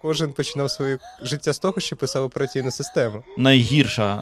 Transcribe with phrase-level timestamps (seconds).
[0.00, 3.22] Кожен починав своє життя з того, що писав операційну систему.
[3.38, 4.14] Найгірша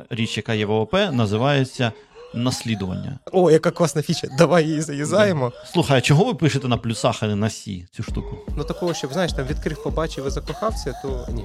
[0.00, 1.92] е, річ, яка є в ООП, називається
[2.34, 3.18] наслідування.
[3.32, 4.28] О, яка класна фіча.
[4.38, 5.52] Давай її заюзаємо.
[5.72, 8.38] Слухай, а чого ви пишете на плюсах, а не на сі цю штуку?
[8.56, 11.44] Ну такого, щоб знаєш, там відкрив, побачив і закохався, то ні.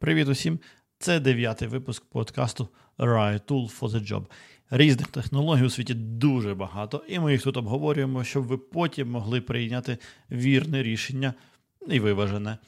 [0.00, 0.58] Привіт усім!
[0.98, 2.68] Це дев'ятий випуск подкасту
[2.98, 4.22] Riot Tool for the Job.
[4.70, 9.40] Різних технологій у світі дуже багато, і ми їх тут обговорюємо, щоб ви потім могли
[9.40, 9.98] прийняти
[10.30, 11.34] вірне рішення
[11.88, 12.58] і виважене.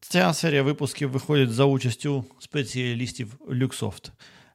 [0.00, 4.10] Ця серія випусків виходить за участю спеціалістів Luxoft.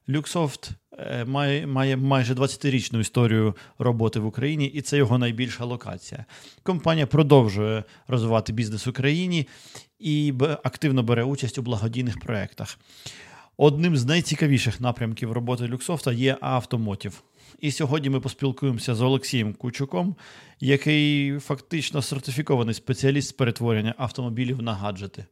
[0.08, 6.24] Luxoft е, має, має майже 20-річну історію роботи в Україні, і це його найбільша локація.
[6.62, 9.48] Компанія продовжує розвивати бізнес в Україні
[9.98, 12.78] і активно бере участь у благодійних проєктах.
[13.56, 17.22] Одним з найцікавіших напрямків роботи Люксофта є автомотів.
[17.60, 20.16] І сьогодні ми поспілкуємося з Олексієм Кучуком,
[20.60, 25.24] який фактично сертифікований спеціаліст з перетворення автомобілів на гаджети.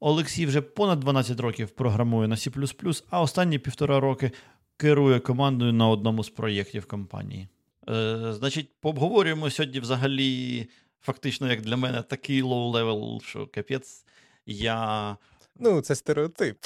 [0.00, 4.30] Олексій вже понад 12 років програмує на C, а останні півтора роки
[4.76, 7.48] керує командою на одному з проєктів компанії.
[7.88, 10.66] Е, значить, пообговорюємо сьогодні взагалі,
[11.00, 14.04] фактично, як для мене, такий low-level, що капець.
[14.46, 15.16] Я
[15.58, 16.56] Ну, це стереотип.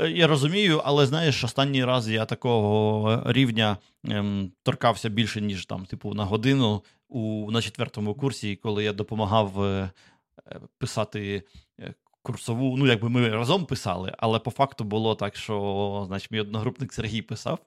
[0.00, 3.76] Е, Я розумію, але знаєш, останній раз я такого рівня
[4.08, 9.62] ем, торкався більше, ніж там, типу, на годину у, на четвертому курсі, коли я допомагав
[9.64, 9.90] е,
[10.50, 11.42] е, писати
[11.80, 12.76] е, курсову.
[12.76, 17.22] Ну, якби ми разом писали, але по факту було так, що значить, мій одногрупник Сергій
[17.22, 17.58] писав,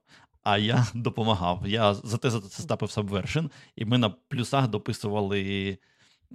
[0.44, 1.64] а я допомагав.
[1.67, 5.78] Я за те за це стапив Subversion, і ми на плюсах дописували.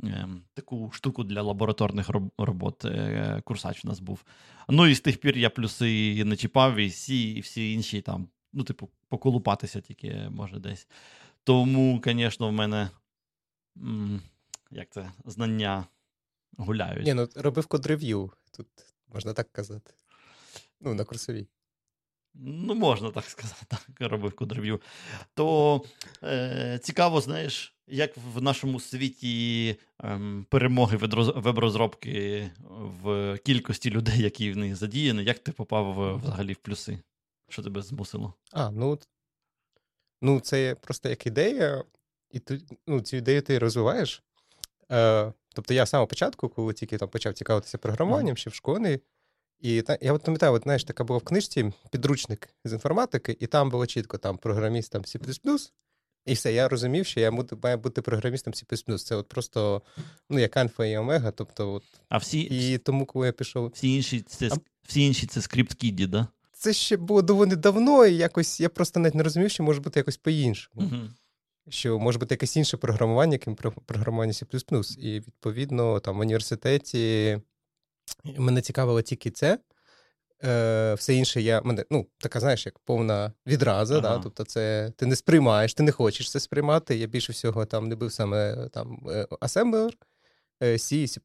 [0.02, 2.84] ем, Таку штуку для лабораторних робот.
[3.44, 4.24] Курсач у нас був.
[4.68, 8.28] Ну і з тих пір я плюси не чіпав, і всі, і всі інші там,
[8.52, 10.88] ну, типу, поколупатися тільки може десь.
[11.44, 12.91] Тому, звісно, в мене
[14.70, 15.86] як це, знання
[16.56, 17.06] гуляють.
[17.06, 18.30] Ні, ну робив код-рев'ю.
[18.50, 18.66] Тут
[19.08, 19.94] можна так казати.
[20.81, 21.47] Ну, на курсовій.
[22.34, 24.81] Ну, можна так сказати, так, робив код-рев'ю.
[25.34, 25.81] То
[26.22, 32.50] е, цікаво, знаєш, як в нашому світі ем, перемоги веб-розробки
[33.03, 36.98] в кількості людей, які в них задіяні, як ти попав взагалі в плюси?
[37.48, 38.34] Що тебе змусило?
[38.53, 38.99] А, ну.
[40.22, 41.84] Ну, це просто як ідея,
[42.31, 44.22] і ти, ну, цю ідею ти розвиваєш.
[44.93, 49.00] Е, тобто я з самого початку, коли тільки там почав цікавитися програмуванням, ще в школі.
[49.62, 53.47] І та, я от пам'ятаю, от, знаєш, така була в книжці підручник з інформатики, і
[53.47, 55.19] там було чітко там програміст там C++,
[56.27, 58.99] і все, я розумів, що я буду, маю бути програмістом C++.
[58.99, 59.83] Це от просто
[60.31, 61.31] ну, як альфа і омега.
[61.31, 63.71] Тобто, от, А всі, і тому, коли я пішов.
[63.75, 64.56] всі, інші, це, А-
[64.89, 66.27] всі інші це скрипт кіді, да?
[66.53, 70.00] Це ще було доволі давно, і якось я просто навіть не розумів, що може бути
[70.00, 70.87] якось по-іншому.
[70.87, 70.97] Угу.
[71.69, 74.99] що може бути якесь інше програмування, крім про- програмування C++.
[74.99, 77.39] І відповідно там в університеті
[78.24, 79.58] мене цікавило тільки це.
[80.44, 83.98] Е, все інше я мене, ну, така, знаєш, як повна відраза.
[83.98, 84.16] Ага.
[84.16, 84.22] Да?
[84.22, 86.96] Тобто, це ти не сприймаєш, ти не хочеш це сприймати.
[86.96, 89.92] Я більше всього там не був саме там е, асемблер,
[90.62, 91.20] е, C C++.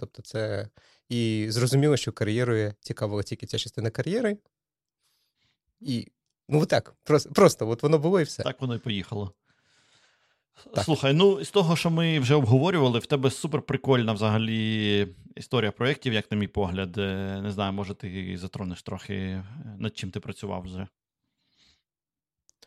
[0.00, 0.68] Тобто, це
[1.08, 4.36] і зрозуміло, що кар'єрою цікавила тільки ця частина кар'єри.
[5.80, 6.08] І
[6.48, 8.42] ну, отак, просто, просто от воно було і все.
[8.42, 9.34] Так воно і поїхало.
[10.74, 10.84] Так.
[10.84, 16.12] Слухай, ну з того, що ми вже обговорювали, в тебе супер прикольна взагалі історія проєктів,
[16.12, 16.98] як на мій погляд.
[16.98, 19.44] Е, Не знаю, може, ти затронеш трохи, е,
[19.78, 20.86] над чим ти працював вже.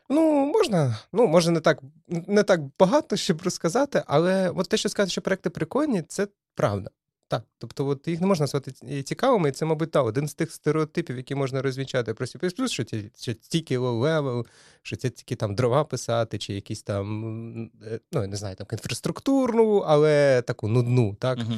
[0.09, 4.89] Ну, можна, ну, може, не так, не так багато, щоб розказати, але от те, що
[4.89, 6.89] сказати, що проекти прикольні, це правда.
[7.29, 8.71] Так, тобто, от їх не можна назвати
[9.03, 12.83] цікавими, і це, мабуть, та, один з тих стереотипів, які можна розвінчати про C++, що
[12.83, 14.45] це, що тільки low-level,
[14.81, 18.67] що це тільки там дрова писати, чи якісь там, е, ну, я не знаю, там
[18.71, 21.39] інфраструктурну, але таку нудну, так?
[21.39, 21.53] Угу.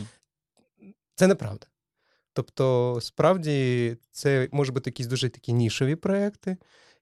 [1.15, 1.67] Це неправда.
[2.33, 6.57] Тобто, справді, це можуть бути якісь дуже такі нішові проекти.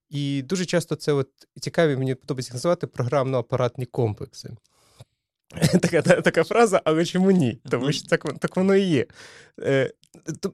[0.10, 1.30] І дуже часто це от
[1.60, 4.50] цікаві, мені подобається називати програмно-апаратні комплекси.
[5.82, 7.60] Така, та- така фраза, але чому ні?
[7.70, 9.06] Тому що так, так воно і є.
[9.62, 9.92] Е,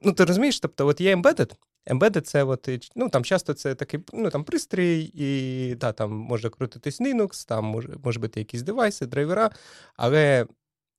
[0.02, 1.50] ну, ти розумієш, тобто, от є embedded.
[1.86, 6.50] Embedded це от, ну, там часто це такий ну, там, пристрій, і да, там може
[6.50, 9.50] крутитись Linux, там може, може бути якісь девайси, драйвера,
[9.96, 10.46] але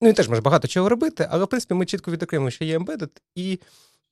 [0.01, 2.77] ну, він теж може багато чого робити, але в принципі ми чітко відокремимо, що є
[2.77, 3.59] embedded, і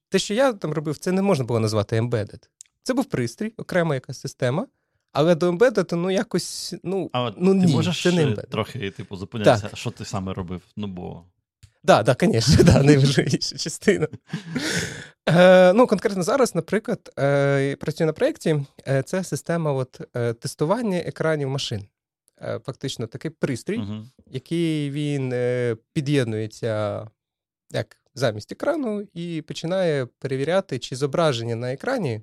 [0.09, 2.49] те, що я там робив, це не можна було назвати embedded.
[2.83, 4.67] Це був пристрій, окрема якась система,
[5.13, 8.91] але до embedded, ну якось, ну, А ну ти ні, можеш це не е, трохи,
[8.91, 10.61] типу, зупинятися, що ти саме робив?
[10.75, 11.23] Ну, бо.
[11.85, 14.07] Так, так, звісно, да, найважливіша частина.
[15.29, 18.65] Е, ну, конкретно зараз, наприклад, е, працюю на проєкті.
[18.87, 21.85] Е, це система от, е, тестування екранів машин.
[22.41, 23.93] е, фактично такий пристрій, Угу.
[24.27, 27.07] який він е, під'єднується
[27.71, 32.21] як замість екрану і починає перевіряти, чи зображення на екрані.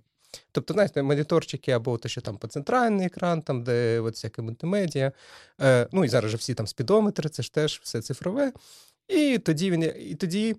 [0.53, 5.13] Тобто, знаєте, моніторчики або те, що там по центральний екран, там, де от всяке мультимедіа.
[5.61, 8.53] Е, ну і зараз же всі там спідометри, це ж теж все цифрове.
[9.09, 10.57] І тоді він і тоді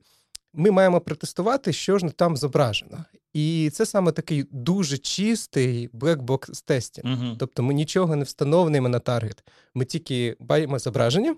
[0.53, 3.06] ми маємо протестувати, що ж там зображено.
[3.33, 7.13] І це саме такий дуже чистий блекбокс тестінг.
[7.13, 7.35] Угу.
[7.39, 9.44] Тобто ми нічого не встановлюємо на таргет.
[9.73, 11.35] Ми тільки бачимо зображення,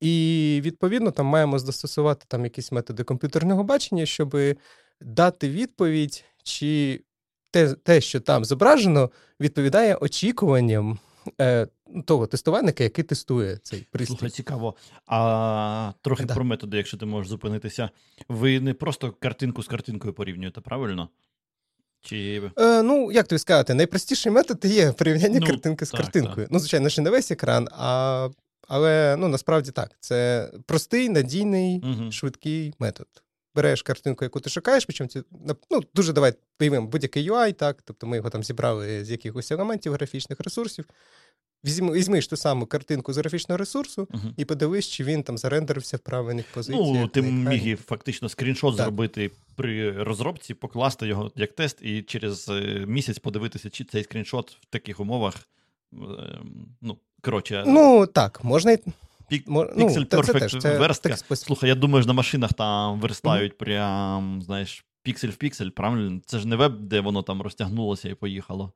[0.00, 4.36] і відповідно там маємо застосувати там якісь методи комп'ютерного бачення, щоб
[5.00, 7.00] дати відповідь, чи
[7.56, 9.10] те, те що там зображено,
[9.40, 10.98] відповідає очікуванням
[11.40, 11.66] е,
[12.04, 14.16] того тестувальника, який тестує цей пристрій.
[14.16, 14.74] Слухай, цікаво.
[15.06, 16.34] А трохи Да.
[16.34, 17.90] про методи, якщо ти можеш зупинитися.
[18.28, 21.08] Ви не просто картинку з картинкою порівнюєте, правильно?
[22.00, 26.48] Чи Е, ну, як тобі сказати, найпростіший метод є порівняння Ну, картинки з так, картинкою.
[26.50, 28.28] Ну, звичайно, ще не весь екран, а,
[28.68, 29.90] але ну, насправді так.
[30.00, 32.12] Це простий, надійний, Угу.
[32.12, 33.06] швидкий метод.
[33.56, 35.22] Береш картинку, яку ти шукаєш, причому це
[35.70, 39.92] ну, дуже давай уявимо будь-який UI, так, тобто ми його там зібрали з якихось елементів
[39.92, 40.84] графічних ресурсів.
[41.64, 44.22] Візьми, візьмиш ту саму картинку з графічного ресурсу Угу.
[44.36, 46.88] і подивись, чи він там зарендерився в правильних позиціях.
[46.94, 48.84] Ну, ти міг фактично скріншот Так.
[48.86, 54.50] зробити при розробці, покласти його як тест, і через е, місяць подивитися, чи цей скріншот
[54.60, 55.34] в таких умовах.
[55.92, 55.96] е,
[56.80, 58.78] Ну, коротше, Ну, так, можна.
[59.28, 61.16] Пік, ну, це, це це верстка.
[61.16, 61.46] спосіб.
[61.46, 66.20] Слухай, я думаю, ж на машинах там верстають прям, знаєш, піксель в піксель, правильно?
[66.26, 68.72] Це ж не веб, де воно там розтягнулося і поїхало.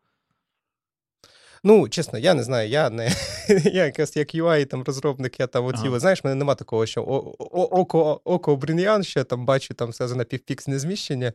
[1.64, 3.10] Ну, чесно, я не знаю, я не
[3.64, 5.98] я якась як UI там розробник, я там оці, Ага.
[6.00, 9.88] знаєш, мене нема такого, що о- о- око, око Брін'ян, що я там бачу там
[9.90, 11.32] все на півпіксне зміщення.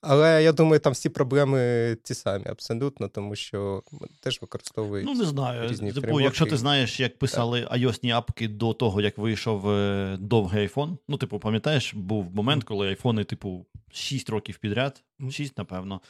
[0.00, 3.82] Але я думаю, там всі проблеми ті самі абсолютно, тому що
[4.20, 5.06] теж використовують.
[5.06, 5.68] Ну, не знаю.
[5.68, 10.68] різні Типу, якщо ти знаєш, як писали iOS-ні апки до того, як вийшов е, довгий
[10.68, 15.30] iPhone, ну, типу, пам'ятаєш, був момент, коли айфони, типу, 6 років підряд, Мгм.
[15.30, 16.00] 6, напевно.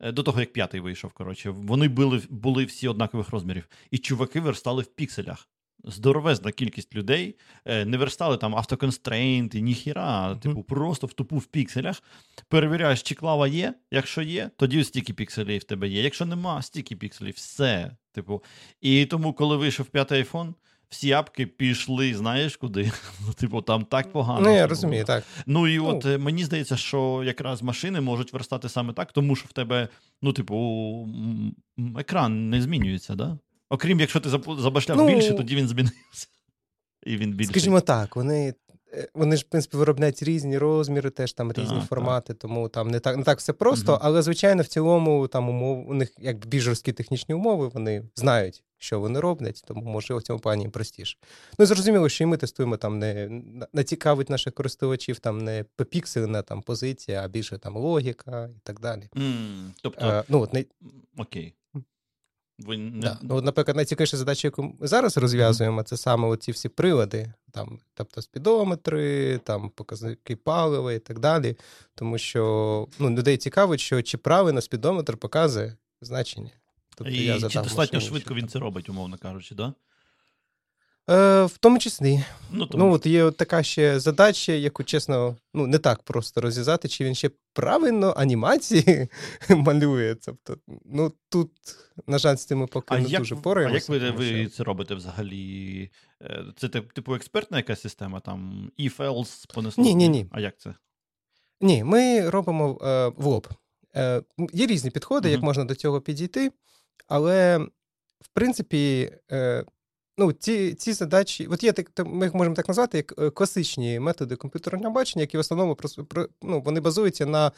[0.00, 3.68] Е, До того, як п'ятий вийшов, коротше, вони були, були всі однакових розмірів.
[3.90, 5.48] І чуваки верстали в пікселях.
[5.84, 10.38] Здоровезна кількість людей е, не верстали там автоконстрейнти, ніхіра, Мгм.
[10.40, 12.02] типу, просто в тупу в пікселях.
[12.48, 13.74] Перевіряєш, чи клава є.
[13.90, 16.02] Якщо є, тоді стільки пікселів в тебе є.
[16.02, 17.96] Якщо нема, стільки пікселів, все.
[18.12, 18.42] Типу.
[18.80, 20.54] І тому, коли вийшов п'ятий айфон,
[20.90, 22.92] всі апки пішли, знаєш куди?
[23.26, 24.40] Ну, Типу, там так погано.
[24.40, 25.24] Ну, я розумію, так.
[25.46, 25.86] Ну і Ну.
[25.86, 29.88] от е, мені здається, що якраз машини можуть верстати саме так, тому що в тебе,
[30.22, 31.08] ну, типу,
[31.98, 33.38] екран не змінюється, да?
[33.70, 34.28] Окрім якщо ти
[34.58, 36.26] забашляв Ну, більше, тоді він змінився.
[37.06, 37.52] І він більший.
[37.52, 38.54] Скажімо так, вони.
[38.94, 42.88] е, Вони ж, в принципі, виробляють різні розміри, теж там різні Так, формати, тому там
[42.90, 43.92] не так не так все просто.
[43.92, 44.00] Мгм.
[44.04, 48.62] Але, звичайно, в цілому там умов у них якби більш жорсткі технічні умови, вони знають,
[48.82, 51.18] що вони роблять, тому можливо в цьому плані простіше.
[51.58, 52.98] Ну, зрозуміло, що і ми тестуємо там
[53.72, 58.80] не цікавить наших користувачів там не попіксельна там позиція, а більше там логіка і так
[58.80, 59.08] далі.
[59.16, 60.64] М, Тобто, Е, ну, от, м,
[61.18, 61.54] окей.
[62.58, 63.00] Ви не...
[63.00, 63.18] Да.
[63.22, 67.78] Ну, от, наприклад, найцікавіша задача, яку ми зараз розв'язуємо, це саме оці всі прилади, там,
[67.94, 71.56] тобто спідометри, там показники палива і так далі.
[71.94, 76.50] Тому що ну, людей цікавить, що чи правильно спідометр показує значення.
[77.04, 79.74] Тобто, І я чи достатньо машині, швидко він це робить, умовно кажучи, да?
[81.10, 82.24] Е, в тому числі.
[82.50, 86.88] Ну, тому Ну, от є така ще задача, яку, чесно, ну, не так просто розв'язати,
[86.88, 89.08] чи він ще правильно анімації
[89.48, 90.14] малює.
[90.14, 91.50] Тобто, ну, тут,
[92.06, 94.64] на жаль, з цим ми поки А не як, дуже а як ви, ви це
[94.64, 95.90] робите взагалі?
[96.22, 99.84] Е, Це типу експертна якась система, там if else понесло?
[99.84, 100.26] Ні, ні, ні.
[100.32, 100.74] А як це?
[101.60, 103.48] Ні, ми робимо е, в лоб.
[103.96, 106.52] Е, є різні підходи, як можна до цього підійти,
[107.06, 107.58] але
[108.20, 109.64] в принципі, е,
[110.18, 114.36] ну, ці, ці задачі, от є ми їх можемо так назвати, як е, класичні методи
[114.36, 115.76] комп'ютерного бачення, які в основному
[116.42, 117.52] ну, вони базуються на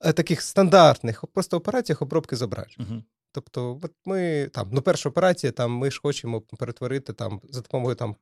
[0.00, 2.86] е, таких стандартних просто операціях обробки зображень.
[2.90, 3.02] Угу.
[3.32, 7.96] Тобто, от ми там, ну, перша операція, там ми ж хочемо перетворити там за допомогою
[7.96, 8.16] там.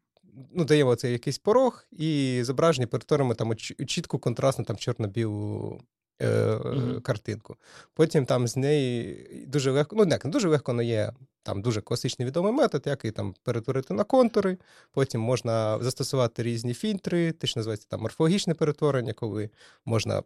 [0.55, 5.81] Ну, даємо цей якийсь порог, і зображення перетворимо там у чітку контрастну там чорно-білу
[6.23, 7.01] е, Мгм.
[7.01, 7.57] картинку.
[7.95, 12.29] Потім там з неї дуже легко, ну не дуже легко, але є там дуже класичний
[12.29, 14.59] відомий метод, який там перетворити на контури.
[14.93, 19.51] Потім можна застосувати різні фільтри, те, що називається там морфологічне перетворення, коли
[19.85, 20.23] можна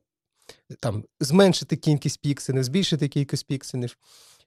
[0.80, 3.96] там зменшити кількість пікселів, збільшити кількість пікселів.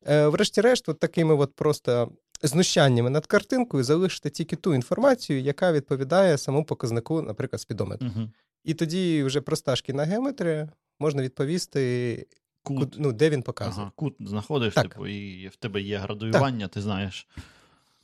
[0.08, 2.12] Е, врешті-решт, от такими от просто
[2.44, 8.08] знущаннями над картинкою залишити тільки ту інформацію, яка відповідає самому показнику, наприклад, спідометру.
[8.16, 8.30] Угу.
[8.64, 10.70] І тоді вже проста шкільна геометрія
[11.00, 12.28] можна відповісти,
[12.64, 12.78] Кут.
[12.80, 13.82] куд- ну, де він показує.
[13.82, 14.84] Ага, кут знаходиш, Так.
[14.84, 17.28] типу, і в тебе є градуювання, ти знаєш.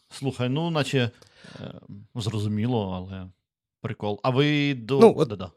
[0.09, 1.11] Слухай, ну, наче
[1.59, 1.73] е,
[2.15, 3.27] зрозуміло, але
[3.81, 4.19] прикол.
[4.23, 4.99] А ви до.
[4.99, 5.51] Ну, от- Да-да.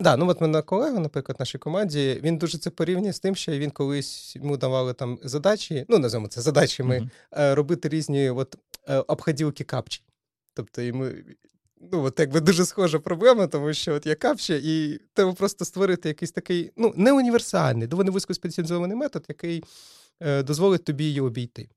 [0.00, 3.36] Да, ну от мене колега, наприклад, в нашій команді, він дуже це порівнює з тим,
[3.36, 7.10] що він колись йому давали там задачі, ну називаємо це задачами, Мгм.
[7.32, 8.56] е, робити різні от,
[8.88, 10.02] е, обходілки капчі.
[10.54, 11.08] Тобто йому,
[11.80, 16.08] ну, от якби дуже схожа проблема, тому що от є капча, і треба просто створити
[16.08, 19.64] якийсь такий, ну, не універсальний, доволі вузькоспеціалізований метод, який
[20.20, 21.68] е, дозволить тобі її обійти.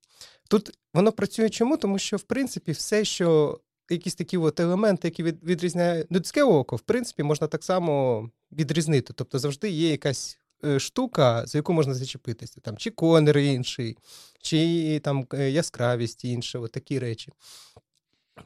[0.50, 1.78] Тут воно працює чому?
[1.78, 6.76] Тому що, в принципі, все, що якісь такі от елементи, які від, відрізняють людське око,
[6.76, 9.14] в принципі, можна так само відрізнити.
[9.14, 12.62] Тобто завжди є якась е, штука, за яку можна зачепитися.
[12.62, 13.98] Там, чи конер інший,
[14.42, 17.32] чи там е, яскравість інша, такі речі.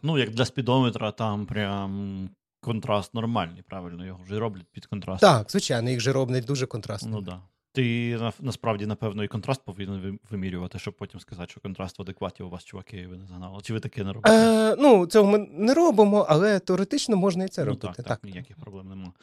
[0.01, 2.29] Ну, як для спідометра, там прям
[2.61, 5.21] контраст нормальний, правильно, його вже роблять під контраст.
[5.21, 7.09] Так, звичайно, їх же роблять дуже контрастно.
[7.11, 7.41] Ну да.
[7.75, 12.43] Ти на- насправді, напевно, і контраст повинен вимірювати, щоб потім сказати, що контраст в адекваті
[12.43, 13.61] у вас, чуваки, ви не загнали.
[13.63, 14.35] Чи ви таке не робите?
[14.35, 17.87] Е, ну, цього ми не робимо, але теоретично можна і це ну, робити.
[17.87, 18.23] так, так, так.
[18.23, 19.13] ніяких проблем нема.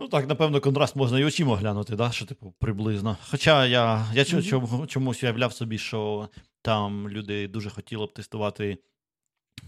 [0.00, 2.10] Ну так, напевно, контраст можна і очима глянути, да?
[2.10, 3.16] що, типу, приблизно.
[3.30, 6.28] Хоча я, я чому- чомусь уявляв собі, що
[6.62, 8.78] там люди дуже хотіли б тестувати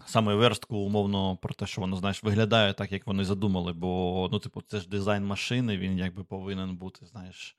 [0.06, 4.38] саме верстку, умовно, про те, що воно, знаєш, виглядає так, як вони задумали, бо, ну,
[4.38, 7.56] типу, це ж дизайн машини, він якби повинен бути, знаєш.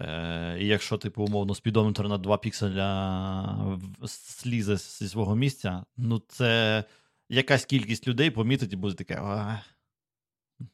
[0.00, 6.84] Е, і якщо, типу, умовно, спідометр на 2 пікселя слізе зі свого місця, ну це
[7.28, 9.20] якась кількість людей помітить і буде таке.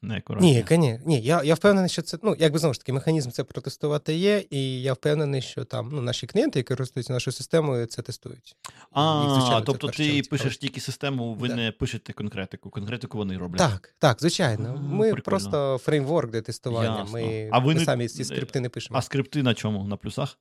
[0.03, 1.21] «А, Ні, ні, ні.
[1.21, 4.81] Я, я впевнений, що це ну якби знову ж таки механізм це протестувати є, і
[4.81, 8.45] я впевнений, що там ну наші клієнти, які користуються нашою системою, це тестують.
[8.47, 8.55] Їх,
[8.91, 10.29] А, звичайно, тобто ти цікавить.
[10.29, 11.55] пишеш тільки систему, ви Да.
[11.55, 12.69] не пишете конкретику.
[12.69, 13.57] Конкретику вони роблять.
[13.59, 14.77] Так, так, звичайно.
[14.81, 15.21] Ми прикольно.
[15.23, 16.97] просто фреймворк для тестування.
[16.99, 17.13] Ясно.
[17.13, 18.97] Ми, А ви ми не- самі ці скрипти не пишемо.
[18.99, 19.87] А скрипти на чому?
[19.87, 20.37] На плюсах?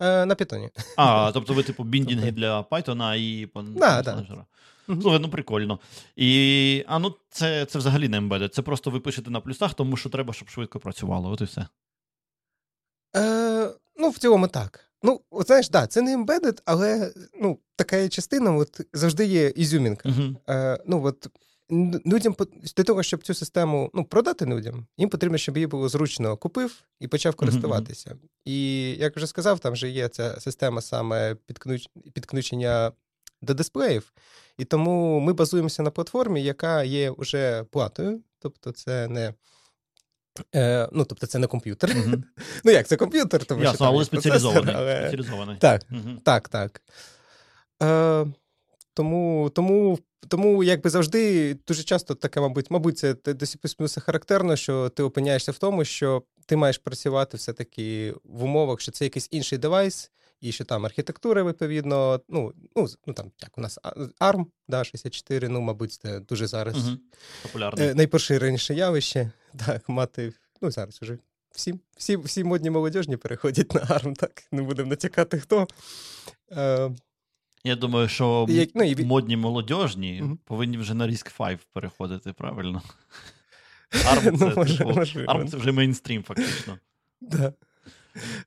[0.00, 0.70] Е, на питоні.
[0.96, 4.44] А, тобто ви, типу, біндінги Тобто- для Python і Да, да.
[4.86, 5.80] Слухай, ну прикольно.
[6.16, 8.48] І, а ну це, це взагалі не embedded.
[8.48, 11.30] Це просто ви пишете на плюсах, тому що треба, щоб швидко працювало.
[11.30, 11.66] От і все.
[13.16, 14.80] Е, ну, в цілому так.
[15.02, 20.08] Ну, от знаєш, да, це не embedded, але ну, така частина, от завжди є ізюмінка.
[20.08, 20.36] Угу.
[20.48, 21.28] Е, ну, от,
[22.06, 22.36] людям
[22.76, 26.82] для того, щоб цю систему ну, продати людям, їм потрібно, щоб її було зручно купив
[27.00, 28.16] і почав користуватися.
[28.44, 31.88] І як вже сказав, там вже є ця система саме підключ...
[32.14, 32.92] підключення
[33.44, 34.12] до дисплеїв.
[34.58, 39.34] І тому ми базуємося на платформі, яка є вже платою, тобто це не.
[40.54, 41.96] Е, ну, тобто це не комп'ютер.
[42.06, 42.22] Угу.
[42.64, 44.74] Ну як, це комп'ютер, тому що Ясно, там але спеціалізований.
[44.74, 45.00] але...
[45.00, 45.56] спеціалізований.
[45.56, 46.10] Так, Угу.
[46.24, 46.82] так, так.
[47.82, 48.26] Е,
[48.94, 49.98] тому, тому,
[50.28, 55.52] тому, якби завжди, дуже часто таке, мабуть, мабуть, це до C++ характерно, що ти опиняєшся
[55.52, 60.10] в тому, що ти маєш працювати все-таки в умовах, що це якийсь інший девайс,
[60.44, 63.78] і що там архітектура, відповідно, ну, ну, ну там, як у нас
[64.20, 66.96] ARM, да, 64, ну, мабуть, це дуже зараз Угу.
[67.42, 67.88] Популярний.
[67.88, 69.30] е, найпоширеніше явище.
[69.66, 70.32] Так, мати,
[70.62, 71.18] ну, зараз вже
[71.52, 75.66] всі, всі, всі модні молодіжні переходять на ARM, так, не будемо натякати хто.
[76.52, 76.90] Е,
[77.64, 80.38] Я думаю, що Як- ну, і модні молодіжні Мгм.
[80.44, 82.82] повинні вже на Risk 5 переходити, правильно?
[83.92, 85.32] ARM Ну, це, може- типу, можливо.
[85.32, 86.78] ARM це вже мейнстрім, фактично.
[87.20, 87.52] Да.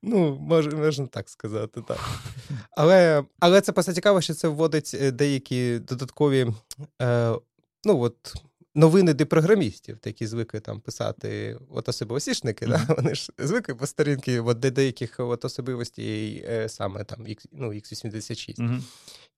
[0.01, 1.99] Ну, мож, можна так сказати, так.
[2.71, 6.47] Але, але це просто цікаво, що це вводить е, деякі додаткові
[7.01, 7.33] е,
[7.83, 8.33] ну, от,
[8.77, 12.85] новини для програмістів, які звикли там писати от особливосішники, да?
[12.97, 17.67] Вони ж звикли по сторінки от, де деяких от особливостей е, саме там X, ну,
[17.67, 18.65] X86.
[18.65, 18.75] Угу.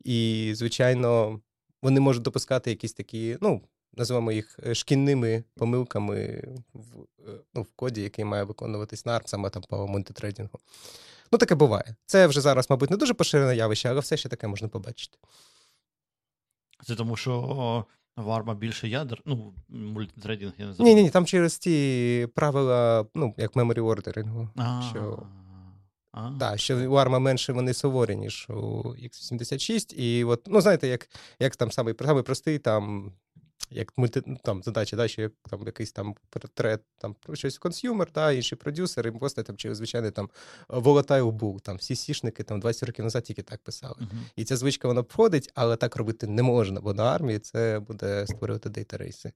[0.03, 1.39] І, звичайно,
[1.81, 3.61] вони можуть допускати якісь такі, ну,
[3.93, 6.43] називаємо їх е, шкільними помилками
[6.73, 10.59] в, е, ну, в коді, який має виконуватись на ARM, саме там по мультитрейдингу.
[11.31, 11.95] Ну, таке буває.
[12.05, 15.17] Це вже зараз, мабуть, не дуже поширене явище, але все ще таке можна побачити.
[16.85, 17.85] Це тому, що
[18.17, 20.95] в ARM більше ядер, ну, multithreading, я не знаю.
[20.95, 24.49] Ні, ні, там через ті правила, ну, як memory ordering у.
[24.89, 25.23] Що,
[26.11, 29.93] А, да, що у ARM менше вони суворі, ніж у X86.
[29.93, 33.13] І от, ну, знаєте, як, як там самий, самий простий, там,
[33.69, 38.11] як мульти, ну, там задача, да, що як там якийсь там портрет, там щось consumer,
[38.13, 40.29] да, інший продюсер, і просто там через звичайний там
[40.69, 43.95] volatile bool, там всі сішники там 20 років назад тільки так писали.
[43.99, 44.25] Мгм.
[44.35, 47.79] І ця звичка вона входить, але так робити не можна, бо на ARM і це
[47.79, 49.31] буде створювати data race и.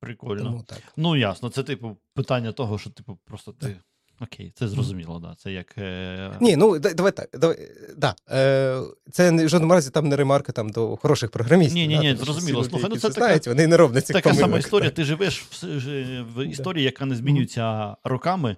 [0.00, 0.44] Прикольно.
[0.44, 0.82] Тому так.
[0.96, 3.80] Ну, ясно, це, типу, питання того, що, типу, просто ти.
[4.20, 5.34] Окей, це зрозуміло, да.
[5.38, 5.78] Це як.
[5.78, 6.36] Е...
[6.40, 7.28] Ні, ну да- давай так.
[7.40, 7.56] Давай,
[7.96, 8.80] да, е,
[9.12, 11.74] це в жодному разі там не ремарка там, до хороших програмістів.
[11.74, 12.64] Ні, ні, ні, зрозуміло.
[12.64, 14.90] Слухай, ну, це така- знають, вони не роблять цих Така сама історія.
[14.90, 14.96] так.
[14.96, 15.64] Ти живеш в,
[16.36, 18.56] в історії, яка не змінюється роками.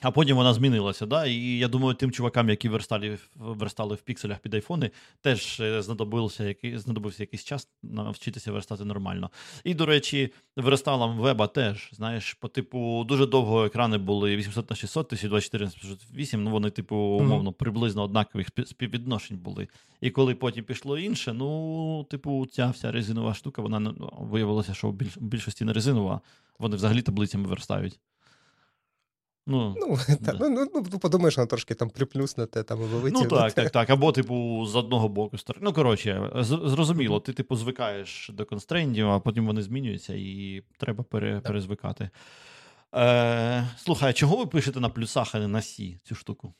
[0.00, 1.06] А потім вона змінилася.
[1.06, 1.26] Да?
[1.26, 4.90] І я думаю, тим чувакам, які верстали верстали в пікселях під айфони,
[5.20, 9.30] теж е, знадобився знадобився якийсь час навчитися верстати нормально.
[9.64, 14.76] І, до речі, версталам веба теж, знаєш, по типу, дуже довго екрани були 800 на
[14.76, 19.68] 600, 1024 на 508, ну вони, типу, умовно, приблизно однакових співвідношень були.
[20.00, 24.88] І коли потім пішло інше, ну, типу, ця вся резинова штука, вона ну, виявилося, що
[24.88, 26.20] в більшості не резинова,
[26.58, 28.00] вони взагалі таблицями верстають.
[29.46, 30.36] Ну, ну, да.
[30.40, 33.34] ну, ну, ну подумаєш, воно трошки там приплюснете там або витягнути.
[33.34, 33.90] Ну, так, так, так.
[33.90, 35.36] Або, типу, з одного боку.
[35.60, 41.40] Ну, коротше, зрозуміло, ти, типу, звикаєш до констрейндів, а потім вони змінюються, і треба пере,
[41.40, 42.10] перезвикати.
[42.94, 46.54] Е, Слухай, а чого ви пишете на плюсах, а не на Сі цю штуку?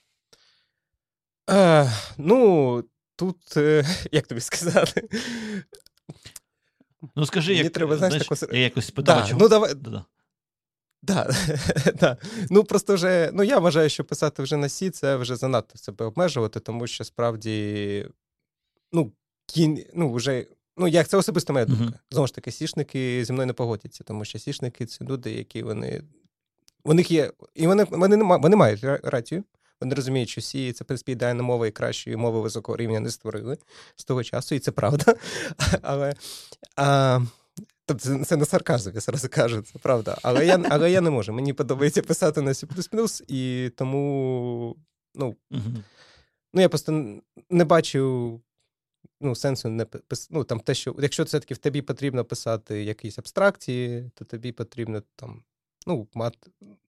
[1.51, 2.85] Е, Ну,
[3.17, 5.09] тут, е, як тобі сказати.
[7.17, 8.57] Ну, скажи, як, треба, знаєш, знаєш, таку...
[8.57, 9.41] я якось спитав, да, чого...
[9.41, 9.75] Ну, давай...
[9.75, 10.05] Да.
[11.07, 11.31] Да,
[12.01, 12.17] да.
[12.51, 16.05] Ну просто вже ну я вважаю, що писати вже на Сі це вже занадто себе
[16.05, 18.07] обмежувати, тому що справді
[18.93, 19.13] ну,
[19.47, 20.47] кін, ну вже.
[20.77, 21.85] Ну, як це особисто моя думка.
[21.85, 21.99] Uh-huh.
[22.11, 26.03] Знову ж таки, сішники зі мною не погодяться, тому що сішники це люди, які вони.
[26.85, 27.33] У них є.
[27.55, 29.45] І вони вони, не вони мають рацію.
[29.81, 33.11] Вони розуміють, що Сі це в принципі ідеальна мова і кращої мови високого рівня не
[33.11, 33.59] створили
[33.97, 35.15] з того часу, і це правда.
[35.83, 36.15] Але
[36.77, 37.21] а,
[37.87, 40.19] Тобто це не сарказм, я зараз кажу, це правда.
[40.23, 41.33] Але я але я не можу.
[41.33, 44.77] Мені подобається писати на C, і тому
[45.15, 45.37] ну,
[46.53, 48.41] ну я просто не бачу
[49.21, 50.29] ну, сенсу не пис...
[50.31, 55.03] ну, там те, що якщо все-таки в тобі потрібно писати якісь абстракції, то тобі потрібно
[55.17, 55.43] там,
[55.87, 56.39] ну, мати.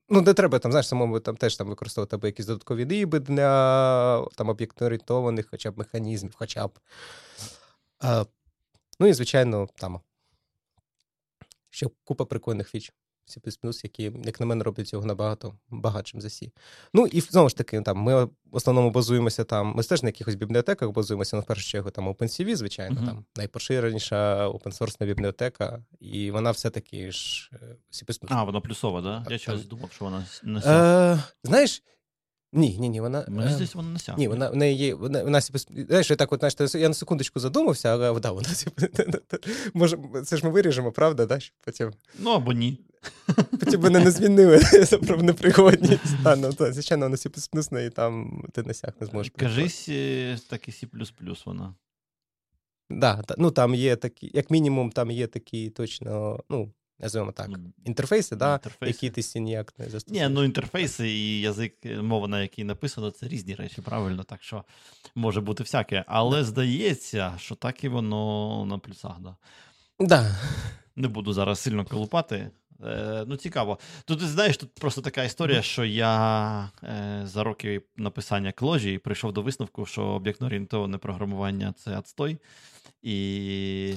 [0.09, 4.27] Ну, не треба там, знаєш, самому там теж там використовувати або якісь додаткові риби для
[4.37, 6.79] там об'єктно-орієнтованих хоча б механізмів, хоча б.
[7.99, 8.25] А,
[9.01, 10.01] Ну і, звичайно, там
[11.77, 12.93] ще купа прикольних фіч.
[13.29, 16.51] C++, які, як на мене, роблять цього набагато багатшим за C.
[16.95, 19.75] Ну і знову ж таки, там ми в основному базуємося там.
[19.77, 23.07] Ми теж на якихось бібліотеках базуємося на першу чергу там OpenCV, звичайно, uh-huh.
[23.07, 28.19] там найпоширеніша опенсорсна бібліотека, і вона все-таки ж е, C++.
[28.29, 29.27] А, вона плюсова, да?
[29.31, 31.83] Я щось думав, що вона не Е, Знаєш,
[32.53, 33.25] ні, ні, ні, вона.
[33.29, 34.19] Мені здається, вона не сяг.
[34.19, 34.95] Ні, вона в неї є.
[34.95, 38.49] Вона, вона знаєш, я так, от, знаєш, я на секундочку задумався, але да, вона
[39.75, 41.39] може, це ж ми виріжемо, правда, да?
[41.65, 41.93] Потім...
[42.19, 42.81] Ну або ні.
[43.61, 44.61] Потім мене не змінили
[45.07, 46.17] про непригодність.
[46.25, 47.31] А, ну, то, звичайно, вона сі
[47.87, 49.33] і там ти на сяг не зможеш.
[49.37, 50.89] Кажись, е, так і сі
[51.47, 51.75] вона.
[52.91, 57.51] Да, ну там є такі, як мінімум, там є такі точно, ну, називаємо так.
[57.85, 59.07] Інтерфейси, да, інтерфейси.
[59.07, 60.29] які ти сі ніяк не застосуєш.
[60.29, 64.43] Ні, ну інтерфейси і язик, е, мова, на якій написано, це різні речі, правильно, так
[64.43, 64.65] що
[65.15, 66.05] може бути всяке.
[66.07, 69.37] Але здається, що так і воно на плюсах, да.
[70.01, 70.37] Да.
[70.97, 72.51] Не буду зараз сильно колупати.
[72.85, 73.79] Е, Ну, цікаво.
[74.05, 79.43] Тут знаєш, тут просто така історія, що я е, за роки написання кложі прийшов до
[79.43, 82.39] висновку, що об'єктно орієнтоване програмування це отстой.
[83.03, 83.95] І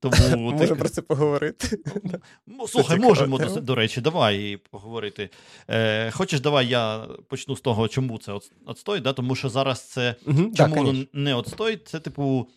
[0.00, 1.78] тому Може про це поговорити.
[2.68, 5.30] Слухай, можемо до, до речі, давай поговорити.
[5.68, 8.32] Е, Хочеш, давай я почну з того, чому це
[8.66, 9.12] отстой, да?
[9.12, 12.48] тому що зараз це угу, чому воно не отстой, це типу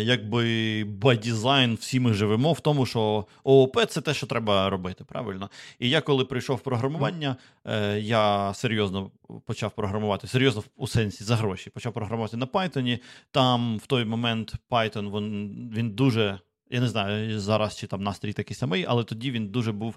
[0.00, 5.04] якби by design, всі ми живемо в тому, що ООП це те, що треба робити,
[5.04, 5.50] правильно?
[5.78, 9.10] І я, коли прийшов в програмування, е, я серйозно
[9.46, 12.98] почав програмувати, серйозно у сенсі за гроші, почав програмувати на Python.
[13.30, 16.40] Там в той момент Python він, він дуже,
[16.70, 19.96] я не знаю, зараз чи там настрій такий самий, але тоді він дуже був.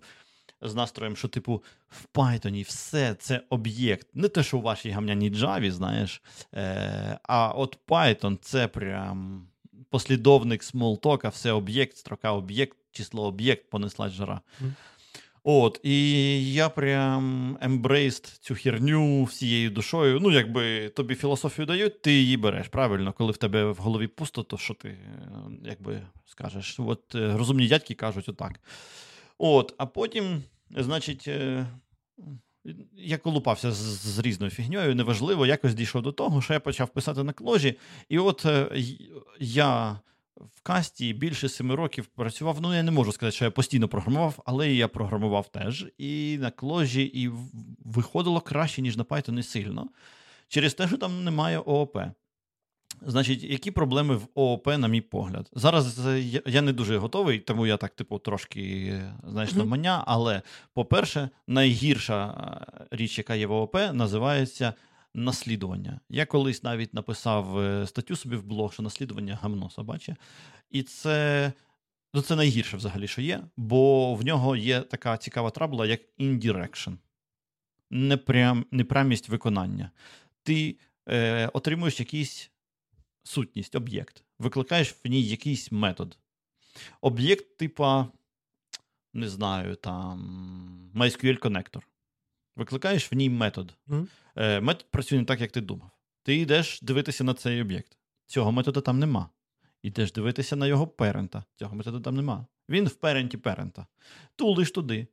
[0.62, 4.08] З настроєм, що, типу, в Python все це об'єкт.
[4.14, 6.22] Не те, що у вашій гамняній Java, знаєш.
[6.54, 9.48] Е, А от Python це прям
[9.90, 14.42] послідовник Smalltalk а, все об'єкт, строка об'єкт, число об'єкт, понесла жара.
[14.62, 14.72] Mm.
[15.44, 20.20] От, і я прям embrace д цю херню всією душою.
[20.22, 22.68] Ну, якби тобі філософію дають, ти її береш.
[22.68, 24.98] Правильно, коли в тебе в голові пусто, то що ти
[25.66, 26.80] якби скажеш?
[26.80, 28.60] От е, розумні дядьки кажуть отак.
[29.38, 31.66] От, а потім, значить, е,
[32.98, 33.76] я колупався з,
[34.16, 37.78] з різною фігньою, неважливо, якось дійшов до того, що я почав писати на кложі.
[38.10, 38.84] І от е,
[39.40, 40.00] я
[40.40, 42.62] в касті більше семи років працював.
[42.62, 45.88] Ну, я не можу сказати, що я постійно програмував, але я програмував теж.
[45.98, 47.32] І на кложі, і
[47.86, 49.90] виходило краще, ніж на Python, не сильно.
[50.48, 51.98] Через те, що там немає ООП.
[53.02, 55.50] Значить, які проблеми в ООП, на мій погляд?
[55.54, 58.94] Зараз е, я не дуже готовий, тому я так, типу, трошки
[59.28, 60.04] знаєш, навмання.
[60.08, 60.42] Але,
[60.74, 64.74] по-перше, найгірша е, річ, яка є в ООП, називається
[65.14, 66.00] наслідування.
[66.10, 70.16] Я колись навіть написав е, статтю собі в блог, що наслідування гамно собаче.
[70.70, 71.54] І це
[72.14, 76.98] ну, це найгірше взагалі, що є, бо в нього є така цікава трабла, як indirection.
[77.90, 79.92] непрям, непрямість виконання.
[80.44, 80.78] Ти
[81.10, 82.52] е, отримуєш якийсь
[83.24, 86.18] сутність, об'єкт, викликаєш в ній якийсь метод.
[87.02, 88.08] Об'єкт, типа,
[89.14, 91.82] не знаю, там MySQL Connector.
[92.56, 93.74] Викликаєш в ній метод.
[93.88, 94.08] Mm.
[94.36, 95.90] Е, Метод працює не так, як ти думав.
[96.24, 97.98] Ти йдеш дивитися на цей об'єкт.
[98.26, 99.30] Цього методу там нема.
[99.84, 101.44] Йдеш дивитися на його перента.
[101.56, 102.46] Цього методу там нема.
[102.70, 103.88] Він в перенті перента.
[104.36, 105.08] Тулиш туди.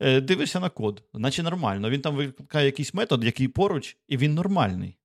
[0.00, 1.90] Е, Дивишся на код, наче нормально.
[1.90, 4.96] Він там викликає якийсь метод, який поруч, і він нормальний.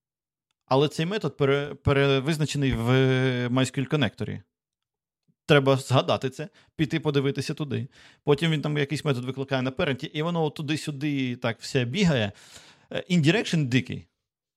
[0.72, 2.90] Але цей метод пере, перевизначений в
[3.48, 4.42] MySQL connector і.
[5.46, 7.88] Треба згадати це, піти подивитися туди.
[8.24, 12.32] Потім він там якийсь метод викликає на parent і, і воно туди-сюди так все бігає.
[12.92, 14.08] Indirection дикий.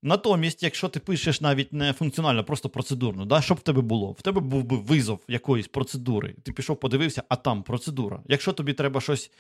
[0.03, 4.13] Натомість, якщо ти пишеш навіть не функціонально, просто процедурно, да, що б в тебе було?
[4.13, 6.35] В тебе був би визов якоїсь процедури.
[6.43, 8.23] Ти пішов, подивився, а там процедура.
[8.29, 9.31] Якщо тобі треба щось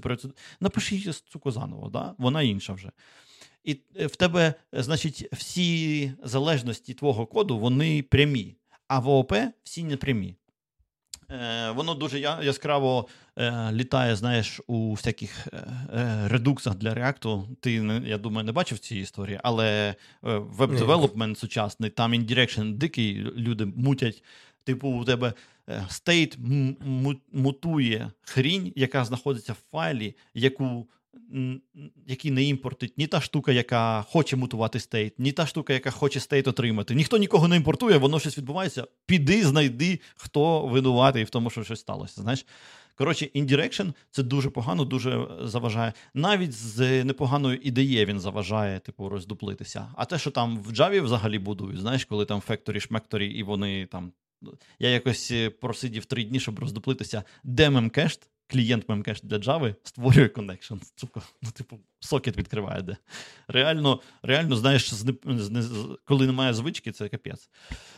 [0.00, 2.14] процедуру, напиши її цуку заново, да?
[2.18, 2.90] вона інша вже.
[3.64, 8.56] І е, в тебе, значить, всі залежності твого коду, вони прямі,
[8.88, 9.32] а в ООП
[9.64, 10.34] всі непрямі.
[11.30, 15.56] Е, Воно дуже яскраво е, літає, знаєш, у всяких е,
[15.94, 17.48] е редуксах для реакту.
[17.60, 17.72] Ти,
[18.06, 24.22] я думаю, не бачив цієї історії, але веб-девелопмент сучасний, там indirection дикий, люди мутять.
[24.64, 25.32] Типу, у тебе
[25.88, 26.38] state
[27.32, 30.88] мутує хрінь, яка знаходиться в файлі, яку
[32.06, 36.20] який не імпортить ні та штука, яка хоче мутувати state, ні та штука, яка хоче
[36.20, 36.94] state отримати.
[36.94, 38.86] Ніхто нікого не імпортує, воно щось відбувається.
[39.06, 42.22] Піди, знайди, хто винуватий в тому, що щось сталося.
[42.22, 42.46] Знаєш?
[42.96, 45.92] Коротше, indirection– це дуже погано, дуже заважає.
[46.14, 49.88] Навіть з непоганою ідеєю він заважає, типу, роздуплитися.
[49.96, 53.86] А те, що там в Java взагалі будують, знаєш, коли там factory, шмекторі, і вони
[53.86, 54.12] там.
[54.78, 60.80] Я якось просидів три дні, щоб роздуплитися, де мемкешт, клієнт Memcache для Java створює connection.
[61.42, 62.96] Ну, типу, сокет відкриває де.
[63.48, 64.92] Реально, реально, знаєш,
[66.04, 67.50] коли немає звички, це капець.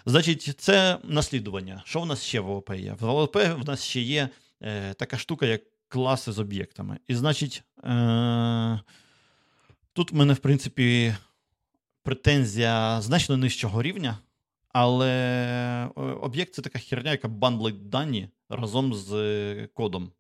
[0.07, 1.83] Значить, це наслідування.
[1.87, 2.97] Що в нас ще в ООП є?
[3.01, 4.29] В ООП в нас ще є
[4.63, 6.99] е, така штука, як класи з об'єктами.
[7.09, 8.81] І, значить, е,
[9.93, 11.15] тут в мене, в принципі,
[12.03, 14.19] претензія значно нижчого рівня.
[14.79, 15.11] Але
[15.97, 20.13] е, об'єкт це така херня, яка бандлить дані разом з е, кодом.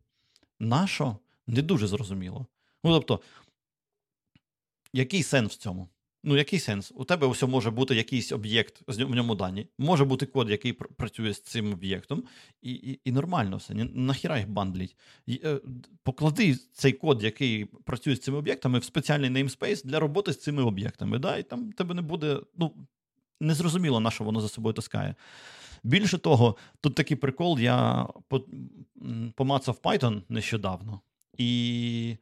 [0.61, 1.17] Нащо?
[1.47, 2.47] Не дуже зрозуміло.
[2.85, 3.21] Ну, тобто,
[4.93, 5.89] який сенс в цьому?
[6.25, 6.93] Ну, який сенс?
[6.95, 11.33] У тебе ось може бути якийсь об'єкт, в ньому дані, може бути код, який працює
[11.33, 12.25] з цим об'єктом,
[12.63, 13.75] і і, і нормально все.
[13.75, 14.97] Нахіра їх бандлять.
[15.29, 15.61] Е,
[16.03, 20.63] поклади цей код, який працює з цими об'єктами, в спеціальний namespace для роботи з цими
[20.63, 21.19] об'єктами.
[21.19, 21.37] Да?
[21.37, 22.41] І там тебе не буде.
[22.57, 22.75] ну,
[23.41, 25.15] Незрозуміло, на що воно за собою таскає.
[25.87, 28.07] Більше того, тут такий прикол, я
[29.35, 31.01] помацав Python нещодавно,
[31.39, 32.17] і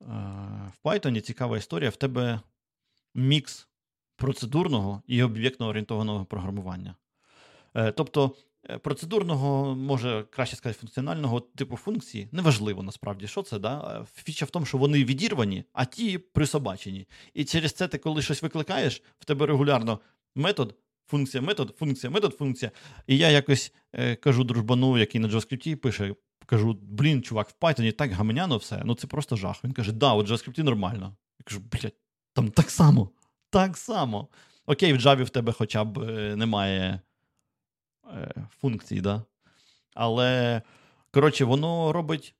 [0.00, 0.04] е,
[0.74, 2.40] в Python цікава історія, в тебе
[3.14, 3.68] мікс
[4.16, 6.94] процедурного і об'єктно орієнтованого програмування.
[7.74, 8.34] Е, тобто,
[8.70, 13.58] е, процедурного, може краще сказати, функціонального типу функції, неважливо насправді, що це.
[13.58, 14.06] да?
[14.14, 17.06] Фіча в тому, що вони відірвані, а ті присобачені.
[17.34, 20.00] І через це ти, коли щось викликаєш, в тебе регулярно
[20.34, 20.74] метод
[21.08, 22.70] функція, метод, функція, метод, функція.
[23.06, 26.14] І я якось е, кажу дружбану, який на JavaScript пише,
[26.46, 29.64] кажу: блін, чувак, в Python так гамняно все, ну це просто жах.
[29.64, 31.16] Він каже, да, у JavaScript нормально.
[31.38, 31.96] Я кажу, блядь,
[32.32, 33.10] там так само.
[33.50, 34.28] Так само.
[34.66, 37.00] Окей, в Java в тебе хоча б е, немає
[38.12, 39.22] е, функцій, да?
[39.94, 40.62] але,
[41.10, 42.34] коротше, воно робить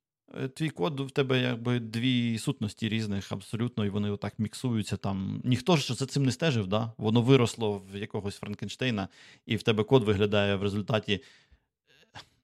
[0.55, 5.41] твій код в тебе якби дві сутності різних абсолютно, і вони отак міксуються там.
[5.45, 6.93] Ніхто ж за цим не стежив, да?
[6.97, 9.09] воно виросло в якогось Франкенштейна,
[9.47, 11.21] і в тебе код виглядає в результаті е,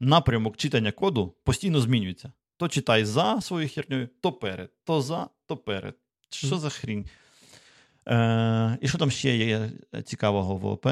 [0.01, 2.33] напрямок читання коду постійно змінюється.
[2.57, 5.95] То читай за своєю хернею, то перед, то за, то перед.
[6.31, 7.07] Що за хрінь?
[8.09, 9.71] Е, І що там ще є
[10.05, 10.87] цікавого в ОП?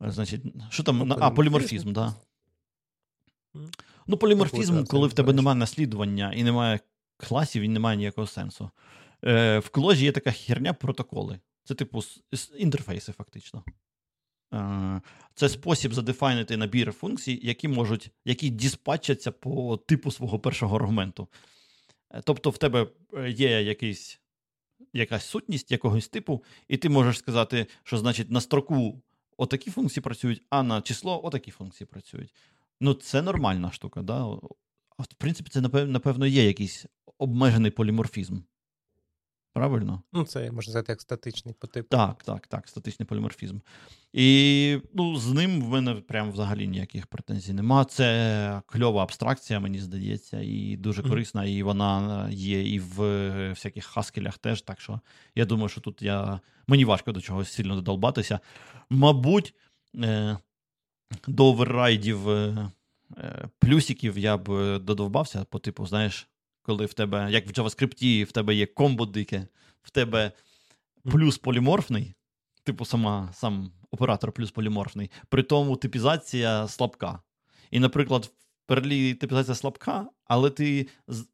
[0.00, 1.12] Значить, що там?
[1.12, 1.94] А, поліморфізм, так.
[1.94, 2.14] Да.
[4.06, 6.80] Ну, поліморфізм, коли в тебе немає наслідування і немає
[7.16, 8.70] класів, він не має ніякого сенсу.
[9.24, 11.40] Е, В кложі є така херня протоколи.
[11.64, 12.02] Це, типу,
[12.58, 13.64] інтерфейси, фактично.
[14.54, 15.00] Е,
[15.34, 21.28] Це спосіб задефайнити набір функцій, які можуть, які диспатчаться по типу свого першого аргументу.
[22.10, 24.20] Е, тобто, в тебе е, є якийсь,
[24.92, 29.02] якась сутність якогось типу, і ти можеш сказати, що значить на строку
[29.36, 32.34] отакі функції працюють, а на число отакі функції працюють.
[32.80, 34.24] Ну, це нормальна штука, да?
[34.24, 36.86] В принципі, це, напевно, є якийсь
[37.18, 38.40] обмежений поліморфізм.
[39.54, 40.02] Правильно?
[40.12, 41.88] Ну, це можна сказати як статичний по типу.
[41.88, 43.58] Так, так, так, статичний поліморфізм.
[44.12, 47.84] І ну, з ним в мене прям взагалі ніяких претензій нема.
[47.84, 53.00] Це кльова абстракція, мені здається, і дуже корисна, і вона є і в
[53.50, 54.62] всяких хаскелях теж.
[54.62, 55.00] Так що
[55.34, 58.40] я думаю, що тут я мені важко до чогось сильно додолбатися.
[58.90, 59.54] Мабуть,
[59.96, 60.38] е,
[61.28, 62.70] до оверрайдів е,
[63.18, 66.28] е, плюсиків я б додовбався, по типу, знаєш,
[66.62, 69.46] коли в тебе, як в JavaScript, в тебе є комбо дике,
[69.82, 70.32] в тебе
[71.02, 72.14] плюс поліморфний,
[72.62, 77.18] типу, сама, сам оператор плюс поліморфний, при тому типізація слабка.
[77.70, 80.88] І, наприклад, в перлі типізація слабка, але ти,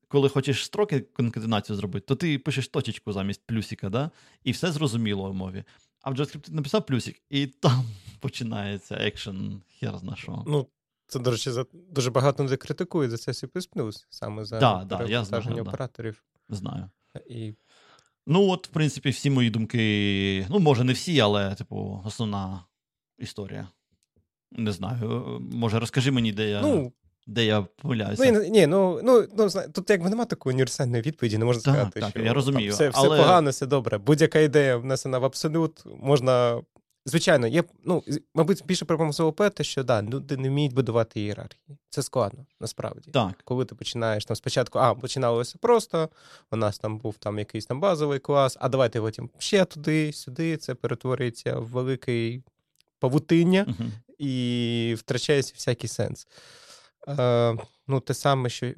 [0.08, 4.10] коли хочеш строки конкатенацію зробити, то ти пишеш точечку замість плюсика, да?
[4.44, 5.64] і все зрозуміло в мові.
[6.02, 7.84] А в JavaScript ти написав плюсик, і там
[8.20, 10.44] починається екшен, хер зна що.
[10.46, 10.66] Ну,
[11.06, 13.48] це, до речі, за дуже багато людей критикують за це C++,
[14.10, 16.24] саме за да, да, я знаю, операторів.
[16.48, 16.90] Знаю.
[17.28, 17.54] І...
[18.26, 20.46] Ну, от, в принципі, всі мої думки.
[20.50, 22.64] Ну, може, не всі, але, типу, основна
[23.18, 23.68] історія.
[24.50, 25.38] Не знаю.
[25.40, 26.60] Може, розкажи мені, де я.
[26.60, 26.92] Ну,
[27.30, 28.32] де я помиляюся.
[28.32, 32.00] Ну, ні, ну, ну, ну, тут якби немає такої універсальної відповіді, не можна так, сказати,
[32.00, 33.18] так, що я розумію, там, все все але...
[33.18, 33.98] погано, все добре.
[33.98, 36.62] Будь-яка ідея внесена в абсолют, можна.
[37.06, 38.02] Звичайно, є, ну,
[38.34, 38.86] мабуть, більше
[39.18, 41.78] ООП, те, що да, люди не вміють будувати ієрархії.
[41.90, 43.10] Це складно, насправді.
[43.10, 43.32] Так.
[43.44, 46.08] Коли ти починаєш там спочатку, а, починалося просто,
[46.52, 50.56] у нас там був там якийсь там базовий клас, а давайте потім ще туди, сюди,
[50.56, 52.42] це перетворюється в великий
[52.98, 53.90] павутиння uh
[54.20, 56.26] і втрачається всякий сенс.
[57.08, 58.72] Е, Ну, те саме, що.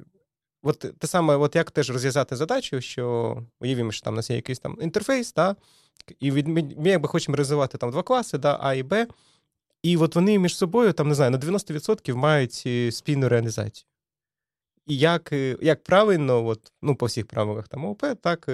[0.63, 4.35] От те саме, от як теж розв'язати задачу, що уявімо, що там у нас є
[4.35, 5.55] якийсь там інтерфейс, да,
[6.19, 9.07] і від, ми якби хочемо розвивати там два класи, да, А і Б,
[9.83, 13.87] і от вони між собою, там, не знаю, на 90% мають е, спільну реалізацію.
[14.87, 18.49] І як е, як правильно, от, ну, по всіх правилах там ОП, так,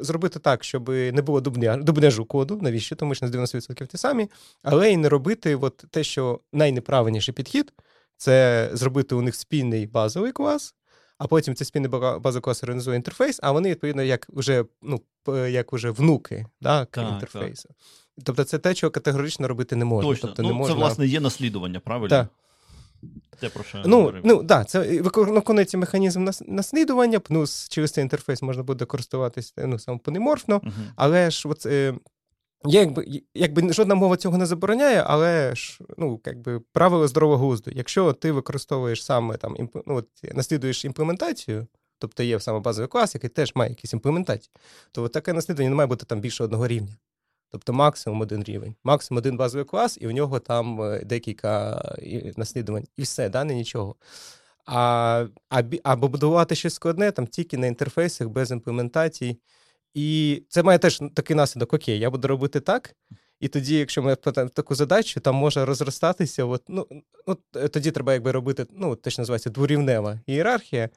[0.00, 2.96] зробити так, щоб не було дубня, дубняжу коду, навіщо?
[2.96, 4.28] Тому що на 90% ті самі,
[4.62, 7.72] але і не робити от те, що найнеправильніший підхід
[8.16, 10.74] це зробити у них спільний базовий клас,
[11.18, 15.00] а потім цей спільний базовий клас організує інтерфейс, а вони, відповідно, як вже ну,
[15.48, 17.68] як вже внуки да, так, інтерфейсу.
[17.68, 17.76] Так.
[18.24, 20.10] Тобто це те, чого категорично робити не можна.
[20.10, 20.28] Точно.
[20.28, 20.74] Тобто, ну, не можна...
[20.74, 22.08] Це, власне, є наслідування, правильно?
[22.08, 22.28] Так.
[23.40, 28.62] Те, про що ну, ну, да, це виконується механізм наслідування, плюс через цей інтерфейс можна
[28.62, 30.70] буде користуватися ну, саме поліморфно, uh-huh.
[30.96, 31.66] але ж от,
[32.64, 37.70] є, якби, якби жодна мова цього не забороняє, але ж ну, якби, правило здорового глузду.
[37.74, 41.66] Якщо ти використовуєш саме там, імп, ну, от, наслідуєш імплементацію,
[41.98, 44.52] тобто є саме базовий клас, який теж має якісь імплементації,
[44.92, 46.96] то от таке наслідування не має бути там більше одного рівня.
[47.50, 51.82] Тобто максимум один рівень, максимум один базовий клас, і в нього там е, декілька
[52.36, 52.84] наслідувань.
[52.96, 53.94] І все, да, не нічого.
[54.66, 59.38] А, а, Або будувати щось складне там тільки на інтерфейсах без імплементацій.
[59.96, 62.94] І це має теж такий наслідок: окей, я буду робити так.
[63.40, 66.44] І тоді, якщо ми питаємо таку задачу, там може розростатися.
[66.44, 66.86] От, ну,
[67.26, 67.36] ну,
[67.68, 70.88] Тоді треба якби робити, ну, те, що називається дворівнева ієрархія.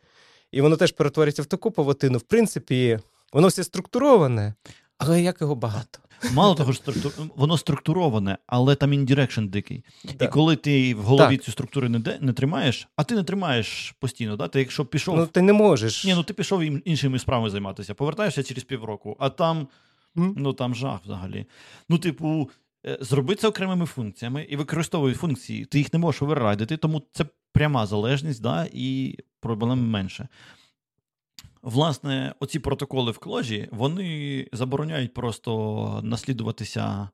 [0.51, 2.17] І воно теж перетворюється в таку павутину.
[2.17, 2.99] В принципі,
[3.33, 4.53] воно все структуроване,
[4.97, 5.99] але як його багато.
[6.34, 6.93] Мало того, що
[7.36, 9.84] воно структуроване, але там indirection дикий.
[10.03, 10.25] Да.
[10.25, 11.45] І коли ти в голові так.
[11.45, 14.47] цю структуру не не тримаєш, а ти не тримаєш постійно, да?
[14.47, 15.17] ти якщо пішов.
[15.17, 16.05] Ну, ти не можеш.
[16.05, 19.67] Ні, ну ти пішов іншими справами займатися, повертаєшся через півроку, а там
[20.15, 20.34] mm.
[20.36, 21.45] ну там жах взагалі.
[21.89, 22.49] Ну, типу,
[22.86, 25.65] е, зроби це окремими функціями і використовуй функції.
[25.65, 30.27] Ти їх не можеш override ити, тому це пряма залежність, да, і проблем менше.
[31.62, 37.10] Власне, оці протоколи в Clojure вони забороняють просто наслідуватися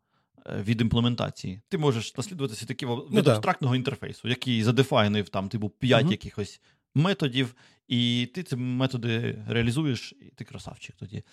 [0.46, 1.62] е, від імплементації.
[1.70, 6.04] Ти можеш наслідуватися такі від ну, абстрактного інтерфейсу, який за define ив там, типу, 5
[6.04, 6.12] угу.
[6.12, 6.62] якихось
[6.96, 7.56] методів,
[7.88, 11.24] і ти ці методи реалізуєш, і ти красавчик тоді.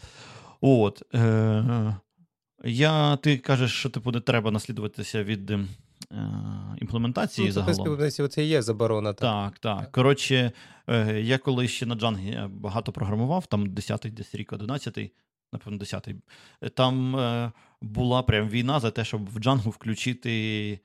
[0.61, 1.03] От.
[1.14, 1.96] Е-
[2.64, 5.68] я, Ти кажеш, що типу, не треба наслідуватися від ем,
[6.79, 8.11] імплементації ну, загалом.
[8.29, 9.12] Це є заборона.
[9.12, 9.81] Так, так.
[9.81, 9.92] так.
[9.92, 10.53] Коротше,
[10.87, 15.12] е, я коли ще на Джангі багато програмував, там 10-й десь рік, 11-й,
[15.53, 16.14] напевно, 10-й,
[16.70, 20.81] там е, була прям війна за те, щоб в Джангу включити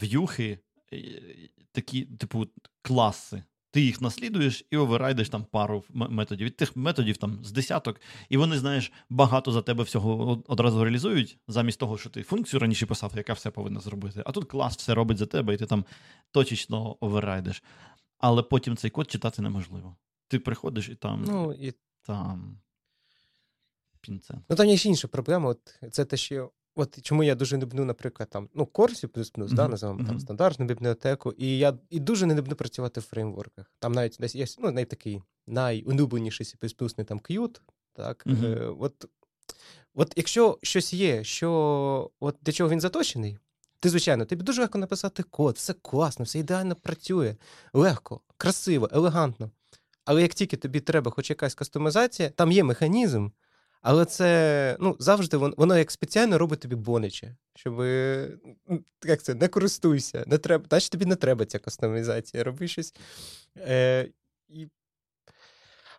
[0.00, 0.58] в'юхи,
[1.72, 2.46] такі, типу,
[2.82, 3.42] класи.
[3.70, 6.46] Ти їх наслідуєш і override иш там пару методів.
[6.46, 11.38] Від тих методів там з десяток, і вони, знаєш, багато за тебе всього одразу реалізують,
[11.48, 14.22] замість того, що ти функцію раніше писав, яка все повинна зробити.
[14.26, 15.84] А тут клас все робить за тебе, і ти там
[16.30, 17.62] точечно override иш.
[18.18, 19.96] Але потім цей код читати неможливо.
[20.28, 21.24] Ти приходиш і там.
[21.26, 21.74] Ну, і...
[22.02, 22.60] там...
[24.00, 24.40] Піздєц.
[24.48, 25.48] Ну, там є ще інша проблема.
[25.48, 29.50] От Це те, що От чому я дуже люблю, наприклад, там ну, Корсі плюс плюс,
[29.50, 29.54] mm-hmm.
[29.54, 30.06] да, називаємо mm-hmm.
[30.06, 33.72] там стандартну бібліотеку, і я і дуже не люблю працювати в фреймворках.
[33.78, 37.60] Там навіть десь є ну, навіть такий найулюбленіший C++, там Qt,
[37.92, 38.24] Так?
[38.26, 38.46] Угу.
[38.46, 39.04] Е, от,
[39.94, 43.38] от якщо щось є, що от для чого він заточений,
[43.80, 47.36] ти, звичайно, тобі дуже легко написати код, все класно, все ідеально працює,
[47.72, 49.50] легко, красиво, елегантно.
[50.04, 53.28] Але як тільки тобі треба хоч якась кастомізація, там є механізм,
[53.82, 57.80] але це ну, завжди воно, воно як спеціально робить тобі бониче, щоб
[59.04, 62.94] як це, не користуйся, не треба, значить тобі не треба ця кастомізація, роби щось.
[63.58, 64.08] Е,
[64.48, 64.68] і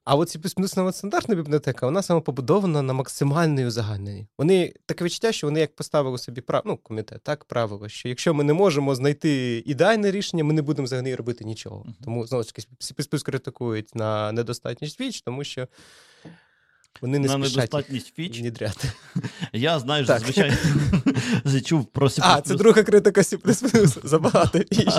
[0.06, 4.28] а от C++ стандартна бібліотека, вона саме побудована на максимальної узагальненні.
[4.38, 6.62] Вони таке відчуття, що вони як поставили собі прав...
[6.66, 10.86] ну, комітет, так, правило, що якщо ми не можемо знайти ідеальне рішення, ми не будемо
[10.86, 11.86] взагалі робити нічого.
[11.88, 12.04] Uh-huh.
[12.04, 15.68] Тому знову ж таки C++ критикують на недостатність віч, тому що
[17.02, 18.40] вони не на недостатність фіч.
[18.40, 18.92] Внідряти.
[19.54, 20.54] Я знаю, зазвичай
[21.46, 22.22] зачув про C++.
[22.24, 23.38] А, це друга критика C++.
[24.08, 24.94] Забагато фіч.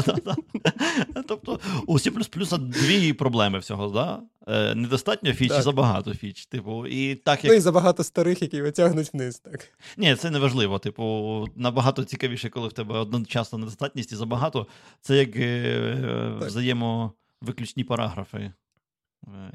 [1.29, 3.89] Тобто у C++ дві проблеми всього.
[3.89, 4.23] да?
[4.47, 6.47] Е, недостатньо фіч і забагато фіч.
[6.47, 7.51] Типу, і так, як...
[7.51, 9.39] Ну і забагато старих, які витягнуть вниз.
[9.39, 9.69] так.
[9.97, 10.79] Ні, це не важливо.
[10.79, 14.67] Типу, набагато цікавіше, коли в тебе одночасно недостатність і забагато.
[15.01, 18.39] Це як е, взаємовиключні параграфи.
[18.39, 18.53] Е,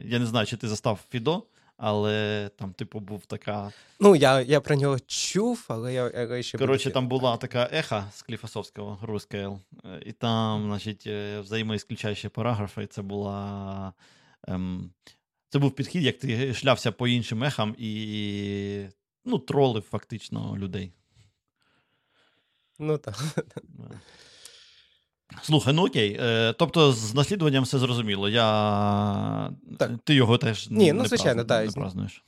[0.04, 1.44] я не знаю, чи ти застав Фідо
[1.78, 3.72] але там, типу, був така.
[4.00, 8.12] Ну, я я про нього чув, але я я ще Коротше, там була така еха
[8.14, 9.60] з Кліфасовського Рускейл,
[10.06, 12.88] і там, значить, е, взаємоісключаючі параграфи.
[12.88, 13.94] Це була.
[14.48, 14.92] Ем,
[15.50, 18.86] Це був підхід, як ти шлявся по іншим ехам і
[19.26, 20.92] ну, тролив фактично людей.
[22.80, 23.16] Ну так.
[25.42, 26.18] Слухай, ну окей.
[26.22, 28.30] Е, Тобто з наслідуванням все зрозуміло.
[28.30, 29.52] Я...
[29.80, 29.92] Так.
[30.04, 31.76] Ти його теж Ні, ну, не, звичайно, праз...
[31.76, 32.24] не празднуєш.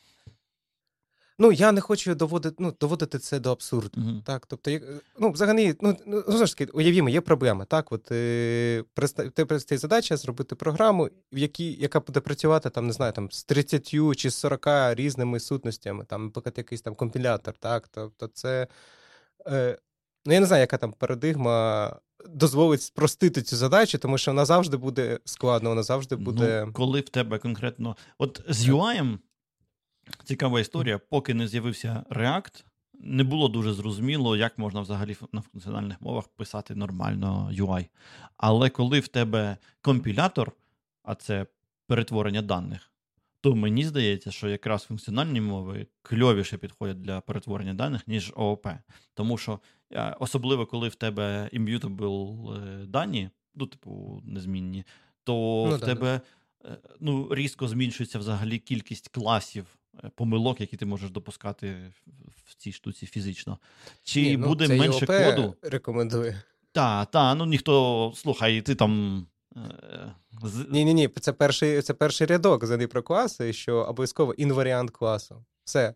[1.41, 4.01] Ну, я не хочу доводити ну, доводити це до абсурду.
[4.01, 4.23] Uh-huh.
[4.23, 4.71] Так, тобто,
[5.19, 7.65] ну, взагалі, ну, ну знову ж таки, уявімо, є проблема.
[7.65, 8.83] Так, от е,
[9.33, 13.43] ти предстоїть задача зробити програму, в якій, яка буде працювати там, не знаю, там з
[13.43, 17.53] 30 чи 40 різними сутностями, там, наприклад, якийсь там компілятор.
[17.59, 18.67] Так, тобто, це.
[19.47, 19.77] Е,
[20.25, 21.95] Ну, я не знаю, яка там парадигма
[22.27, 26.63] дозволить спростити цю задачу, тому що вона завжди буде складно, вона завжди ну, буде.
[26.65, 27.97] Ну, Коли в тебе конкретно.
[28.17, 29.17] От з UI
[30.23, 36.01] цікава історія, поки не з'явився React, не було дуже зрозуміло, як можна взагалі на функціональних
[36.01, 37.87] мовах писати нормально UI.
[38.37, 40.51] Але коли в тебе компілятор,
[41.03, 41.45] а це
[41.87, 42.91] перетворення даних,
[43.41, 48.67] то мені здається, що якраз функціональні мови кльовіше підходять для перетворення даних, ніж ООП.
[49.13, 49.59] Тому що
[50.19, 54.83] особливо коли в тебе immutable е, дані, ну, типу, незмінні,
[55.23, 55.33] то
[55.69, 56.21] ну, в да, тебе
[56.63, 56.69] да.
[56.69, 59.65] Е, ну, різко зменшується взагалі кількість класів.
[60.03, 61.93] Е, помилок, які ти можеш допускати
[62.45, 63.57] в цій штуці фізично.
[64.03, 65.55] Чи Ні, ну, буде це менше ОП коду?
[65.61, 66.41] Рекомендує.
[66.71, 69.25] Так, так, ну ніхто слухай, ти там
[70.69, 75.45] ні, ні, ні, це перший це перший рядок за про класи, що обов'язково інваріант класу.
[75.63, 75.93] Все.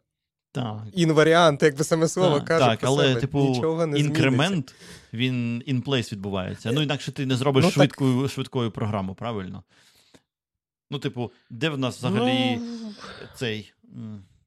[0.53, 0.83] Так.
[0.93, 2.65] Інваріант, якби саме слово так, каже.
[2.65, 3.21] Так, про але, себе.
[3.21, 4.75] типу, Нічого не інкремент, зміниться.
[5.13, 6.71] він in place відбувається.
[6.71, 8.31] Ну, інакше ти не зробиш ну, швидкою так...
[8.31, 9.63] швидкою програму, правильно?
[10.91, 12.93] Ну, типу, де в нас взагалі ну...
[13.35, 13.73] цей.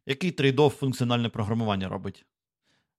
[0.06, 2.24] Який трейдов функціональне програмування робить?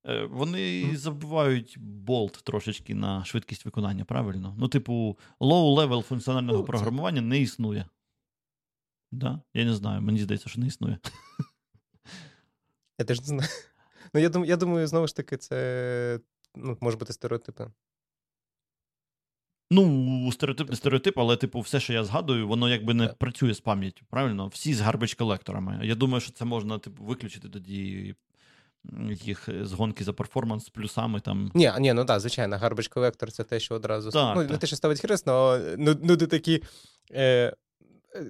[0.05, 4.55] Е, вони забувають болт трошечки на швидкість виконання, правильно?
[4.57, 7.85] Ну, типу, low-level функціонального ну, програмування не існує.
[9.11, 9.41] Да?
[9.53, 10.97] Я не знаю, мені здається, що не існує.
[12.97, 13.49] Я теж не знаю.
[14.13, 16.19] Ну, я думаю, я думаю, знову ж таки, це
[16.55, 17.67] ну, може бути стереотипи.
[19.71, 23.17] Ну, стереотип не стереотип, але, типу, все, що я згадую, воно якби не так.
[23.17, 24.47] працює з пам'яттю, правильно?
[24.47, 25.79] Всі з гарбич колекторами.
[25.83, 28.15] Я думаю, що це можна типу, виключити тоді
[29.09, 31.51] їх е, згонки за перформанс з плюсами там.
[31.53, 34.51] Ні, ні, ну так, звичайно, Garbage Collector це те, що одразу так, ну, так.
[34.51, 36.63] не те, що ставить хрест, але ну, ну, такі.
[37.11, 37.53] Е,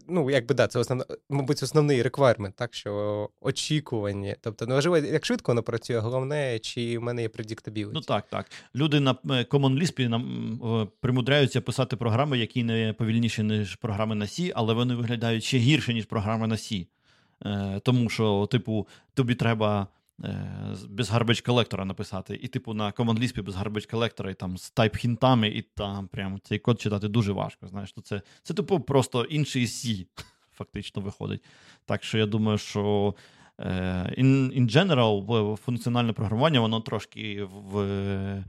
[0.08, 4.36] Ну, якби да, це основна, мабуть, основний реквайрмент, так що очікування.
[4.42, 7.92] Тобто, неважливо, як швидко воно працює, головне, чи в мене є предіктабіліті.
[7.94, 8.46] Ну так, так.
[8.76, 14.26] Люди на е, Common Lisp нам примудряються писати програми, які не повільніші, ніж програми на
[14.26, 16.88] C, але вони виглядають ще гірше, ніж програми на C.
[17.46, 19.97] Е, Тому що, типу, тобі треба Е,
[20.90, 22.40] без гарбич колектора написати.
[22.42, 26.60] І, типу, на Lisp без гарбич колектора, і там з тайп-хінтами, і там прям цей
[26.60, 27.68] код читати дуже важко.
[27.68, 30.06] Знаєш, то це, це типу, просто інший C,
[30.52, 31.44] фактично виходить.
[31.86, 33.16] Так що я думаю, що.
[33.60, 38.44] Е, in in general, функціональне програмування, воно трошки в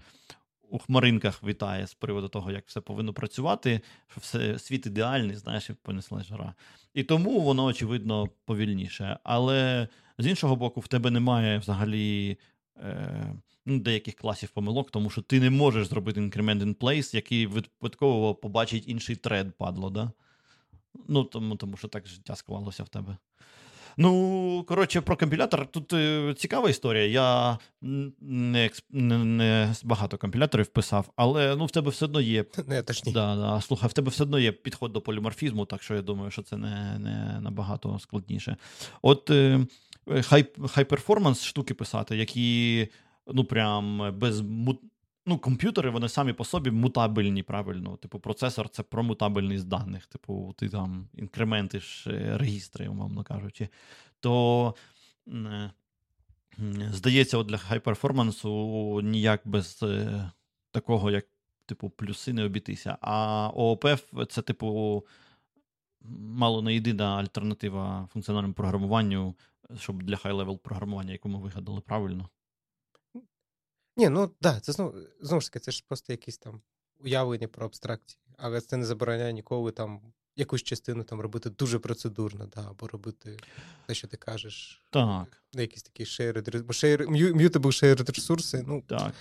[0.70, 5.70] у хмаринках вітає з приводу того, як все повинно працювати, що все світ ідеальний, знаєш,
[5.70, 6.54] і понесла жара.
[6.94, 9.18] І тому воно, очевидно, повільніше.
[9.24, 9.88] Але
[10.18, 12.38] з іншого боку, в тебе немає взагалі
[12.76, 13.34] е,
[13.66, 18.34] ну, деяких класів помилок, тому що ти не можеш зробити increment in place, який випадково
[18.34, 19.90] побачить інший тред, падло.
[19.90, 20.12] Да?
[21.08, 23.16] Ну, тому, тому що так життя склалося в тебе.
[24.00, 27.06] Ну, коротше, про компілятор тут е, цікава історія.
[27.06, 27.58] Я
[28.20, 32.44] не, не, не багато компіляторів писав, але ну, в тебе все одно є.
[32.66, 33.12] Не, теж ні.
[33.12, 36.30] Да, да, слухай, в тебе все одно є підход до поліморфізму, так що я думаю,
[36.30, 38.56] що це не не набагато складніше.
[39.02, 39.66] От е,
[40.22, 42.88] хай, хай перформанс штуки писати, які
[43.26, 44.42] ну прям без
[45.28, 47.96] Ну, комп'ютери вони самі по собі мутабельні, правильно.
[47.96, 50.06] Типу, процесор це промутабельність даних.
[50.06, 53.68] Типу, ти там інкрементиш е, регістри, умовно кажучи.
[54.20, 54.74] То
[55.28, 55.70] е,
[56.90, 60.30] здається, от для high-performance у ніяк без е,
[60.70, 61.26] такого, як
[61.66, 62.98] типу, плюси не обійтися.
[63.00, 63.86] А ООП
[64.28, 65.04] це, типу,
[66.20, 69.34] мало не єдина альтернатива функціональному програмуванню,
[69.76, 72.28] щоб для high-level програмування, яку ми вигадали правильно.
[73.96, 76.60] Ні, ну да, це знову знову ж таки, це ж просто якісь там
[76.98, 78.20] уявлення про абстракції.
[78.36, 80.00] Але це не забороняє ніколи там
[80.36, 83.36] якусь частину там робити дуже процедурно, да, або робити
[83.86, 84.82] те, що ти кажеш.
[84.90, 85.42] Так.
[85.52, 88.64] На якісь такі shared, бо shared, mutable shared ресурси.
[88.66, 89.14] Ну, так.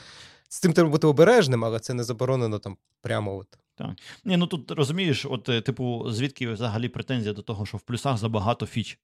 [0.50, 3.38] З цим треба бути обережним, але це не заборонено там прямо.
[3.38, 3.58] от.
[3.76, 3.90] Так.
[4.26, 8.18] Ні, ну тут розумієш, от, е, типу, звідки взагалі претензія до того, що в плюсах
[8.18, 9.00] забагато фіч.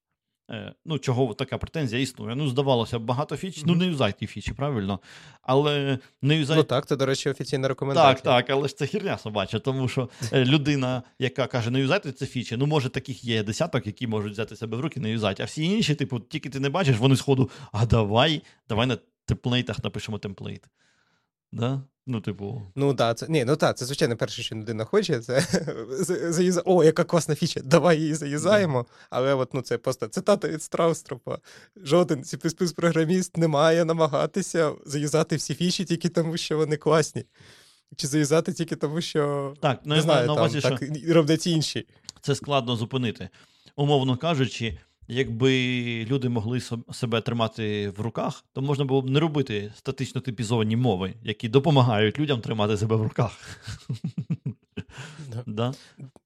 [0.51, 2.35] Е, ну, чого така претензія існує?
[2.35, 3.63] Ну, здавалося, багато фіч, mm-hmm.
[3.67, 4.99] ну не юзай ті фічі, правильно.
[5.41, 6.57] Але не юзай...
[6.57, 8.13] Ну так, це, до речі, офіційна рекомендація.
[8.13, 12.11] Так, так, але ж це херня собача, тому що е, людина, яка каже, не юзайте
[12.11, 15.43] це фічі, ну, може, таких є десяток, які можуть взяти себе в руки, не юзати.
[15.43, 19.83] А всі інші, типу, тільки ти не бачиш, вони сходу, а давай, давай на темплейтах
[19.83, 20.63] напишемо темплейт.
[21.53, 21.81] Да?
[22.07, 22.61] Ну, типу.
[22.75, 25.41] Ну так, це ні, ну так, це звичайно перше, що людина хоче, це
[26.31, 26.61] заюза.
[26.65, 28.85] О, яка класна фіча, давай її заюзаємо.
[29.09, 31.37] Але от ну це просто цитата від Страустропа.
[31.75, 37.25] Жоден C++ програміст не має намагатися заюзати всі фічі тільки тому, що вони класні.
[37.95, 41.87] Чи заюзати тільки тому, що так, ну, не знаю, на увазі, там, так роблять інші.
[42.21, 43.29] Це складно зупинити.
[43.75, 44.77] Умовно кажучи
[45.07, 50.75] якби люди могли себе тримати в руках, то можна було б не робити статично типізовані
[50.75, 53.31] мови, які допомагають людям тримати себе в руках.
[55.27, 55.43] Да.
[55.45, 55.73] Да?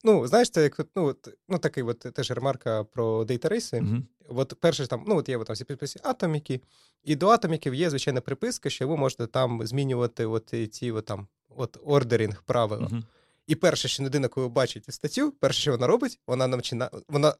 [0.04, 1.16] Ну, знаєш, це як ну,
[1.50, 3.82] ну, такий от теж ремарка про дейта-рейси.
[3.82, 4.04] Угу.
[4.30, 6.62] От перше ж там, ну, от є там всі підписи атоміки,
[7.04, 11.28] і до атоміків є звичайна приписка, що ви можете там змінювати от ці от, там,
[11.56, 12.88] от ордерінг правила.
[12.92, 13.04] Угу.
[13.48, 17.34] І перше, що людина, коли бачить статтю, перше, що вона робить, вона навчина, вона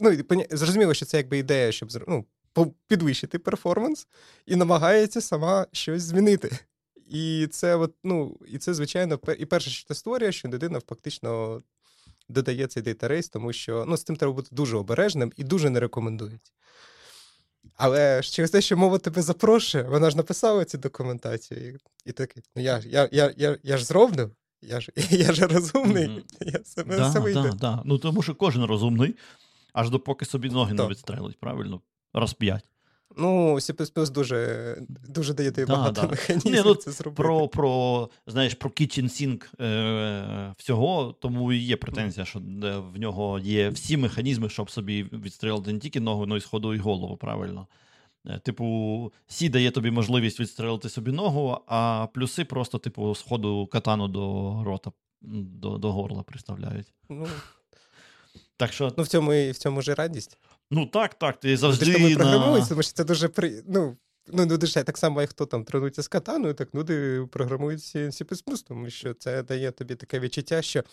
[0.00, 0.16] ну,
[0.50, 2.24] зрозуміло, що це якби ідея, щоб ну,
[2.86, 4.06] підвищити перформанс,
[4.46, 6.58] і намагається сама щось змінити.
[7.08, 11.62] І це, от, ну, і це, звичайно, і перше, що це створює, що людина фактично
[12.28, 15.80] додає цей дейта-рейс, тому що ну, з цим треба бути дуже обережним і дуже не
[15.80, 16.52] рекомендують.
[17.76, 22.62] Але через те, що мова тебе запрошує, вона ж написала ці документації, і такий, ну
[22.62, 24.30] я я, я, я, я ж зроблю,
[24.62, 26.52] я ж я ж розумний, mm-hmm.
[26.52, 27.42] я себе да, все вийде.
[27.42, 27.82] Да, да.
[27.84, 29.14] Ну тому що кожен розумний,
[29.72, 31.80] аж допоки собі ноги не відстрелить, правильно?
[32.14, 32.64] Раз п'ять.
[33.16, 34.76] Ну, C++ дуже
[35.08, 36.08] дуже дає тобі да, багато да.
[36.08, 37.22] механізмів Ні, ну, це зробити.
[37.22, 42.40] Про про, знаєш, про kitchen sink е, всього, тому і є претензія, що
[42.92, 46.78] в нього є всі механізми, щоб собі відстрілити не тільки ногу, але й сходу і
[46.78, 47.66] голову, правильно.
[48.26, 54.08] Е, типу, Сі дає тобі можливість відстрелити собі ногу, а плюси просто, типу, сходу катану
[54.08, 54.92] до рота,
[55.22, 56.92] до до горла приставляють.
[57.08, 57.28] Ну,
[58.56, 58.92] так що...
[58.96, 60.38] Ну, в цьому і в цьому ж радість.
[60.70, 61.40] Ну так, так.
[61.40, 61.92] Ти завжди.
[61.92, 63.62] Тому програмується, тому що це дуже при.
[63.68, 63.96] Ну,
[64.28, 68.62] Ну, ну, дуже так само, як хто там тренується з катаною, так люди програмують C++,
[68.68, 70.84] тому що це дає тобі таке відчуття, що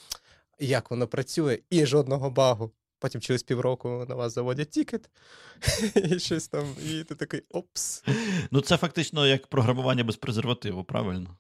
[0.60, 2.72] як воно працює, і жодного багу.
[3.00, 5.10] Потім через півроку на вас заводять тікет,
[5.96, 8.04] і щось там, і ти такий опс.
[8.52, 11.38] Ну, це фактично як програмування без презервативу, правильно?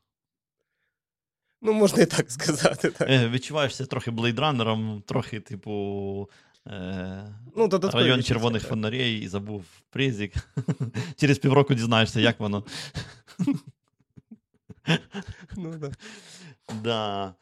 [1.61, 2.89] Ну, можна і так сказати.
[2.91, 3.09] так.
[3.09, 6.29] Е, Відчуваєшся трохи блейдранером, трохи, типу.
[6.67, 8.69] Е, ну, Район червоних так.
[8.69, 10.33] фонарей і забув призік.
[11.15, 12.63] Через півроку дізнаєшся, як воно.
[15.57, 15.91] Ну, да.
[16.83, 17.35] Да.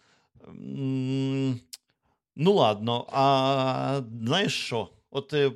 [2.40, 4.90] Ну, ладно, а знаєш що?
[5.12, 5.52] От е,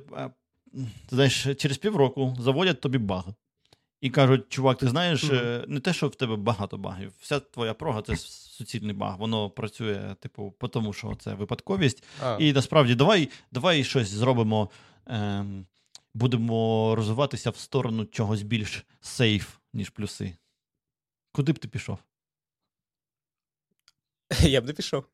[1.10, 3.24] знаєш, через півроку заводять тобі баг.
[4.00, 5.68] І кажуть, чувак, ти знаєш, mm-hmm.
[5.68, 7.12] не те, що в тебе багато багів.
[7.20, 9.18] Вся твоя прога це суцільний баг.
[9.18, 12.04] Воно працює, типу, по тому, що це випадковість.
[12.22, 12.36] А.
[12.40, 14.70] І насправді давай давай щось зробимо.
[15.08, 15.44] Е,
[16.14, 20.36] будемо розвиватися в сторону чогось більш сейф, ніж плюси.
[21.32, 21.98] Куди б ти пішов?
[24.40, 25.04] Я б не пішов.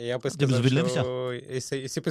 [0.00, 2.10] Я би сказав, що якщо б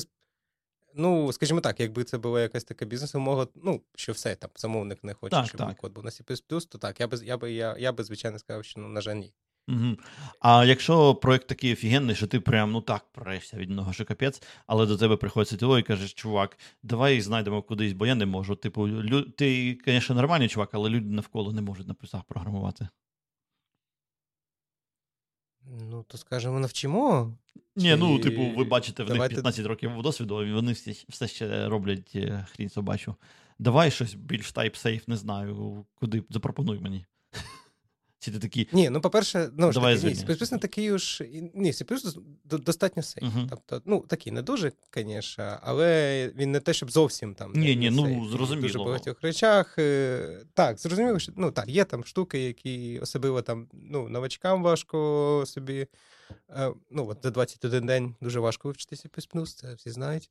[0.99, 5.13] Ну, скажімо так, якби це була якась така бізнес-умова, ну, що все там замовник не
[5.13, 5.77] хоче, так, щоб так.
[5.77, 6.23] код був на C++,
[6.67, 9.15] то так, я би, я би, я, я би, звичайно, сказав, що ну, на жаль,
[9.15, 9.33] ні.
[9.67, 9.97] Угу.
[10.39, 14.41] А якщо проект такий офігенний, що ти прям ну так прешся від нього, що капець,
[14.67, 18.55] але до тебе приходить СТО і кажеш, чувак, давай знайдемо кудись, бо я не можу.
[18.55, 19.21] Типу, лю...
[19.21, 22.87] ти, звісно, нормальний чувак, але люди навколо не можуть на плюсах програмувати.
[25.89, 27.33] Ну, то скажемо, навчимо.
[27.75, 29.35] Ні, ну, типу, ви бачите, в Давайте...
[29.35, 33.15] них 15 років досвіду, і вони всі, все ще роблять е, хрінь собачу.
[33.59, 37.05] Давай щось більш type-safe, не знаю, куди запропонуй мені.
[38.27, 38.67] Чи ти такі...
[38.71, 41.23] Ні, ну по-перше, ну ж таки, ні, не такий уж.
[41.53, 41.85] Ні, C++
[42.45, 43.27] достатньо сейф.
[43.27, 43.47] Мгм.
[43.49, 47.53] Тобто, ну такий не дуже, звісно, але він не те, щоб зовсім там.
[47.55, 48.19] Ні, не- ні, ну, сейф.
[48.19, 48.61] В зрозуміло.
[48.67, 49.75] Дуже багатьох речах.
[49.79, 55.43] е, Так, зрозуміло, що ну так, є там штуки, які особливо там ну, новачкам важко
[55.47, 55.87] собі.
[56.49, 59.09] е, Ну, от за 21 день дуже важко вивчити C++,
[59.55, 60.29] це всі знають.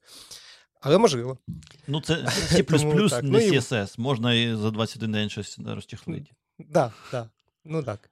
[0.81, 1.39] Але можливо.
[1.87, 2.15] Ну, це
[2.51, 2.85] C++,
[3.23, 4.01] не Ну, CSS.
[4.01, 6.31] Можна і за 21 день щось розчехлити.
[6.59, 7.31] Да, да.
[7.69, 8.11] Ну так.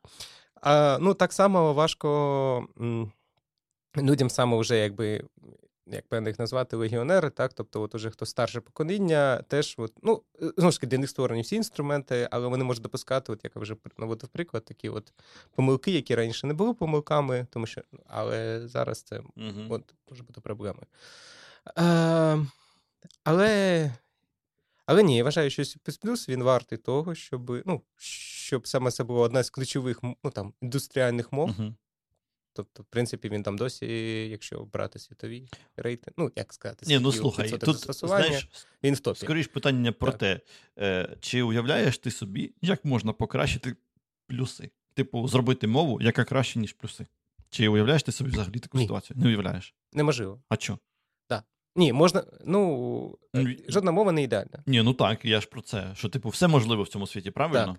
[0.63, 3.13] А, ну, так само важко м,
[3.97, 5.25] людям саме вже, якби,
[5.87, 7.53] як певно їх назвати, легіонери, так?
[7.53, 11.11] Тобто, от уже хто старше покоління, теж, от, ну, е, знову ж таки, для них
[11.11, 15.13] створені всі інструменти, але вони можуть допускати, от, як я вже наводив приклад, такі от
[15.55, 19.67] помилки, які раніше не були помилками, тому що, але зараз це Угу.
[19.69, 20.87] От може бути проблемою.
[21.79, 22.47] Е,
[23.25, 23.93] але,
[24.87, 29.21] але ні, я вважаю, що C++ він вартий того, щоб, ну, щоб саме це була
[29.21, 31.51] одна з ключових ну, там, індустріальних мов.
[31.59, 31.75] Угу.
[32.57, 33.87] Тобто, в принципі, він там досі,
[34.29, 38.49] якщо брати світові рейти, ну, як сказати, Ні, ну слухай, тут знаєш,
[38.83, 39.21] він в топі.
[39.21, 40.21] скоріш питання про Так.
[40.21, 40.41] те,
[40.79, 43.77] е, чи уявляєш ти собі, як можна покращити
[44.27, 44.71] плюси?
[44.95, 47.07] Типу, зробити мову, яка краще, ніж плюси.
[47.51, 48.85] Чи уявляєш ти собі взагалі таку Ні.
[48.85, 49.17] ситуацію?
[49.21, 49.75] Не уявляєш.
[49.93, 50.43] Неможливо.
[50.49, 50.79] А що?
[51.77, 54.63] Ні, можна, ну, е, Ну, жодна мова не ідеальна.
[54.67, 55.91] Ні, ну так, я ж про це.
[55.95, 57.77] Що, типу, все можливо в цьому світі, правильно?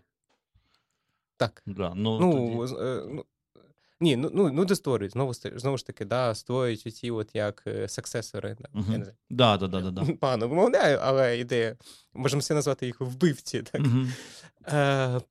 [1.38, 1.64] Так.
[1.66, 2.32] Да, ну, Ну,
[2.68, 2.74] тоді...
[2.84, 3.26] е, ну,
[4.00, 7.64] ні, ну, ну, ну де створюють, знову, знову ж таки, да, створюють оці от як
[7.68, 8.58] е, саксесори.
[8.60, 8.92] Да, Мгм.
[8.92, 9.18] я не знаю.
[9.30, 10.14] да, да, да, да, да.
[10.14, 11.78] Погано вимовляю, але ідея.
[12.14, 13.62] Можемо все назвати їх вбивці.
[13.62, 13.82] Так?
[13.82, 14.12] Мгм.
[14.68, 15.22] Е,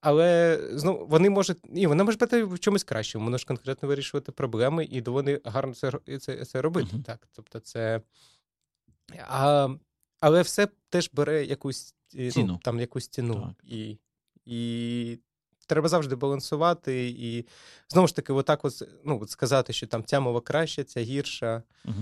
[0.00, 1.58] але знову вони можуть.
[1.64, 5.74] Ні, вона може бути в чомусь кращому, вона ж конкретно вирішувати проблеми і доволі гарно
[5.74, 6.88] це, це, це робити.
[6.92, 7.02] Мгм.
[7.02, 8.00] Так, тобто це.
[9.28, 9.68] А,
[10.20, 12.46] але все теж бере якусь е, Ціну.
[12.46, 13.54] Ну, там якусь ціну.
[13.64, 13.98] І,
[14.44, 15.18] і
[15.66, 17.08] треба завжди балансувати.
[17.08, 17.46] І
[17.88, 21.62] знову ж таки, отак от, ну, от сказати, що там ця мова краща, ця гірша.
[21.86, 21.94] Ех,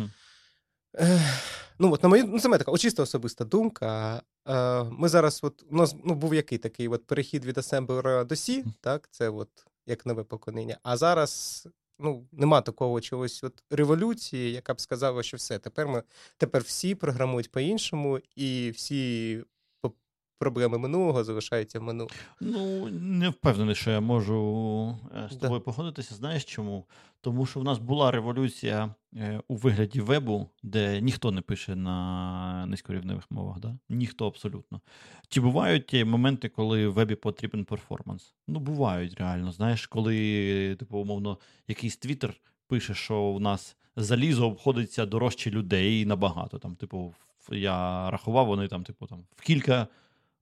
[1.78, 4.22] Ну, от на мою, ну, це моя така чисто особиста думка.
[4.48, 8.34] Е, Ми зараз, от, у нас ну, був який такий от перехід від асемблера до
[8.34, 9.48] C, так, це от
[9.86, 10.78] як нове покоління.
[10.82, 11.68] А зараз
[11.98, 16.02] ну, нема такого чогось от революції, яка б сказала, що все, тепер ми
[16.36, 19.44] тепер всі програмують по-іншому, і всі
[20.38, 22.10] проблеми минулого залишаються в минулому.
[22.40, 25.60] Ну, не впевнений, що я можу е, з Да.
[25.60, 26.14] погодитися.
[26.14, 26.84] Знаєш чому?
[27.20, 32.66] Тому що в нас була революція е, у вигляді вебу, де ніхто не пише на
[32.66, 33.78] низькорівневих мовах, да?
[33.88, 34.80] ніхто абсолютно.
[35.28, 38.34] Чи бувають ті моменти, коли в вебі потрібен перформанс?
[38.48, 39.52] Ну, бувають реально.
[39.52, 42.34] Знаєш, коли, типу, умовно, якийсь твіттер
[42.68, 46.58] пише, що у нас залізо обходиться дорожче людей набагато.
[46.58, 47.14] Там, типу,
[47.52, 49.88] я рахував, вони там, типу, там в кілька.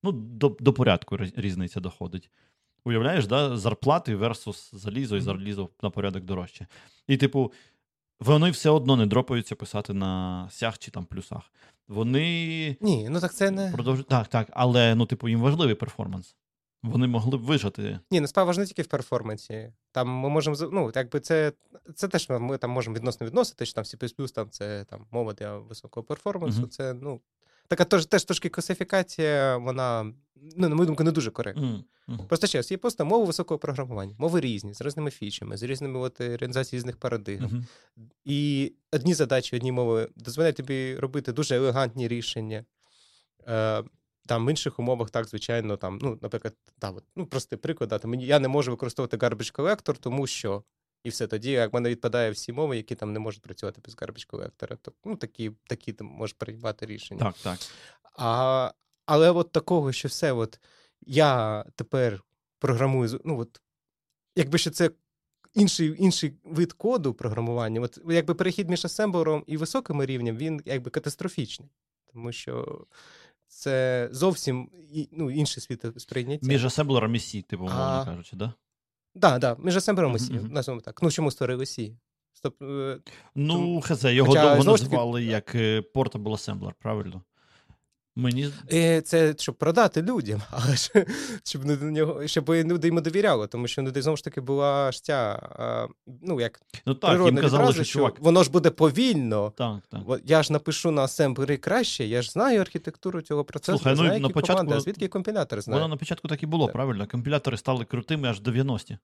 [0.03, 2.31] Ну, до, до порядку різниця доходить.
[2.85, 3.57] Уявляєш, да?
[3.57, 6.67] зарплати versus залізо, і залізо на порядок дорожче.
[7.07, 7.53] І, типу,
[8.21, 11.53] вони все одно не дропаються писати на сях чи там плюсах.
[11.89, 13.71] Вони Ні, ну так це не.
[13.71, 14.09] продовжують.
[14.09, 16.37] Так, так, але ну, типу, їм важливий перформанс.
[16.83, 17.99] Вони могли б вижити.
[18.11, 19.73] Ні, ну справа ж не тільки в перформансі.
[19.93, 21.53] Там ми можемо ну, якби це,
[21.95, 25.59] це теж ми там можемо відносно відносити, що там C++ там це там мова для
[25.59, 26.61] високого перформансу.
[26.61, 26.69] Мгм.
[26.69, 27.21] Це ну
[27.69, 30.13] така теж, теж трошки класифікація, вона,
[30.57, 31.63] ну, на мою думку, не дуже коректна.
[31.63, 32.27] М, м.
[32.29, 36.21] Просто ще є просто мови високого програмування, мови різні, з різними фічами, з різними от,
[36.21, 37.45] е, реалізацією різних парадигм.
[37.45, 37.67] Мгм.
[38.25, 42.65] І одні задачі, одні мови дозволяють тобі робити дуже елегантні рішення.
[43.49, 43.83] Е,
[44.27, 47.99] там в інших умовах, так, звичайно, там, ну, наприклад, там, от, ну, простий приклад, да,
[47.99, 50.63] там, я не можу використовувати garbage collector, тому що.
[51.07, 53.97] І все тоді, як в мене відпадає всі мови, які там не можуть працювати без
[53.97, 54.77] garbage collector.
[54.83, 57.21] То, ну, такі, такі там можеш приймати рішення.
[57.21, 57.59] Так, так.
[58.19, 58.73] А,
[59.07, 60.61] але от такого, що все, от
[61.01, 62.23] я тепер
[62.59, 63.61] програмую, ну от,
[64.37, 64.91] якби ще це
[65.55, 70.91] інший, інший вид коду програмування, от якби перехід між асемблером і високим рівнем, він якби
[70.91, 71.69] катастрофічний.
[72.13, 72.87] Тому що
[73.47, 74.71] це зовсім
[75.13, 76.47] ну, інший світ сприйняття.
[76.47, 78.55] Між асемблером і Сі, типу, умовно А, кажучи, да?
[79.17, 80.53] Да, да, ж асемблером і Мгм, mm-hmm.
[80.53, 81.03] назвемо так.
[81.03, 81.97] Ну, чому створили Сі?
[82.33, 82.99] Стоп, е,
[83.35, 87.23] Ну, хз, його Хоча, довго називали таки- як е, Portable Assembler, правильно?
[88.19, 90.91] Мені І це щоб продати людям, але ж
[91.45, 94.93] щоб не до нього, щоб люди йому довіряли, тому що люди знову ж таки була
[94.93, 95.49] ж ця,
[96.23, 98.21] ну як ну так, їм казали, відразу, що чувак.
[98.21, 99.53] воно ж буде повільно.
[99.57, 100.01] Так, так.
[100.25, 104.11] Я ж напишу на асемблері краще, я ж знаю архітектуру цього процесу, Слухай, ну, знаю,
[104.11, 105.81] на які початку- команди, а звідки компілятор знає.
[105.83, 106.73] Воно на початку так і було, Так.
[106.73, 107.07] правильно?
[107.07, 108.99] Компілятори стали крутими аж в 90-ті.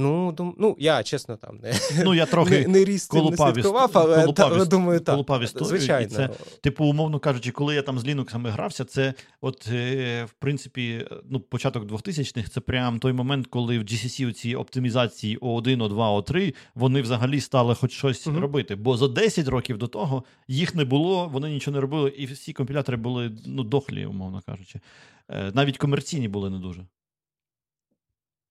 [0.00, 0.54] Ну, дум...
[0.58, 1.74] ну, я чесно там не,
[2.04, 5.14] Ну, я трохи не, не ріс цим не слідкував, але, колупав та, думаю, так.
[5.14, 6.06] колупав історію, Звичайно.
[6.06, 6.30] і це-
[6.60, 11.40] Типу, умовно кажучи, коли я там з Linux грався, це от, е, в принципі, ну,
[11.40, 17.02] початок 2000-х, це прям той момент, коли в GCC ці оптимізації O1, O2, O3, вони
[17.02, 18.38] взагалі стали хоч щось Мгм.
[18.38, 18.76] робити.
[18.76, 22.52] Бо за 10 років до того їх не було, вони нічого не робили, і всі
[22.52, 24.80] компілятори були ну, дохлі, умовно кажучи.
[25.30, 26.86] Е, Навіть комерційні були не дуже.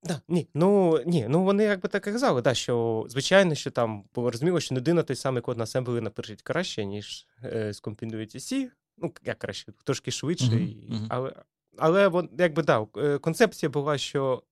[0.04, 4.04] Да, ні, ну ні, ну вони якби так і казали, да, що звичайно, що там
[4.16, 8.70] було розуміло, що людина той самий код на асемблері напишеть краще, ніж е, скомпінують C.
[8.98, 10.56] Ну, як краще, трошки швидше.
[10.56, 11.08] І, мгм.
[11.10, 11.34] Але,
[11.78, 14.44] але вон, якби да, е, концепція була, що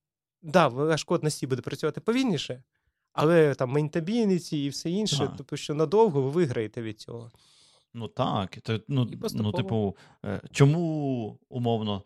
[0.42, 2.64] да, ваш код на C буде працювати повільніше,
[3.14, 5.34] але там мейнтабільниці і все інше, Так.
[5.38, 7.32] тобто, що надовго ви виграєте від цього.
[7.94, 9.96] Ну так, це, ну, ну, типу,
[10.26, 12.04] е, чому умовно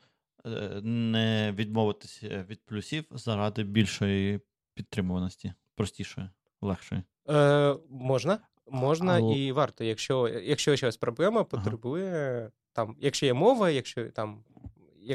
[0.84, 4.40] не відмовитися від плюсів заради більшої
[4.74, 6.30] підтримуваності, простішої,
[6.62, 7.04] легшої.
[7.30, 13.70] Е, можна, можна Але- і варто, якщо, якщо якась проблема потребує, там, якщо є мова,
[13.70, 14.44] якщо там.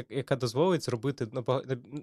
[0.09, 1.27] Яка дозволить зробити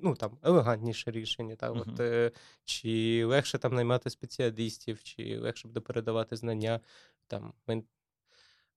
[0.02, 1.84] ну, там, елегантніше рішення, так, Мгм.
[1.86, 2.30] от, е,
[2.64, 6.80] чи легше там наймати спеціалістів, чи легше буде передавати знання.
[7.26, 7.84] Там, мен...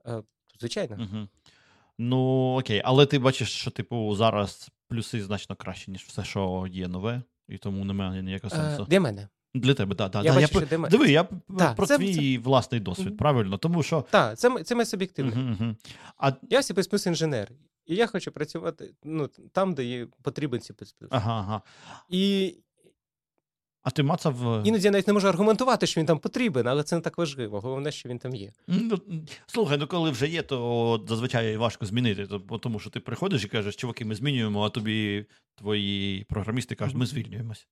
[0.07, 0.23] е,
[0.59, 0.95] звичайно.
[0.95, 1.27] Угу.
[1.99, 6.87] Ну, окей, але ти бачиш, що, типу, зараз плюси значно краще, ніж все, що є
[6.87, 8.85] нове, і тому немає ніякого Е, сенсу.
[8.85, 9.27] для мене.
[9.53, 10.11] Для тебе, так.
[10.11, 10.91] Да, я да, бачу, про- що для мене.
[10.91, 13.57] Диви, я Да, про це- твій власний досвід, правильно?
[13.57, 14.05] Тому що.
[14.11, 15.31] Так, це, це моє суб'єктивне.
[15.31, 15.75] Угу, угу.
[16.17, 17.51] А, Я C++ інженер,
[17.85, 20.73] і я хочу працювати ну, там, де є потрібен C++.
[21.09, 21.61] ага, ага.
[22.09, 22.55] І
[23.87, 24.53] А ти мацав.
[24.53, 27.17] е, Іноді я навіть не можу аргументувати, що він там потрібен, але це не так
[27.17, 27.59] важливо.
[27.59, 28.51] Головне, що він там є.
[28.67, 28.99] Ну,
[29.45, 32.27] слухай, ну коли вже є, то зазвичай важко змінити.
[32.61, 35.25] Тому що ти приходиш і кажеш, чуваки, ми змінюємо, а тобі
[35.55, 37.67] твої програмісти кажуть, ми звільнюємось.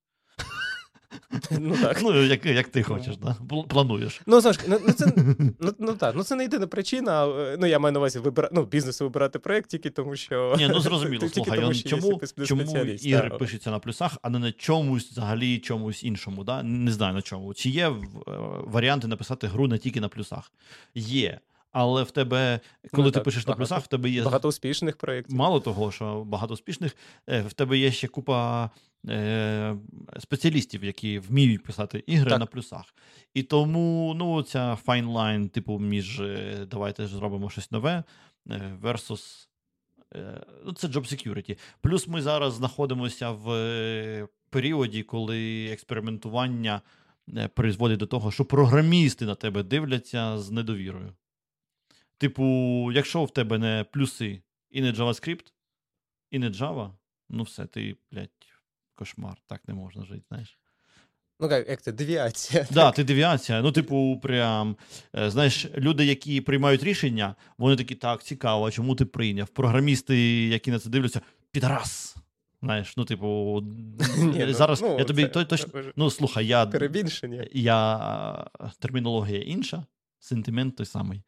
[1.52, 2.02] Ну так.
[2.02, 3.36] Ну, як, як ти хочеш, да?
[3.68, 4.22] Плануєш.
[4.26, 5.14] Ну, знаєш, ну, ну, це,
[5.60, 7.28] ну, ну, так, ну, це не єдина причина.
[7.60, 8.50] Ну, я маю на увазі вибира...
[8.52, 10.56] ну, бізнесу вибирати проєкт тільки тому, що.
[10.58, 13.38] Ні, ну зрозуміло, слухай, тому, що чому, чому ігри так.
[13.38, 16.44] пишуться на плюсах, а не на чомусь взагалі чомусь іншому.
[16.44, 16.64] Да?
[16.64, 17.54] Не знаю на чому.
[17.54, 17.94] Чи є е,
[18.64, 20.52] варіанти написати гру не тільки на плюсах?
[20.96, 21.40] Є.
[21.78, 22.60] Але в тебе,
[22.92, 25.36] коли Ну, ти так, пишеш на плюсах, в тебе є Багато успішних проєктів.
[25.36, 26.96] Мало того, що багато успішних,
[27.30, 28.70] е, в тебе є ще купа
[29.10, 29.76] е,
[30.20, 32.40] спеціалістів, які вміють писати ігри Так.
[32.40, 32.96] на плюсах.
[33.34, 38.04] І тому ну, ця fine line, типу, між е, давайте ж зробимо щось нове
[38.50, 39.48] е, versus.
[40.66, 41.58] Ну, це job security.
[41.82, 46.82] Плюс ми зараз знаходимося в періоді, коли експериментування
[47.54, 51.14] призводить до того, що програмісти на тебе дивляться з недовірою.
[52.18, 52.44] Типу,
[52.94, 55.54] якщо в тебе не плюси і не JavaScript,
[56.32, 56.92] і не Java,
[57.30, 58.30] ну все, ти, блядь,
[58.96, 60.60] кошмар, так не можна жити, знаєш.
[61.40, 62.68] Ну, як, це, девіація.
[62.72, 63.62] Да, ти девіація.
[63.62, 64.78] Ну, типу, прям,
[65.16, 69.48] е, знаєш, люди, які приймають рішення, вони такі, так, цікаво, чому ти прийняв?
[69.48, 72.16] Програмісти, які на це дивляться, підрас.
[72.62, 73.62] Знаєш, ну, типу,
[74.18, 75.70] Ні, ну, зараз ну, я тобі це- точно.
[75.72, 77.48] це Ну, слухай, я, Перебільшення.
[77.52, 78.48] я
[78.80, 79.86] термінологія інша,
[80.20, 81.22] сентимент той самий.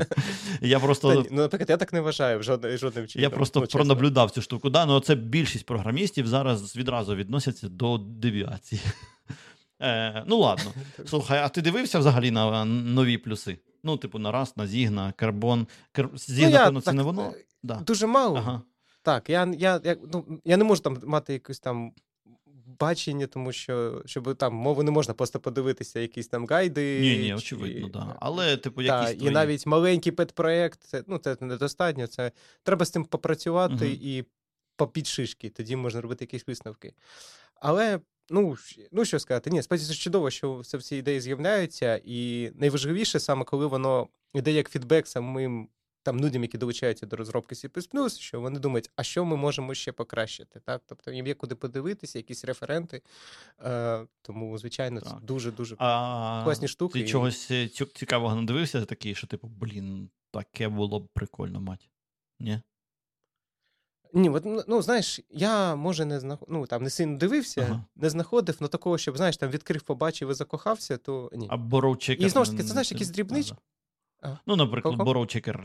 [0.60, 1.26] Я просто.
[1.30, 3.22] ну, наприклад, я так не вважаю жодним, жодним чином.
[3.22, 4.70] Я просто ну, пронаблюдав цю штуку.
[4.70, 8.80] Да, ну це більшість програмістів зараз відразу відносяться до девіації.
[9.84, 10.72] Е, ну ладно.
[11.06, 13.58] Слухай, а ти дивився взагалі на нові плюси?
[13.84, 15.66] Ну, типу, на раз, на Зіг, на карбон.
[15.92, 16.10] Кар...
[16.14, 17.22] Зіг, Ну, це не воно.
[17.22, 17.74] е, Да.
[17.74, 18.36] Дуже мало.
[18.36, 18.62] Ага.
[19.02, 21.92] Так, я, я, я, ну, я не можу там мати якусь там
[22.82, 27.00] бачення, тому що щоб там мову не можна просто подивитися, якісь там гайди.
[27.00, 28.16] Ні, ні, чи- очевидно, да.
[28.20, 32.06] Але, типу, Та, якісь і навіть маленький педпроєкт, це, ну, це недостатньо.
[32.06, 33.98] Це треба з цим попрацювати Мгм.
[34.00, 34.24] і
[34.76, 36.94] попід шишки, тоді можна робити якісь висновки.
[37.54, 38.56] Але, ну,
[38.92, 43.66] ну що сказати, ні, справді чудово, що все всі ідеї з'являються, і найважливіше саме, коли
[43.66, 45.68] воно йде як фідбек самим
[46.02, 49.92] там людям, які долучаються до розробки C++, що вони думають, а що ми можемо ще
[49.92, 50.60] покращити.
[50.60, 50.82] Так?
[50.86, 53.02] Тобто їм є куди подивитися, якісь референти.
[53.64, 57.00] Е, тому, звичайно, це дуже-дуже класні штуки.
[57.00, 61.86] Ти чогось е, цікавого не дивився, такий, що, типу, блін, таке було б прикольно мати.
[62.40, 62.60] Ні?
[64.14, 66.38] Ні, от, ну, знаєш, я може не знах...
[66.48, 67.84] ну, там не сильно дивився, Ага.
[67.96, 71.46] не знаходив, але такого, щоб знаєш, там відкрив, побачив і закохався, то ні.
[71.50, 72.20] А боровчик.
[72.20, 73.56] І знову ж таки, це знаєш, якісь дрібнички.
[74.22, 75.04] А, Ну, наприклад, Кого?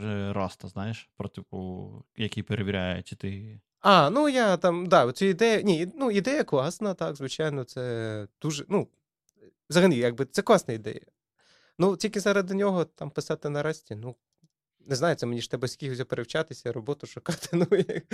[0.02, 3.60] Е, Rust, знаєш, про типу, який перевіряє, чи ти.
[3.80, 5.62] А, ну я там, да, цю ідею.
[5.62, 8.64] Ні, ну ідея класна, так, звичайно, це дуже.
[8.68, 8.88] Ну,
[9.70, 11.06] взагалі, якби це класна ідея.
[11.78, 14.16] Ну, тільки заради нього там писати на расті, ну.
[14.88, 17.48] Не знаю, це мені ж тебе скільки перевчатися, роботу шукати.
[17.52, 18.04] Ну, як.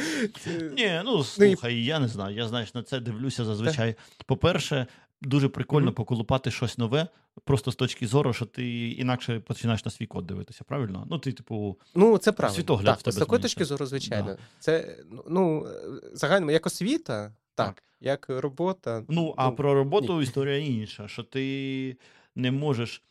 [0.76, 2.36] Ні, ну слухай, я не знаю.
[2.36, 3.94] Я знаєш, на це дивлюся зазвичай.
[4.26, 4.86] По-перше,
[5.24, 5.94] дуже прикольно Мгм.
[5.94, 7.08] поколупати щось нове,
[7.44, 11.06] просто з точки зору, що ти інакше починаєш на свій код дивитися, правильно?
[11.10, 12.56] Ну, ти, типу, Ну, це правильно.
[12.56, 14.36] Світогляд так, в тебе з такої точки зору, звичайно.
[14.58, 15.66] Це ну, ну,
[16.12, 17.82] загально, як освіта, так, Так.
[18.00, 19.04] як робота.
[19.08, 21.96] Ну, а про роботу історія інша, що ти
[22.34, 23.02] не можеш,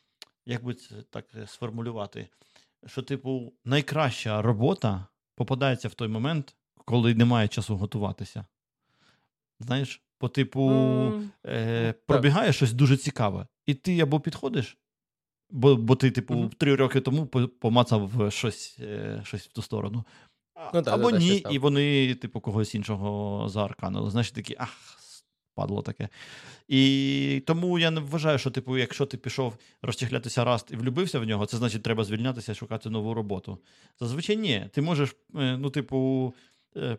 [0.45, 2.27] як би це так сформулювати,
[2.85, 6.55] що, типу, найкраща робота попадається в той момент,
[6.85, 8.45] коли немає часу готуватися.
[9.59, 10.71] Знаєш, по типу,
[11.45, 14.77] е, пробігає щось дуже цікаве, і ти або підходиш,
[15.49, 16.49] бо, бо ти, типу, Мгм.
[16.49, 17.25] три роки тому
[17.61, 20.05] помацав щось, е, щось в ту сторону.
[20.73, 24.11] Ну да, або да, ні, і вони, типу, когось іншого заарканили.
[24.11, 24.99] Знаєш, такі, ах,
[25.55, 26.09] падло таке.
[26.67, 31.25] І тому я не вважаю, що, типу, якщо ти пішов розчехлятися раз і влюбився в
[31.25, 33.57] нього, це значить, треба звільнятися шукати нову роботу.
[33.99, 34.69] Зазвичай ні.
[34.71, 36.33] Ти можеш, е, ну, типу,
[36.75, 36.97] е,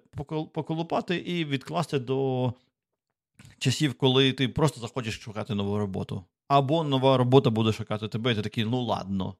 [0.53, 2.53] поколупати і відкласти до
[3.59, 6.25] часів, коли ти просто захочеш шукати нову роботу.
[6.49, 9.35] Або нова робота буде шукати тебе, і ти такий, ну ладно.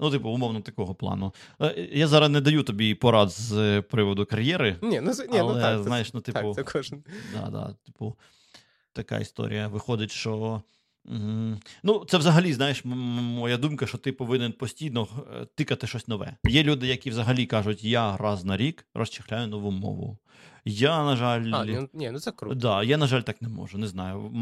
[0.00, 1.34] Ну, типу, умовно, такого плану.
[1.60, 5.54] Е, Я зараз не даю тобі порад з е, приводу кар'єри, Ні, ну, ні, але
[5.54, 7.04] ну так, це- знаєш, ну, типу, так, це кожен.
[7.34, 8.14] Да, да, типу,
[8.92, 9.68] така історія.
[9.68, 10.62] Виходить, що.
[11.82, 16.36] Ну, це взагалі, знаєш, моя думка, що ти повинен постійно е, тикати щось нове.
[16.48, 20.18] Є люди, які взагалі кажуть, я раз на рік розчехляю нову мову.
[20.64, 22.54] Я, на жаль, А, ні, ні, ну це круто.
[22.54, 23.78] да, я, на жаль, так не можу.
[23.78, 24.32] Не знаю.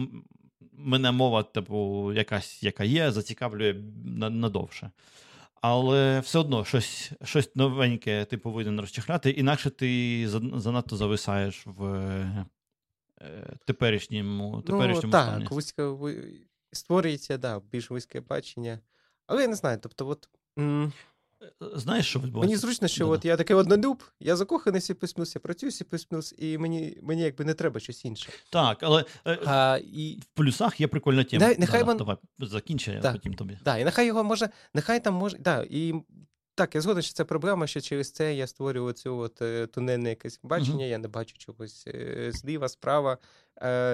[0.73, 3.75] Мене мова, типу, якась, яка є, зацікавлює
[4.31, 4.91] надовше.
[5.63, 12.45] Але все одно щось, щось новеньке ти повинен розчехляти, інакше ти занадто зависаєш в
[13.67, 15.43] теперішньому, теперішньому ну, стані.
[15.45, 15.93] так, вузьке,
[16.73, 18.81] створюється, да, більш вузьке бачення.
[19.27, 20.29] Але я не знаю, тобто, от.
[20.59, 20.93] м,
[21.75, 22.51] Знаєш, що відбувається?
[22.51, 24.97] Мені зручно, що от я такий однолюб, я закоханий C++,
[25.35, 28.31] я працюю C++, і мені, мені якби не треба щось інше.
[28.51, 31.47] Так, але е, А, і, в плюсах є прикольна тема.
[31.47, 33.13] Дай- нехай Да-да, вон- Давай, закінчай, Так.
[33.13, 33.59] потім тобі.
[33.65, 35.39] да, і нехай його може, нехай там може.
[35.39, 35.95] Да, і
[36.55, 40.09] так, я згоден, що це проблема, що через це я створюю цю от е, тунельне
[40.09, 43.19] якесь бачення, я не бачу чогось е, зліва, справа.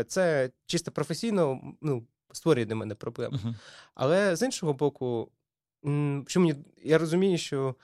[0.07, 3.39] Це чисто професійно ну, створює для мене проблему.
[3.45, 3.55] Угу.
[3.95, 5.31] Але з іншого боку,
[6.27, 7.77] що я розумію, що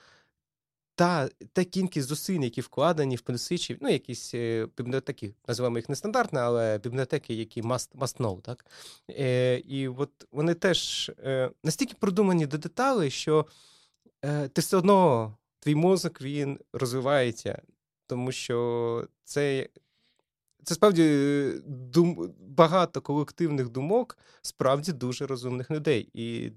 [0.95, 6.39] та, та кількість зусиль, які вкладені в плюси, ну, якісь е, бібліотеки, називаємо їх нестандартно,
[6.39, 8.65] але бібліотеки, які must, must know, так?
[9.09, 13.45] Е, і от вони теж е, настільки продумані до деталей, що
[14.25, 17.61] е, ти все одно, твій мозок він розвивається,
[18.07, 19.69] тому що це.
[20.65, 22.33] Це справді е, дум...
[22.39, 26.09] багато колективних думок, справді дуже розумних людей.
[26.13, 26.51] І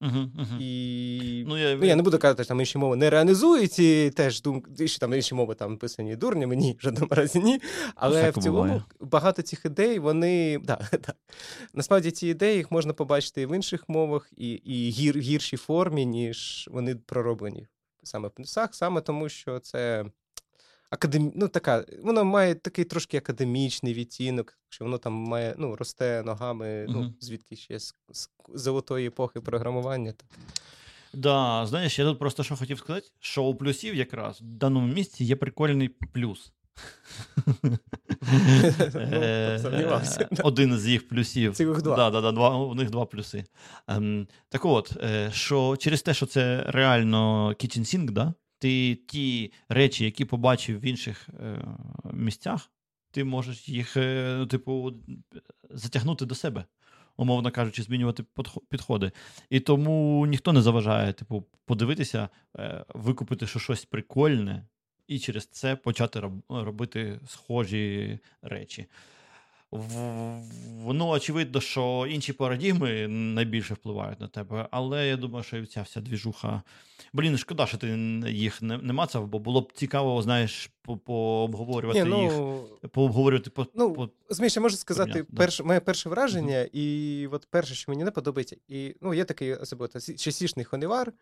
[0.00, 0.60] Угу, угу.
[0.60, 1.44] і...
[1.48, 4.42] Ну, я, Ну, я не буду казати, що там інші мови не реалізують і теж
[4.42, 7.60] думки, що там інші мови там писані дурнями, ні, в жодному разі ні.
[7.94, 8.82] Але Всяко в цілому буває.
[9.00, 10.58] багато цих ідей, вони.
[10.58, 11.14] Да, да.
[11.74, 15.56] Насправді ці ідеї їх можна побачити і в інших мовах, і, і гір, в гіршій
[15.56, 17.66] формі, ніж вони пророблені
[18.02, 20.04] саме в плюсах, саме тому, що це
[20.94, 21.32] академі...
[21.34, 26.86] ну, така, воно має такий трошки академічний відтінок, що воно там має, ну, росте ногами,
[26.88, 27.14] ну, Мгм.
[27.20, 30.12] звідки ще з, з золотої епохи програмування.
[30.12, 30.28] Так.
[31.14, 35.24] Да, знаєш, я тут просто що хотів сказати, що у плюсів якраз в даному місці
[35.24, 36.52] є прикольний плюс.
[38.94, 40.28] Е, сумнівався.
[40.32, 41.54] е, Один з їх плюсів.
[41.54, 41.96] Цілих два.
[41.96, 43.44] Да, да, да, два, у них два плюси.
[43.88, 48.34] Ем, так от, е, що через те, що це реально kitchen sink, да,
[48.64, 51.64] ти ті речі, які побачив в інших е,
[52.12, 52.70] місцях,
[53.10, 54.92] ти можеш їх, е, ну, типу,
[55.70, 56.64] затягнути до себе.
[57.16, 58.24] Умовно кажучи, змінювати
[58.70, 59.12] підходи.
[59.50, 64.66] І тому ніхто не заважає, типу, подивитися, е, викупити що щось прикольне,
[65.06, 68.86] і через це почати роб- робити схожі речі.
[69.78, 70.40] В-
[70.84, 75.82] Воно очевидно, що інші парадігми найбільше впливають на тебе, але я думаю, що і ця
[75.82, 76.62] вся двіжуха.
[77.12, 77.86] Блін, шкода, що ти
[78.28, 80.70] їх не, не мацав, бо було б цікаво, знаєш,
[81.04, 84.08] пообговорювати Ні, їх, ну, пообговорювати по, Ну, по...
[84.30, 85.36] Зміш, я можу сказати, да.
[85.36, 89.54] перше, моє перше враження, і от перше, що мені не подобається, і ну, є такий
[89.54, 91.12] особливо сі- ще сішний хоневар,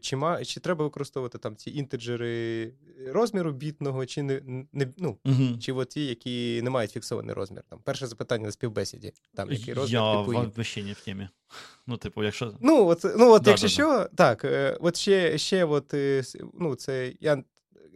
[0.00, 2.72] чи ма, чи треба використовувати там ці інтеджери
[3.06, 5.58] розміру бітного, чи не, не ну, Угу.
[5.60, 7.62] чи от ті, які не мають фіксований розмір.
[7.68, 9.12] Там перше запитання на співбесіді.
[9.34, 11.28] Там який розмір Я типу, вообще не в темі.
[11.86, 12.54] Ну, типу, якщо.
[12.60, 16.22] Ну, от, ну, от Да, якщо да, що, так, е, от ще, ще от, е,
[16.54, 17.44] ну, це я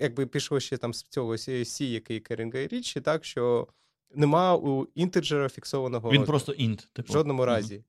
[0.00, 3.68] якби пішов ще там з цього C, який Керінга і Річі, так, що
[4.14, 6.26] нема у інтеджера фіксованого Він розміру.
[6.26, 6.88] просто інт.
[6.92, 7.12] Типу.
[7.12, 7.46] в жодному Мгм.
[7.50, 7.84] разі.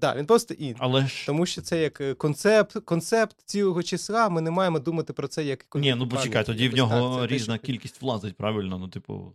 [0.00, 0.76] Так, він просто інт.
[0.80, 1.26] Але ж.
[1.26, 5.44] Тому що це як е, концепт, концепт цілого числа, ми не маємо думати про це
[5.44, 8.78] як Ні, ну почекай, тоді в так, нього те, різна що- кількість влазить, правильно?
[8.78, 9.32] Ну, типу.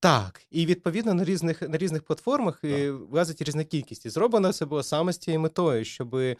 [0.00, 4.06] Так, і відповідно на різних на різних платформах е, влазить різна кількість.
[4.06, 6.36] І зроблено це було саме з тією метою, щоб е,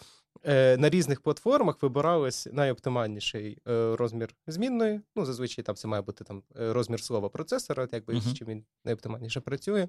[0.77, 5.01] на різних платформах вибиралось найоптимальніший е, розмір змінної.
[5.17, 8.65] Ну, зазвичай там це має бути там е, розмір слова процесора, якби з чим він
[8.85, 9.89] найоптимальніше працює.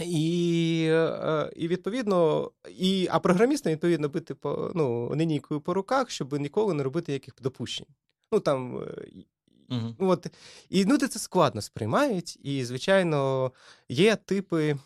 [0.00, 6.32] І, е, і відповідно, і, а програмістам відповідно бити по ну, лінійкою по руках, щоб
[6.32, 7.86] ніколи не робити яких допущень.
[8.32, 8.84] Ну там
[9.72, 9.94] Угу.
[9.98, 10.26] От,
[10.70, 13.52] і люди це складно сприймають, і, звичайно,
[13.88, 14.76] є типи.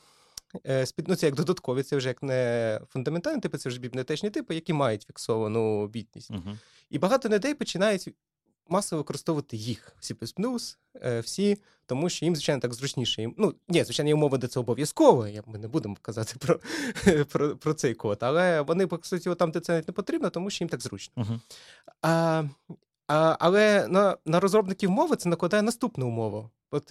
[0.67, 4.31] е, спід- Ну, це як додаткові, це вже як не фундаментальні типи, це вже бібліотечні
[4.31, 6.31] типи, які мають фіксовану бітність.
[6.31, 6.59] Угу.
[6.91, 8.09] І багато людей починають
[8.69, 13.31] масово використовувати їх всі C++, е, всі, тому що їм, звичайно, так зручніше.
[13.37, 16.61] Ну, ні, звичайно, є умови, де це обов'язково, ми не будемо казати про,
[17.25, 20.51] про, про цей код, але вони, по суті, там, де це навіть не потрібно, тому
[20.51, 21.13] що їм так зручно.
[21.17, 21.41] Угу.
[22.03, 22.45] А,
[23.09, 26.51] а, але на, на розробників мови це накладає наступну умову.
[26.71, 26.91] От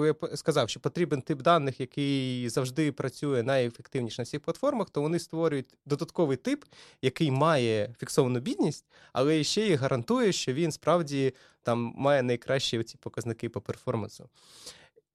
[0.00, 5.00] коли я сказав, що потрібен тип даних, який завжди працює найефективніше на всіх платформах, то
[5.00, 6.64] вони створюють додатковий тип,
[7.02, 12.96] який має фіксовану бідність, але ще й гарантує, що він справді там має найкращі ці
[12.96, 14.28] показники по перформансу.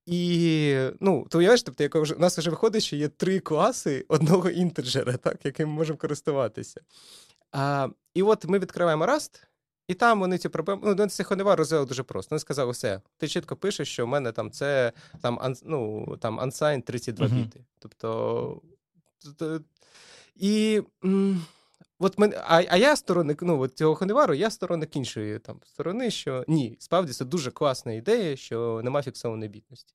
[0.05, 4.49] І ну, то уявляєш, тобто, як у нас вже виходить, що є три класи одного
[4.49, 6.81] інтеджера, так, яким ми можемо користуватися.
[7.51, 9.43] А, і от ми відкриваємо Rust,
[9.87, 10.95] і там вони ці проблеми.
[10.97, 12.35] Ну, цих Honeyvar розвели дуже просто.
[12.35, 16.81] Вони сказали, все, ти чітко пишеш, що в мене там це там, ну, там unsigned
[16.81, 17.37] 32 Мгм.
[17.37, 17.65] біти.
[17.79, 18.61] Тобто.
[20.35, 20.81] І.
[21.99, 26.11] От мен, а, а я сторонник ну, от цього Хоневару, я сторонник іншої там сторони,
[26.11, 29.93] що ні, справді це дуже класна ідея, що нема фіксованої бідності.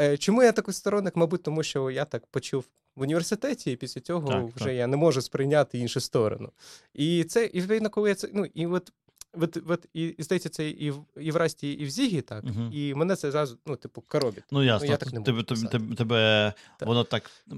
[0.00, 1.16] Е, чому я такий сторонник?
[1.16, 2.64] Мабуть, тому що я так почув
[2.96, 4.74] в університеті, і після цього Так, вже так.
[4.74, 6.52] я не можу сприйняти іншу сторону.
[6.94, 8.28] І це, і відповідно, коли я це.
[8.32, 8.92] Ну, і от,
[9.32, 12.44] от, от і, і здається, це і в, і в Расті, і в Зігі, так.
[12.44, 12.70] Мгм.
[12.72, 14.44] І мене це зразу, ну, типу, коробить.
[14.50, 14.88] Ну, ясно.
[14.88, 16.88] я так не тебе, тебе, тебе, тебе Так.
[16.88, 17.54] воно так е,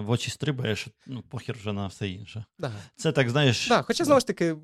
[0.00, 2.44] в очі стрибає, що ну, похір вже на все інше.
[2.58, 2.72] Да.
[2.96, 3.68] Це так, знаєш.
[3.68, 4.56] Да, хоча, знову ж таки,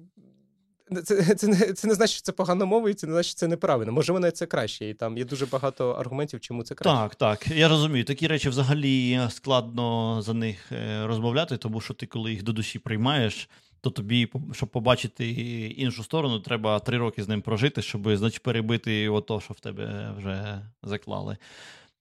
[1.05, 3.39] це, це, не, це не значить, що це погано мова, і це не значить, що
[3.39, 3.93] це неправильно.
[3.93, 7.03] Може, вона це краще, і там є дуже багато аргументів, чому це краще.
[7.03, 8.05] Так, так, я розумію.
[8.05, 12.79] Такі речі взагалі складно за них е, розмовляти, тому що ти, коли їх до душі
[12.79, 13.49] приймаєш,
[13.81, 15.31] то тобі, щоб побачити
[15.67, 20.15] іншу сторону, треба три роки з ним прожити, щоб значить, перебити ото, що в тебе
[20.19, 21.37] вже заклали.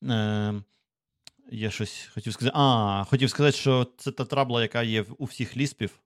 [0.04, 0.54] Е,
[1.52, 2.58] я щось хотів сказати.
[2.58, 6.03] А, хотів сказати, що це та трабла, яка є у всіх ліспів.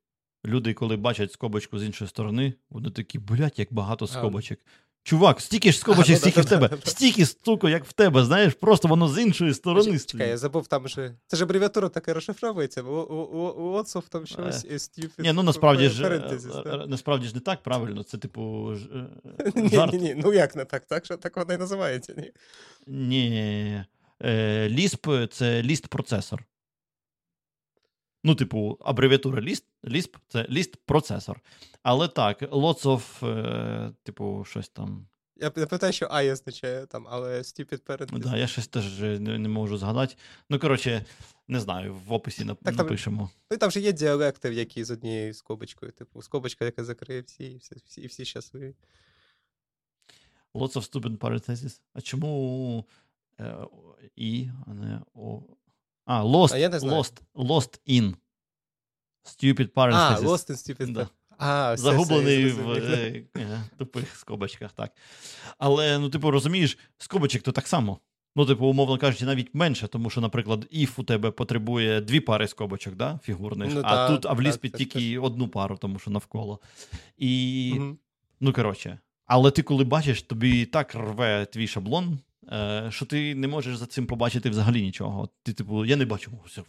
[0.47, 4.59] Люди, коли бачать скобочку з іншої сторони, вони такі, блядь, як багато скобочок.
[5.03, 8.87] Чувак, стільки ж скобочок, А, стільки в тебе, стільки стуку, як в тебе, знаєш, просто
[8.87, 11.15] воно з іншої сторони Чекай, я забув там же.
[11.27, 12.81] Це ж абревіатура така розшифровується.
[12.81, 14.77] У- у- там щось Е.
[14.99, 19.07] е, Ні, ну насправді ж, е, е, насправді ж не так правильно, це типу е,
[19.55, 20.85] Ні, ні, ні, ну як не так?
[20.85, 22.13] Так що так вона і називається.
[22.17, 22.31] Ні.
[22.87, 23.83] Ні.
[24.23, 26.45] Е, це ліст процесор.
[28.27, 29.41] Ну, типу, абревіатура
[29.83, 31.41] Lisp— це ліст процесор.
[31.83, 35.07] Але так, lots of, е, типу, щось там.
[35.35, 38.19] Я питаю, що I означає там, але stupid parentheses.
[38.19, 40.15] Да, я щось теж не, не можу згадати.
[40.49, 41.05] Ну, коротше,
[41.47, 43.29] не знаю, в описі нап- там- напишемо.
[43.51, 45.91] Ну і там же є діалекти, які з однією скобочкою.
[45.91, 48.75] Типу, скобочка, яка закриє всі, і всі, всі, всі щасливі.
[50.53, 51.81] Lots of stupid parentheses.
[51.93, 52.85] А чому
[53.39, 53.57] е,
[54.15, 55.41] і, а не о.
[56.07, 57.01] А, lost, А я не знаю.
[57.01, 58.15] lost, lost in.
[59.25, 60.23] Stupid А, parentheses.
[60.23, 60.93] Lost in Stupid.
[60.93, 61.09] Да.
[61.37, 64.91] А, все, Загублений все, в е, е, тупих скобочках, так.
[65.57, 67.99] Але, ну, типу, розумієш, скобочок то так само.
[68.35, 72.47] Ну, типу, умовно кажучи, навіть менше, тому що, наприклад, if у тебе потребує дві пари
[72.47, 76.11] скобочок, да, фігурних, Ну, а так, тут, а в ліспі тільки одну пару, тому що
[76.11, 76.59] навколо.
[77.17, 77.97] І, Мгм.
[78.39, 82.19] ну, коротше, але ти коли бачиш, тобі так рве твій шаблон,
[82.89, 85.29] що ти не можеш за цим побачити взагалі нічого.
[85.43, 86.61] Ти, типу, я не бачу все,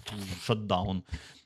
[0.42, 1.02] шатдаун.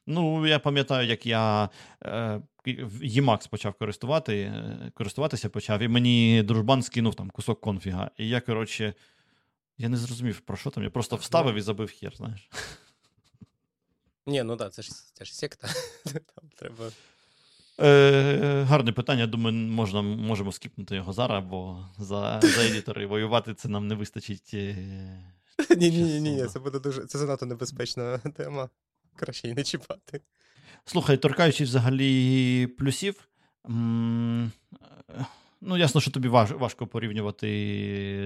[0.06, 1.68] Ну, я пам'ятаю, як я
[2.04, 8.10] е, в почав користувати, е, користуватися почав, і мені дружбан скинув там кусок конфіга.
[8.18, 8.94] І я, коротше,
[9.78, 10.84] я не зрозумів, про що там.
[10.84, 12.48] Я просто вставив і забив хер, знаєш.
[14.26, 15.68] Ні, ну так, це ж це ж секта.
[16.04, 16.90] Там треба.
[17.80, 19.26] Е, Гарне питання.
[19.26, 24.50] Думаю, можна, можемо скіпнути його зараз, бо за за едітори воювати це нам не вистачить.
[24.54, 24.76] Е,
[25.76, 28.68] ні, ні, ні, ні, це буде дуже це занадто небезпечна тема.
[29.16, 30.20] Краще її не чіпати.
[30.84, 33.28] Слухай, торкаючись взагалі плюсів.
[33.68, 34.52] М-
[35.64, 37.46] Ну, ясно, що тобі важ, важко порівнювати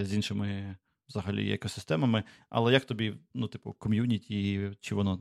[0.03, 0.77] з іншими
[1.09, 5.21] взагалі екосистемами, але як тобі, ну, типу, ком'юніті, чи воно.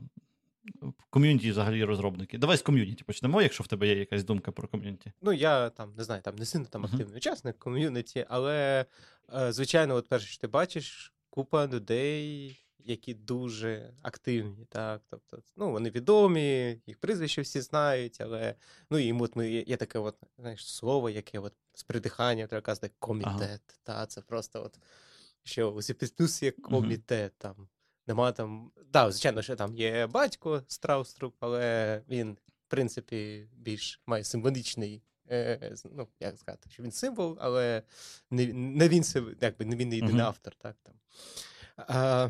[1.10, 2.38] Ком'юніті взагалі розробники.
[2.38, 5.12] Давай з ком'юніті почнемо, якщо в тебе є якась думка про ком'юніті.
[5.22, 7.16] Ну, я там не знаю, там не сильно там активний uh-huh.
[7.16, 8.84] учасник ком'юніті, але,
[9.34, 12.56] е, звичайно, от перше, що ти бачиш, купа людей,
[12.86, 14.64] які дуже активні.
[14.68, 18.54] так, тобто, ну, Вони відомі, їх прізвище всі знають, але
[18.90, 22.90] ну, і от ми, є таке от, знаєш, слово, яке от з придиханням треба казати
[22.98, 23.34] комітет.
[23.42, 23.58] Ага.
[23.82, 24.78] Та, Це просто от,
[25.44, 27.32] що у C++ є комітет.
[27.38, 27.68] Там,
[28.06, 28.70] Нема там.
[28.92, 35.02] Да, звичайно, що там є батько страуструк, але він, в принципі, більш має символічний.
[35.30, 37.82] Е, ну, як сказати, що він символ, але
[38.30, 39.04] не не він
[39.40, 40.26] якби, не він не єдиний uh-huh.
[40.26, 40.54] автор.
[40.54, 40.94] так, там.
[41.76, 42.28] А,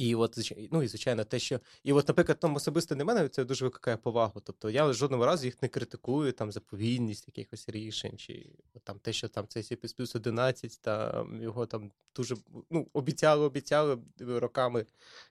[0.00, 1.60] і от, ну і звичайно, те, що.
[1.82, 4.40] І от, наприклад, там особисто для мене це дуже викликає повагу.
[4.40, 8.46] Тобто я жодного разу їх не критикую там за повільність якихось рішень, чи
[8.84, 12.36] там те, що там цей C++ 11, там його там дуже
[12.70, 14.86] ну, обіцяли, обіцяли, роками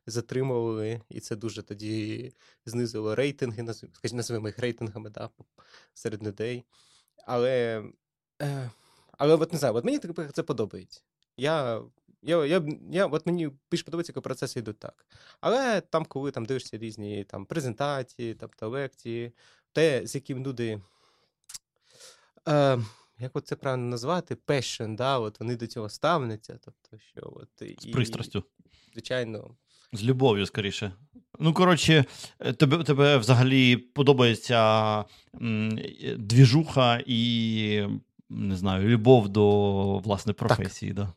[0.07, 2.33] затримували, і це дуже тоді
[2.65, 5.29] знизило рейтинги, скажімо, називаємо їх рейтингами да,
[5.93, 6.63] серед людей.
[7.25, 7.83] Але.
[8.41, 8.71] Е,
[9.11, 9.99] але от не знаю, от мені
[10.33, 11.01] це подобається.
[11.37, 11.81] Я
[12.21, 15.05] я, я, я, От мені більш подобається, коли процеси йдуть так.
[15.41, 19.31] Але там, коли там дивишся різні там, презентації, тобто лекції,
[19.71, 20.81] те, з яким люди.
[22.47, 22.79] Е,
[23.19, 24.35] як от це правильно назвати?
[24.35, 26.59] Passion, да, от вони до цього ставляться.
[26.65, 28.43] Тобто, що от, З пристрастю.
[28.93, 29.55] Звичайно.
[29.93, 30.91] З любов'ю, скоріше.
[31.39, 32.05] Ну, коротше,
[32.39, 35.05] е, тебе тебе взагалі подобається
[35.41, 35.79] м,
[36.17, 37.87] двіжуха і
[38.29, 40.93] не знаю, любов до власне професії.
[40.93, 41.05] Так.
[41.05, 41.13] Да?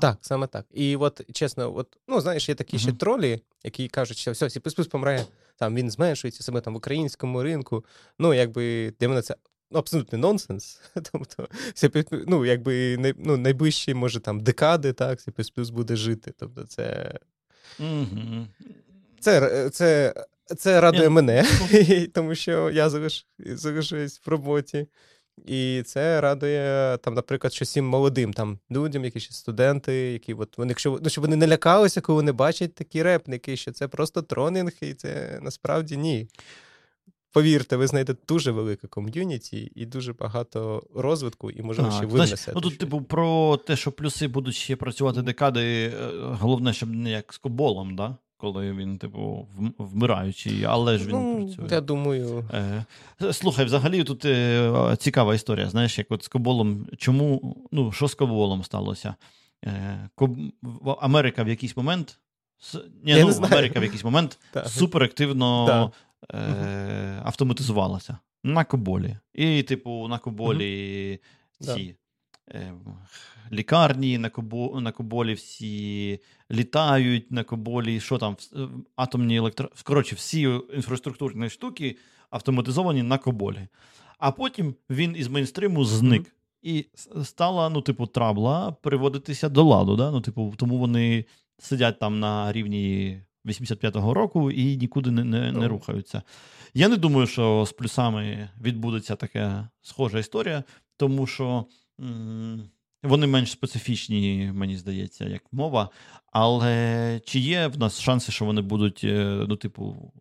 [0.00, 0.66] Так, саме так.
[0.72, 2.80] І от чесно, от, ну знаєш, є такі uh-huh.
[2.80, 5.24] ще тролі, які кажуть, що все, C++ помре,
[5.56, 7.84] там він зменшується себе там в українському ринку.
[8.18, 9.36] Ну, якби для мене це
[9.72, 10.80] абсолютний нонсенс.
[11.12, 11.48] Тобто,
[12.26, 16.32] ну, якби ну, найближчі, може, там декади, так, C++ буде жити.
[16.38, 17.14] Тобто, це.
[17.80, 18.46] Uh-huh.
[19.20, 20.14] Це це,
[20.56, 21.10] це радує yeah.
[21.10, 21.46] мене,
[22.14, 22.90] тому що я
[23.38, 24.86] залишуюсь в роботі.
[25.46, 30.58] І це радує там, наприклад, що всім молодим там людям, які ще студенти, які от
[30.58, 34.22] вони, якщо ну, щоб вони не лякалися, коли вони бачать такі репники, що це просто
[34.22, 36.28] тронінг, і це насправді ні.
[37.32, 42.52] Повірте, ви знайдете дуже велике ком'юніті і дуже багато розвитку, і можливо ще винесете.
[42.54, 47.10] Ну тут, типу, про те, що плюси будуть ще працювати декади, е, головне, щоб не
[47.10, 48.16] як з коболом, да?
[48.40, 51.66] Коли він, типу, вмираючий, але ж він ну, працює.
[51.70, 52.44] Я думаю.
[53.22, 55.68] Е, Слухай, взагалі тут е, цікава історія.
[55.68, 59.14] Знаєш, як от з Коболом, чому, ну, що з Коболом сталося?
[59.64, 60.36] Е, Коб...
[61.00, 62.18] Америка в якийсь момент.
[63.04, 65.92] Ні, я ну, Америка в якийсь момент суперактивно
[66.34, 69.16] е, автоматизувалася на Коболі.
[69.34, 71.20] І, типу, на Коболі
[71.60, 71.96] ці.
[73.52, 76.18] Лікарні на Кобо, на Коболі всі
[76.50, 79.68] літають на Коболі, що там, е, атомні електро...
[79.82, 80.40] Коротше, всі
[80.74, 81.96] інфраструктурні штуки
[82.30, 83.68] автоматизовані на Коболі.
[84.18, 86.22] А потім він із мейнстриму зник.
[86.22, 86.32] Mm-hmm.
[86.62, 86.86] І
[87.24, 89.96] стала, ну, типу, трабла приводитися до ладу.
[89.96, 90.10] Да?
[90.10, 91.24] Ну, типу, Тому вони
[91.58, 96.22] сидять там на рівні 85-го року і нікуди не, не, не рухаються.
[96.74, 100.64] Я не думаю, що з плюсами відбудеться така схожа історія,
[100.96, 101.64] тому що.
[103.02, 105.90] Вони менш специфічні, мені здається, як мова.
[106.32, 110.12] Але чи є в нас шанси, що вони будуть, е, ну, типу,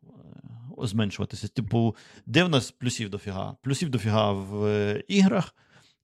[0.84, 1.48] е, зменшуватися?
[1.48, 3.56] Типу, де в нас плюсів дофіга?
[3.62, 5.56] Плюсів дофіга в е, іграх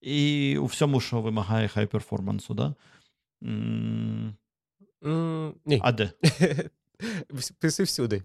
[0.01, 2.75] і у всьому, що вимагає хай перформансу, да?
[3.41, 4.33] Mm,
[5.65, 5.79] ні.
[5.83, 6.11] А де?
[7.59, 8.23] Плюси всюди.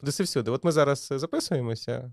[0.00, 0.50] Плюси всюди.
[0.50, 2.12] От ми зараз записуємося.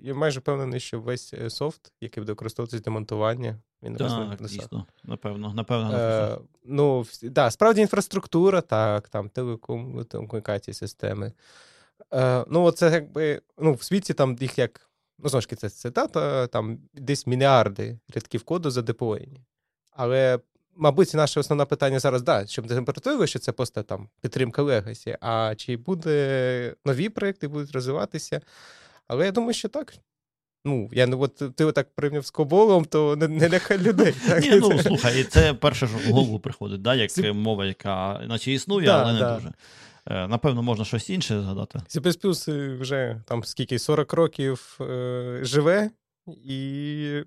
[0.00, 5.54] Я майже впевнений, що весь софт, який буде використовуватися для монтування, він так, дійсно, напевно,
[5.54, 5.92] напевно.
[5.98, 11.32] Е, Ну, да, справді інфраструктура, так, там телеком, телекомунікації системи.
[12.14, 16.46] Е, Ну, це якби ну, в світі там їх як, ну, знову ж це цитата,
[16.46, 19.44] там десь мільярди рядків коду задеплоєні.
[19.90, 20.38] Але,
[20.76, 25.54] мабуть, наше основне питання зараз, да, щоб температури, що це просто там підтримка легасі, а
[25.56, 28.40] чи буде нові проекти будуть розвиватися.
[29.06, 29.94] Але я думаю, що так.
[30.64, 34.14] Ну, я ну, от ти отак порівняв з коболом, то не, не лякай людей.
[34.28, 34.42] Так?
[34.42, 38.86] Ні, ну слухай, це перше, що в голову приходить, да, як мова, яка наче існує,
[38.86, 39.34] да, але не да.
[39.34, 39.52] дуже.
[40.06, 41.78] Е, Напевно, можна щось інше згадати.
[41.88, 45.90] C++ е, вже там скільки 40 років е, живе,
[46.44, 47.22] і.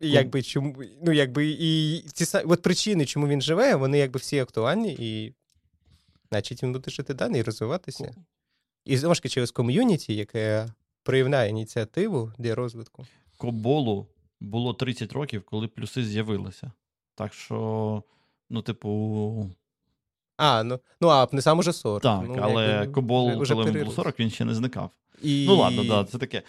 [0.00, 4.38] І якби чому, ну якби і ці от причини, чому він живе, вони якби всі
[4.38, 5.34] актуальні, і
[6.30, 8.14] значить він буде жити далі і розвиватися.
[8.84, 10.68] І знову ж таки через ком'юніті, яке
[11.06, 13.06] проявляє ініціативу для розвитку.
[13.36, 14.06] Коболу
[14.40, 16.72] було 30 років, коли плюси з'явилися.
[17.14, 18.02] Так що,
[18.50, 19.50] ну, типу,
[20.36, 22.02] А, ну, ну а не сам уже 40.
[22.02, 24.90] так, ну, але якби Кобол, вже- вже коли йому було 40, він ще не зникав.
[25.22, 25.46] І...
[25.46, 26.42] Ну ладно, да, це таке.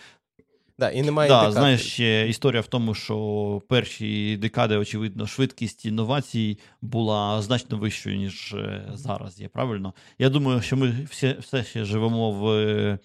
[0.80, 6.58] Да, і немає Да, знаєш, ще історія в тому, що перші декади, очевидно, швидкість інновацій
[6.82, 9.48] була значно вищою, ніж е, зараз є.
[9.48, 9.94] Правильно?
[10.20, 13.00] Я думаю, що ми всі, все ще живемо в, е,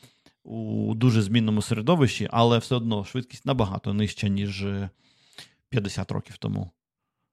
[0.44, 4.90] у дуже змінному середовищі, але все одно швидкість набагато нижча, ніж е,
[5.68, 6.70] 50 років тому.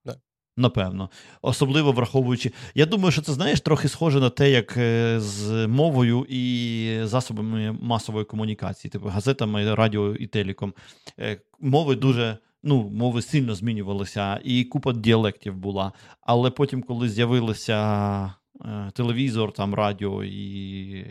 [0.05, 0.15] Да.
[0.57, 1.09] Напевно.
[1.41, 2.51] Особливо враховуючи.
[2.75, 7.77] Я думаю, що це знаєш трохи схоже на те, як е, з мовою і засобами
[7.81, 10.73] масової комунікації, типу газетами, радіо і телеком.
[11.19, 12.37] Е, Мови дуже.
[12.63, 15.91] Ну, мови сильно змінювалися, і купа діалектів була.
[16.21, 18.33] Але потім, коли з'явилися
[18.65, 21.05] е, телевізор, там радіо і.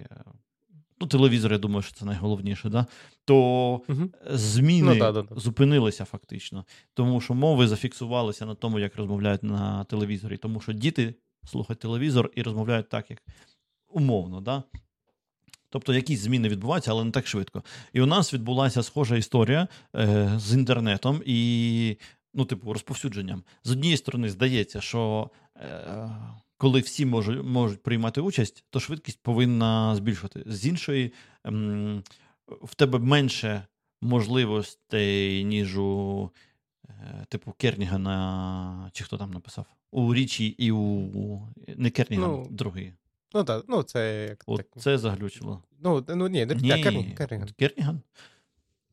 [1.00, 2.86] Ну, телевізор, я думаю, що це найголовніше, да?
[3.24, 4.10] то Мгм.
[4.30, 5.40] зміни Ну, да, да, да.
[5.40, 6.64] зупинилися фактично.
[6.94, 10.36] Тому що мови зафіксувалися на тому, як розмовляють на телевізорі.
[10.36, 13.22] Тому що діти слухають телевізор і розмовляють так, як
[13.88, 14.40] умовно.
[14.40, 14.62] Да?
[15.70, 17.62] Тобто якісь зміни відбуваються, але не так швидко.
[17.92, 21.96] І у нас відбулася схожа історія е, з інтернетом і,
[22.34, 23.42] ну, типу, розповсюдженням.
[23.64, 26.10] З однієї сторони, здається, що е,
[26.58, 30.42] коли всі можуть, можуть приймати участь, то швидкість повинна збільшувати.
[30.46, 31.12] З іншої,
[31.44, 32.02] ем,
[32.48, 33.66] в тебе менше
[34.00, 36.30] можливостей, ніж у
[36.88, 39.66] е, типу Кернігана, чи хто там написав?
[39.90, 41.42] У Річі і у
[41.76, 42.92] не Керніган, Ну, другий.
[43.34, 44.82] Ну так, ну це як От так.
[44.82, 45.62] це заглючило.
[45.80, 47.14] Ну, ну ні, не Ні, так, Керніган.
[47.14, 47.48] Керніган.
[47.48, 48.00] Керніган?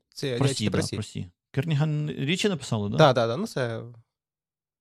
[0.09, 1.29] Це Про я да.
[1.51, 2.97] Керніган Річі написали, да?
[2.97, 3.83] Так, так, так, ну це.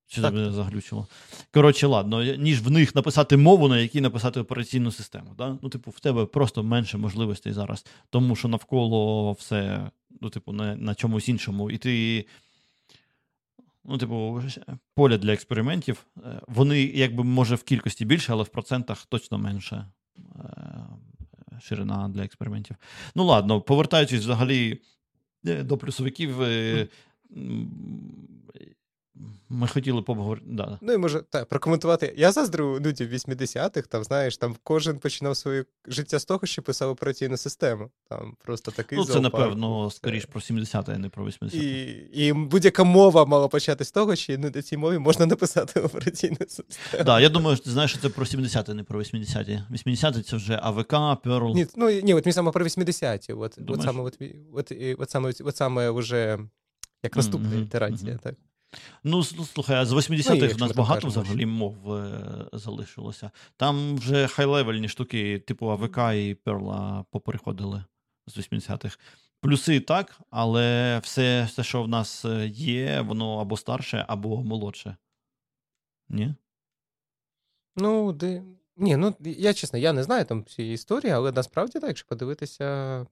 [0.06, 0.30] Чи так.
[0.30, 1.06] тебе заглючило?
[1.54, 5.34] Коротше, ладно, ніж в них написати мову, на якій написати операційну систему.
[5.38, 5.58] Да?
[5.62, 9.90] Ну, типу, в тебе просто менше можливостей зараз, тому що навколо все,
[10.20, 11.70] ну, типу, на, на чомусь іншому.
[11.70, 12.26] І ти.
[13.86, 14.42] Ну, типу,
[14.94, 19.86] поля для експериментів, е, вони, якби, може, в кількості більше, але в процентах точно менше
[20.18, 20.50] е,
[21.60, 22.76] ширина для експериментів.
[23.14, 24.80] Ну, ладно, повертаючись взагалі
[25.46, 26.42] е, до плюсовиків,
[29.48, 30.46] ми хотіли поговорити.
[30.50, 30.78] Да.
[30.82, 32.14] Ну і може так, прокоментувати.
[32.16, 36.90] Я заздрю людям 80-х, там, знаєш, там кожен починав своє життя з того, що писав
[36.90, 37.90] операційну систему.
[38.08, 39.34] Там просто такий Ну, це, зоопарк.
[39.34, 41.56] напевно, скоріш про 70-те, а не про 80-те.
[41.56, 46.36] І, і будь-яка мова мала почати з того, що на цій мові можна написати операційну
[46.48, 47.04] систему.
[47.04, 49.62] Да, я думаю, що ти знаєш, що це про 70-ті, не про 80-ті.
[49.70, 51.54] 80-ті це вже АВК, Perl.
[51.54, 53.32] Ні, ну ні, от мені саме про 80-ті.
[53.32, 54.18] От, от саме, от,
[54.52, 56.38] от, от саме, от саме вже
[57.02, 58.10] як наступна Мгм, ітерація.
[58.10, 58.20] мгм.
[58.22, 58.34] Так.
[59.04, 63.30] Ну, слухай, а з Ну, 80-х якщо в нас багато кажемо, взагалі мов е, залишилося.
[63.56, 67.84] Там вже хай-левельні штуки, типу АВК і Perl поприходили
[68.26, 68.98] з 80-х.
[69.40, 74.96] Плюси так, але все, все, що в нас е, є, воно або старше, або молодше.
[76.08, 76.34] Ні?
[77.76, 78.42] Ну, де...
[78.76, 83.06] Ні, ну я чесно, я не знаю там всієї історії, але насправді так, якщо подивитися,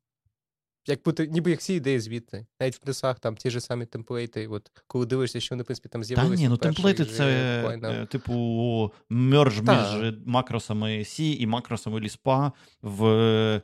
[0.86, 2.46] як бути, ніби як всі ідеї звідти.
[2.60, 5.88] Навіть в плюсах там ті ж самі темплейти, от коли дивишся, що вони, в принципі,
[5.88, 6.42] там Та з'явилися.
[6.42, 9.96] ні, ну темплейти це, буквально- е, типу, мерж Та.
[10.00, 12.52] між макросами C і макросами ліспа
[12.82, 13.62] в е,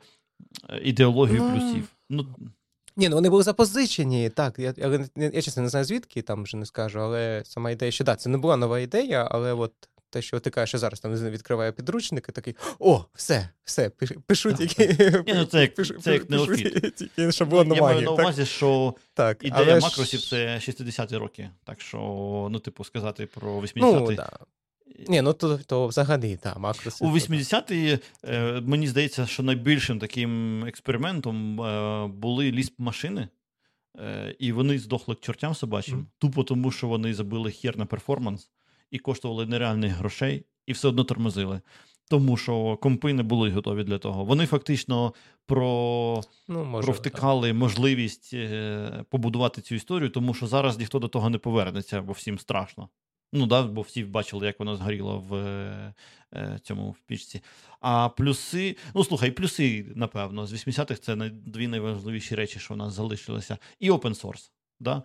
[0.83, 1.87] ідеологію Ну, плюсів.
[2.09, 2.25] Ну,
[2.97, 4.59] Ні, ну вони були запозичені, так.
[4.59, 7.91] Я, я, я, я чесно не знаю звідки, там вже не скажу, але сама ідея,
[7.91, 9.73] що так, це не була нова ідея, але от
[10.09, 13.89] те, що ти кажеш, що зараз там відкриває підручник і такий: о, все, все,
[14.25, 14.87] пишу, тільки.
[15.27, 16.95] Ні, ну, це як- пишу, це як пишу неофіт.
[16.95, 21.49] Тільки шаблонну я маю на увазі, що Так, ідея але макросів це 60-ті роки.
[21.63, 21.97] Так що,
[22.51, 23.81] ну, типу, сказати про 80-ті.
[23.81, 24.29] Ну, да.
[25.07, 27.05] Ні, ну то, то взагалі, так, макроси.
[27.05, 33.27] У то, 80-ті, е, мені здається, що найбільшим таким експериментом е, були лісп-машини,
[33.99, 36.07] е, і вони здохли к чортям собачим, Мгм.
[36.17, 38.49] тупо тому, що вони забили хер на перформанс
[38.91, 41.61] і коштували нереальних грошей, і все одно тормозили.
[42.09, 44.25] Тому що компи не були готові для того.
[44.25, 45.13] Вони фактично
[45.45, 51.29] про, Ну, може, провтикали можливість е, побудувати цю історію, тому що зараз ніхто до того
[51.29, 52.89] не повернеться, бо всім страшно.
[53.33, 55.93] Ну да, бо всі бачили, як воно згоріло в е,
[56.33, 57.41] е, цьому в пічці.
[57.79, 62.93] А плюси, ну слухай, плюси, напевно, з 80-х це дві найважливіші речі, що в нас
[62.93, 63.57] залишилися.
[63.79, 64.51] І open source.
[64.79, 65.03] Да?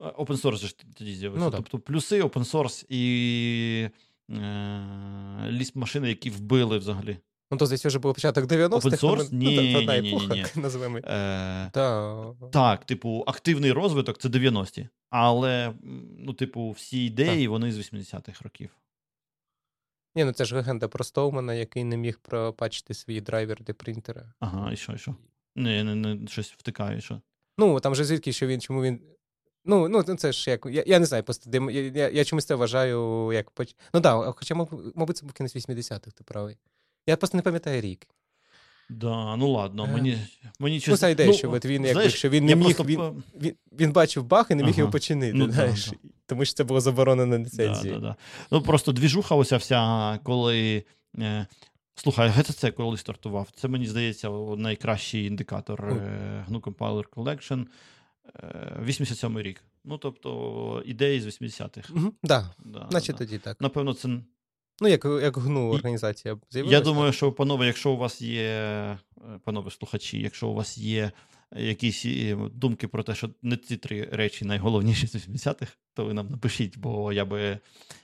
[0.00, 1.44] Open source же ж тоді з'явився.
[1.44, 3.90] Ну, тобто плюси, open source і
[4.30, 7.18] е, ліст машини, які вбили взагалі.
[7.50, 8.86] Ну, то здесь вже був початок 90-х.
[8.86, 9.28] Open source?
[9.32, 10.98] ну, Ні, та- та ні, ні, ні, називаємо.
[10.98, 12.34] Е, Та.
[12.52, 14.88] Так, типу, активний розвиток це 90-ті.
[15.10, 15.74] Але,
[16.18, 18.70] ну, типу, всі ідеї вони з 80-х років.
[20.14, 24.32] Ні, ну це ж легенда про Стоумана, який не міг пропачити свій драйвер для принтера.
[24.40, 25.14] Ага, і що, і що?
[25.56, 27.20] Не, не, не щось втикає, що.
[27.58, 29.00] Ну, там же звідки, що він, чому він.
[29.66, 30.66] Ну, ну це ж як.
[30.70, 33.50] Я, я не знаю, просто дем- я, я, я чомусь це вважаю як.
[33.50, 34.54] поч- Ну так, да, хоча,
[34.94, 36.56] мабуть, це був кінець 80-х, ти правий.
[37.06, 38.06] Я просто не пам'ятаю рік.
[38.90, 40.18] Да, ну ладно, Е, мені,
[40.58, 41.00] мені Ну, щось...
[41.00, 42.64] ця ідея, що от він, якби, що він не міг.
[42.64, 44.80] просто Він, він, він бачив баг і не міг Ага.
[44.80, 45.86] його починити, Ну, знаєш.
[45.86, 45.96] да.
[46.26, 48.00] Тому що це було заборонено ліцензією.
[48.00, 48.16] да, да.
[48.50, 50.84] Ну просто двіжуха оця вся, коли.
[51.18, 51.46] Е,
[51.94, 53.48] слухай, GTC коли стартував?
[53.56, 55.96] Це мені здається найкращий індикатор Ну.
[55.96, 57.64] е, GNU Compiler Collection.
[58.42, 59.62] Е, 87 рік.
[59.84, 61.92] Ну, тобто, ідеї з 80-х.
[61.96, 63.18] Угу, да, Да, значить да.
[63.18, 63.60] тоді так.
[63.60, 64.08] Напевно, це.
[64.80, 68.98] Ну, як, як гну організація Я думаю, що, панове, якщо у вас є, е,
[69.44, 71.10] панове слухачі, якщо у вас є
[71.56, 76.14] якісь е, думки про те, що не ці три речі найголовніші з 80-х, то ви
[76.14, 77.58] нам напишіть, бо я би,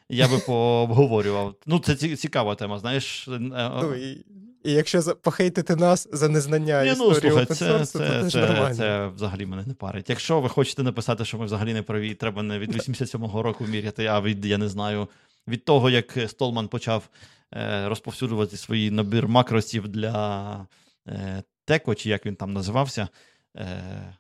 [0.09, 1.55] я би пообговорював.
[1.67, 3.29] Ну, це цікава тема, знаєш.
[3.29, 3.39] е,
[3.83, 4.25] Ну, і,
[4.65, 8.23] і якщо похейтити нас за незнання Ні, ну, історії слухай, це, source, це, то це,
[8.23, 9.13] теж це, нормально.
[9.17, 10.11] взагалі мене не парить.
[10.11, 14.07] Якщо ви хочете написати, що ми взагалі не праві, треба не від 87-го року міряти,
[14.07, 15.09] а від, я не знаю,
[15.49, 17.09] від того, як Столман почав
[17.55, 20.67] е, розповсюджувати свій набір макросів для
[21.09, 23.09] е, Теко, чи як він там називався,
[23.57, 24.15] е,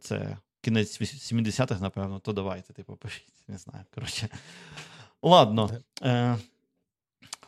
[0.00, 3.84] це кінець 70-х, напевно, то давайте, типу, пишіть, не знаю.
[3.94, 4.28] Коротше.
[5.22, 5.70] Ладно.
[6.02, 6.36] Е,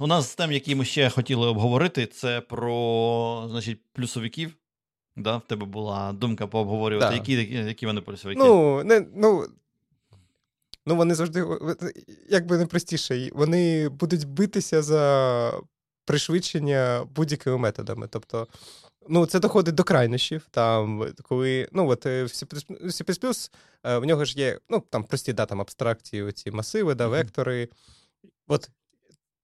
[0.01, 4.57] у нас з тем, які ми ще хотіли обговорити, це про значить, плюсовиків.
[5.17, 5.37] Да?
[5.37, 7.31] В тебе була думка пообговорювати, Да.
[7.33, 8.41] які, які вони плюсовики.
[8.41, 9.47] Ну, не, ну,
[10.87, 11.47] ну, вони завжди,
[12.29, 15.53] як би не простіше, вони будуть битися за
[16.05, 18.09] пришвидшення будь-якими методами.
[18.11, 18.47] Тобто,
[19.09, 20.47] ну, це доходить до крайнощів.
[20.51, 23.51] Там, коли, ну, от е, в C++,
[23.85, 27.69] е, в нього ж є, ну, там прості да, там, абстракції, оці масиви, да, вектори.
[28.49, 28.71] От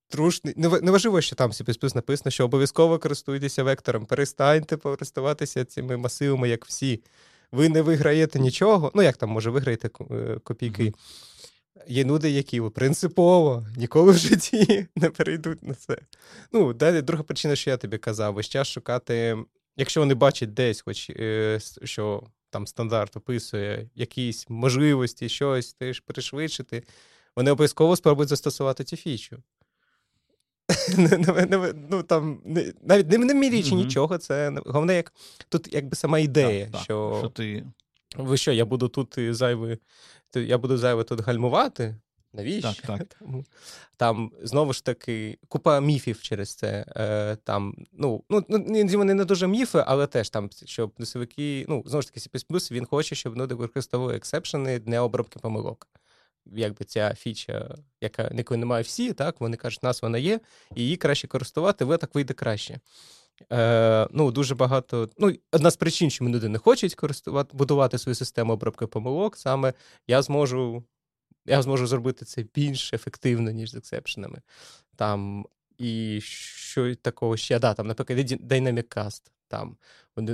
[0.09, 0.55] Трушний.
[0.55, 4.07] нев- Неважливо, що там C++ написано, що обов'язково користуйтеся вектором.
[4.07, 7.03] Перестаньте користуватися цими масивами, як всі.
[7.53, 8.93] Ви не виграєте нічого.
[8.95, 10.93] Ну, як там, може, виграєте е, копійки.
[11.89, 15.99] Є люди, які принципово ніколи в житті не перейдуть на це.
[16.53, 19.37] Ну, далі друга причина, що я тобі казав, весь час шукати,
[19.77, 26.83] якщо вони бачать десь, хоч е, що там стандарт описує якісь можливості, щось теж пришвидшити,
[27.37, 29.43] вони обов'язково спробують застосувати цю фічу.
[31.91, 32.41] Ну, там,
[32.83, 33.85] навіть не, не Мгм.
[33.85, 35.13] нічого, це головне, як
[35.49, 37.67] тут якби сама ідея, Так, так, що, що ти...
[38.17, 39.79] ви що, я буду тут зайвий,
[40.35, 41.97] я буду зайве тут гальмувати?
[42.37, 42.73] Навіщо?
[42.87, 43.17] Так, так.
[43.21, 43.45] Там,
[43.97, 46.85] там знову ж таки купа міфів через це.
[46.97, 51.83] Е, там, ну, ну, ну, вони не дуже міфи, але теж там, щоб плюсовики, ну,
[51.87, 55.89] знову ж таки, C++, він хоче, щоб люди використовували ексепшени для обробки помилок.
[56.53, 60.41] Якби ця фіча, яка якої немає всі, так, вони кажуть, нас вона є,
[60.75, 62.81] і її краще користувати, ви так вийде краще.
[63.53, 65.11] Е, ну, дуже багато.
[65.19, 69.75] Ну, одна з причин, чому люди не хочуть користувати, будувати свою систему обробки помилок, саме
[70.07, 70.85] я зможу,
[71.47, 74.43] я зможу зробити це більш ефективно, ніж з ексепшенами.
[74.97, 75.47] Там,
[75.79, 79.23] і що такого ще, да, там, наприклад, Dynamic Cast.
[79.49, 79.77] Там,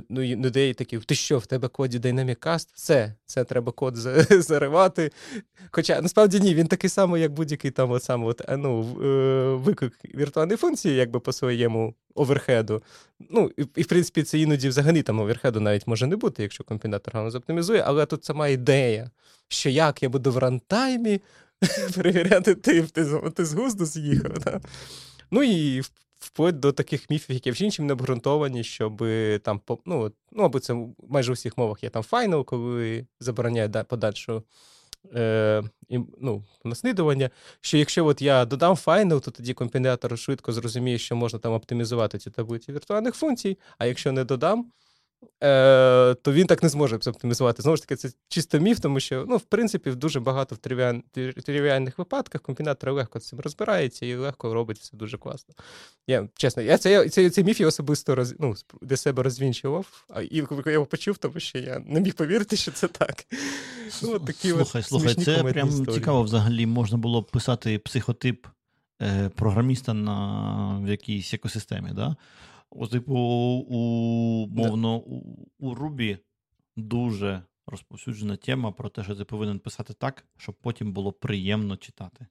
[0.09, 2.69] ну, людей такі, ти що, в тебе коді Dynamic Cast?
[2.75, 3.97] Все, це треба код
[4.31, 5.11] заривати.
[5.71, 9.55] Хоча насправді ні, він такий самий, як будь-який там от саме от, е, ну, е,
[9.57, 12.83] виклик віртуальної функції, якби по своєму оверхеду.
[13.31, 16.65] Ну, і, і в принципі, це іноді взагалі там оверхеду навіть може не бути, якщо
[16.65, 19.11] компілятор гарно заоптимізує, але тут сама ідея,
[19.49, 21.21] що як я буду в рантаймі
[21.97, 24.39] перевіряти ти, з- ти з гузду з'їхав.
[24.39, 24.61] Да?
[25.31, 25.83] Ну і
[26.23, 29.05] вплоть до таких міфів, які вже іншим не обґрунтовані, щоб
[29.43, 34.43] там, ну, ну, або це майже у всіх мовах є там файнал, коли забороняє подальшу
[35.15, 35.63] е,
[36.21, 37.31] ну, наслідування,
[37.61, 42.19] що якщо от я додам файнал, то тоді компілятор швидко зрозуміє, що можна там оптимізувати
[42.19, 44.73] ці таблиці віртуальних функцій, а якщо не додам,
[46.23, 47.63] то він так не зможе оптимізувати.
[47.63, 50.59] Знову ж таки, це чисто міф, тому що, ну, в принципі, в дуже багато в
[51.43, 55.55] тривіальних випадках компілятор легко з цим розбирається і легко робить все дуже класно.
[56.07, 60.23] Я, чесно, я це, це, цей міф я особисто роз, ну, для себе розвінчував, а
[60.23, 63.25] і я його почув, тому що я не міг повірити, що це так.
[64.03, 65.95] Ну, от такі слухай, от слухай, це прям історії.
[65.95, 66.67] цікаво взагалі.
[66.67, 68.47] Можна було б писати психотип
[69.03, 71.91] е, програміста на в якійсь екосистемі.
[71.93, 72.17] Да?
[72.77, 73.15] О, типу,
[73.69, 76.19] у, мовно, у, у Ruby
[76.77, 82.27] дуже розповсюджена тема про те, що ти повинен писати так, щоб потім було приємно читати.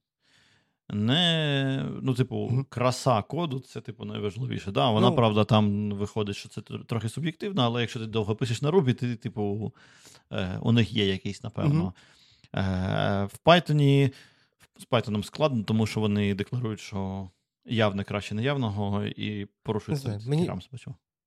[0.88, 4.70] не, ну, типу, краса коду це, типу, найважливіше.
[4.70, 8.62] Да, Вона, ну, правда, там виходить, що це трохи суб'єктивно, але якщо ти довго пишеш
[8.62, 9.72] на Ruby, ти, типу,
[10.32, 11.94] е, у них є якийсь, напевно.
[12.54, 12.60] Е,
[13.24, 14.12] В Python
[14.78, 17.30] з Python складно, тому що вони декларують, що
[17.64, 20.50] явне краще неявного і порушують мені...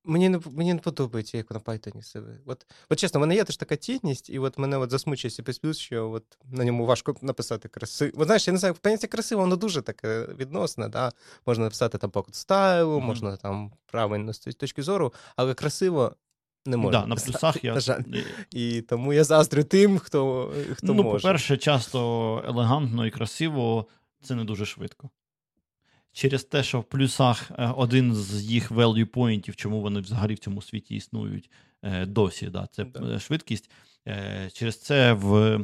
[0.08, 2.38] Мені не мені не подобається, як на Python себе.
[2.46, 5.74] От от чесно, в мене є теж така тітність, і от мене от засмучує C++,
[5.74, 8.12] що от на ньому важко написати красиво.
[8.16, 10.88] От знаєш, я не знаю, поняття красиво, воно дуже таке відносне.
[10.88, 11.12] да?
[11.46, 13.04] Можна написати там покут стайлу, mm-hmm.
[13.04, 16.16] можна там правильно з точки зору, але красиво
[16.66, 17.00] не можна.
[17.00, 17.80] Да, на плюсах я...
[17.80, 18.02] Жаль.
[18.50, 21.22] І тому я заздрю тим, хто хто ну, може.
[21.22, 23.86] по-перше, часто елегантно і красиво
[24.22, 25.10] це не дуже швидко
[26.16, 30.38] через те, що в плюсах е, один з їх value поінтів, чому вони взагалі в
[30.38, 31.50] цьому світі існують
[31.82, 33.18] е, досі, да, це да.
[33.18, 33.70] швидкість.
[34.08, 35.60] Е, через це в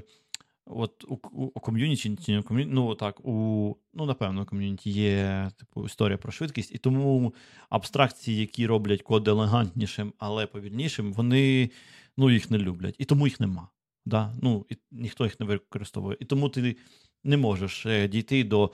[0.67, 2.17] от у, у ком'юніті,
[2.51, 7.35] ну так, у ну, напевно, ком'юніті є типу історія про швидкість, і тому
[7.69, 11.71] абстракції, які роблять код елегантнішим, але повільнішим, вони
[12.17, 12.95] ну, їх не люблять.
[12.99, 13.69] І тому їх нема.
[14.07, 14.35] Да?
[14.43, 16.17] Ну, і Ніхто їх не використовує.
[16.21, 16.77] І тому ти
[17.25, 18.71] не можеш дійти до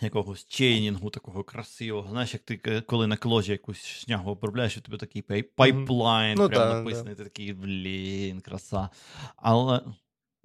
[0.00, 2.08] якогось чейнінгу такого красивого.
[2.10, 5.22] Знаєш, як ти коли на кложі якусь шнягу обробляєш, і тобі такий
[5.56, 6.48] пайплайн mm-hmm.
[6.48, 7.18] прямо ну, написаний, да.
[7.18, 8.88] ти такий, блін, краса.
[9.36, 9.80] Але.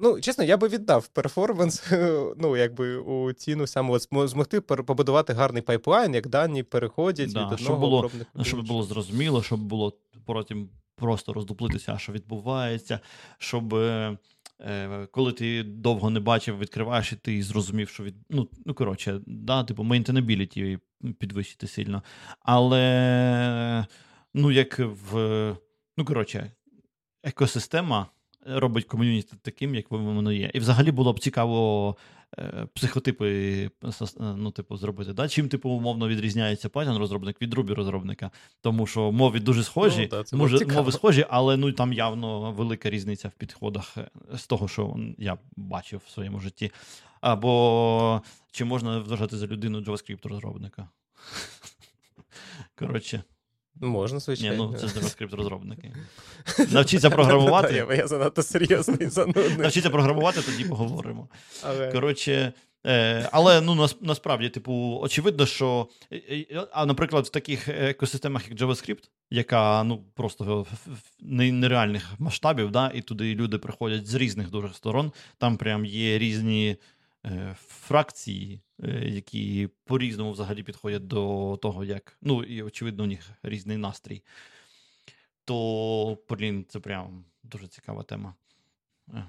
[0.03, 1.91] Ну, чесно, я би віддав перформанс,
[2.37, 7.53] ну, якби у ціну саме от змогти побудувати гарний пайплайн, як дані переходять да, від
[7.53, 8.11] одного щоб було,
[8.41, 12.99] Щоб було зрозуміло, щоб було потім просто роздуплитися, що відбувається,
[13.37, 14.17] щоб е, Е,
[15.11, 18.15] коли ти довго не бачив, відкриваєш, і ти зрозумів, що від.
[18.29, 20.79] Ну, ну коротше, да, типу, мейнтенабіліті
[21.19, 22.03] підвищити сильно.
[22.39, 23.85] Але,
[24.33, 25.15] ну, як в.
[25.97, 26.51] Ну, коротше,
[27.23, 28.07] екосистема
[28.45, 30.51] робить ком'юніті таким, як воно є.
[30.53, 32.20] І взагалі було б цікаво Е,
[32.73, 33.29] психотипи
[33.83, 35.13] е, ну, типу, зробити.
[35.13, 35.27] Да?
[35.27, 38.31] Чим, типу, умовно відрізняється Python розробник від Ruby розробника?
[38.61, 42.89] Тому що мови дуже схожі, ну, да, може, мови схожі, але ну, там явно велика
[42.89, 46.71] різниця в підходах е, з того, що я бачив в своєму житті.
[47.21, 48.21] Або
[48.51, 50.89] чи можна вважати за людину JavaScript розробника?
[52.75, 53.23] Коротше.
[53.81, 54.65] Можна, звичайно.
[54.65, 55.93] Ні, ну Це ж JavaScript розробники.
[56.71, 57.85] Навчіться програмувати.
[57.97, 59.57] Я занадто серйозний занудний.
[59.57, 61.27] Навчіться програмувати, тоді поговоримо.
[61.91, 62.53] Коротше.
[62.85, 65.87] Е, але ну насправді, типу, очевидно, що
[66.71, 70.65] а, наприклад, в таких екосистемах, як JavaScript, яка ну просто
[71.21, 76.69] нереальних масштабів, да, і туди люди приходять з різних дуже сторон, там прям є різні
[76.71, 76.77] Е,
[77.57, 82.17] фракції, е, які по-різному взагалі підходять до того, як.
[82.21, 84.23] Ну, і, очевидно, у них різний настрій.
[85.45, 88.35] То, блін, це прям дуже цікава тема.
[89.13, 89.25] Е.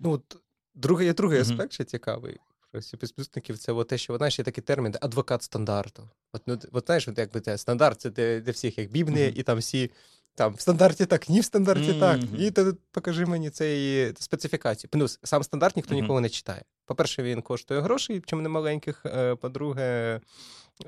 [0.00, 0.36] Ну, от
[0.74, 1.52] Другий є другий mm-hmm.
[1.52, 2.36] аспект ще цікавий.
[2.70, 6.10] Про співпускників це те, що знаєш, є такий термін адвокат стандарту.
[6.32, 9.38] От, ну, от знаєш, от, якби це стандарт, це для, для всіх як Біблія, mm-hmm.
[9.38, 9.90] і там всі
[10.38, 12.00] там в стандарті так, ні в стандарті mm-hmm.
[12.00, 12.20] так.
[12.38, 14.90] І ти покажи мені цей специфікацію.
[14.90, 16.00] Плюс сам стандарт ніхто mm-hmm.
[16.00, 16.62] ніколи не читає.
[16.86, 19.06] По-перше, він коштує грошей, чим не маленьких.
[19.06, 20.20] Е, по-друге,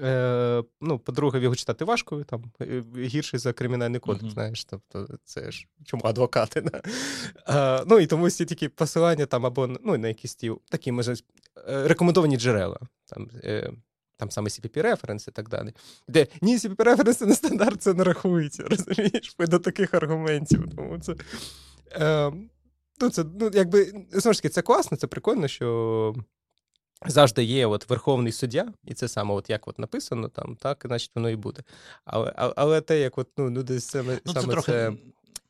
[0.02, 4.32] е, ну, по-друге, його читати важко, там е, гірший за кримінальний кодекс, mm-hmm.
[4.32, 4.64] знаєш.
[4.64, 6.60] Тобто, це ж чому адвокати?
[6.60, 6.82] Да?
[7.47, 11.14] А, Ну і тому всі такі посилання там або ну, на якісь ті такі, може,
[11.66, 12.78] рекомендовані джерела.
[13.06, 13.31] Там,
[14.20, 15.72] там саме cpp референс і так далі.
[16.09, 19.36] Де ні, cpp референси на стандарт це не рахується, розумієш?
[19.38, 20.64] До таких аргументів.
[20.76, 21.14] Тому це.
[21.92, 22.32] Е,
[23.01, 26.14] ну, це, ну, якби, знову ж таки, це класно, це прикольно, що.
[27.06, 31.10] Завжди є от верховний суддя, і це саме от як от написано, там, так, значить
[31.14, 31.62] воно і буде.
[32.05, 34.72] Але але те, як от, ну, люди саме ну, це саме трохи...
[34.72, 34.92] це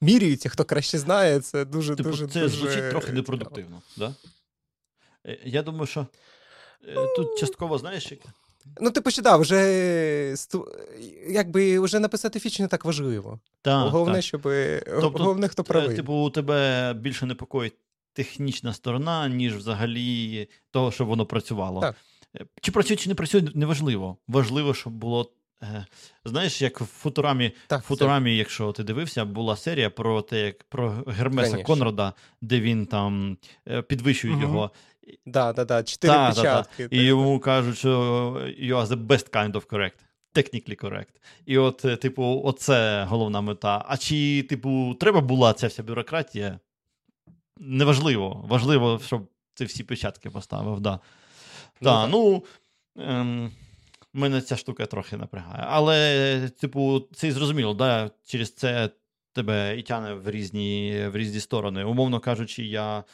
[0.00, 2.26] міряються, хто краще знає, це дуже типу, дуже.
[2.28, 3.82] Це дуже звучить трохи непродуктивно.
[3.96, 4.14] Да?
[5.26, 6.06] Е, я думаю, що
[6.88, 8.12] е, тут частково знаєш,
[8.80, 10.36] Ну, типу, що да, вже
[11.28, 13.40] якби вже написати фіч не так важливо.
[13.62, 14.24] Так, Головне, так.
[14.24, 14.42] щоб
[15.00, 15.96] тобто, головне, хто правий.
[15.96, 17.74] Типу, у тебе більше непокоїть
[18.12, 21.80] технічна сторона, ніж взагалі того, щоб воно працювало.
[21.80, 21.96] Так.
[22.40, 24.16] Е, чи працює, чи не працює, неважливо.
[24.28, 25.32] Важливо, щоб було.
[25.62, 25.86] Е,
[26.24, 31.04] знаєш, як в футурамі, так, футурамі, якщо ти дивився, була серія про те, як про
[31.06, 31.74] Гермеса Конечно.
[31.74, 33.36] Конрада, де він там
[33.68, 34.42] е, підвищує угу.
[34.42, 34.70] його.
[35.26, 36.82] Да, да, да, чотири та, печатки.
[36.82, 36.96] Та, та.
[36.96, 37.90] І йому кажуть, що
[38.60, 39.94] you are the best kind of correct.
[40.34, 41.14] Technically correct.
[41.46, 43.84] І от, е, типу, оце головна мета.
[43.88, 46.58] А чи, типу, треба була ця вся бюрократія?
[47.58, 48.44] Неважливо.
[48.48, 50.80] Важливо, щоб ти всі печатки поставив.
[50.80, 51.00] Да.
[51.80, 52.44] Ну, да, ну,
[52.98, 53.52] ем,
[54.12, 55.64] мене ця штука трохи напрягає.
[55.68, 58.90] Але, типу, це і зрозуміло, да, через це
[59.32, 61.84] тебе і тяне в різні в різні сторони.
[61.84, 63.04] Умовно кажучи, я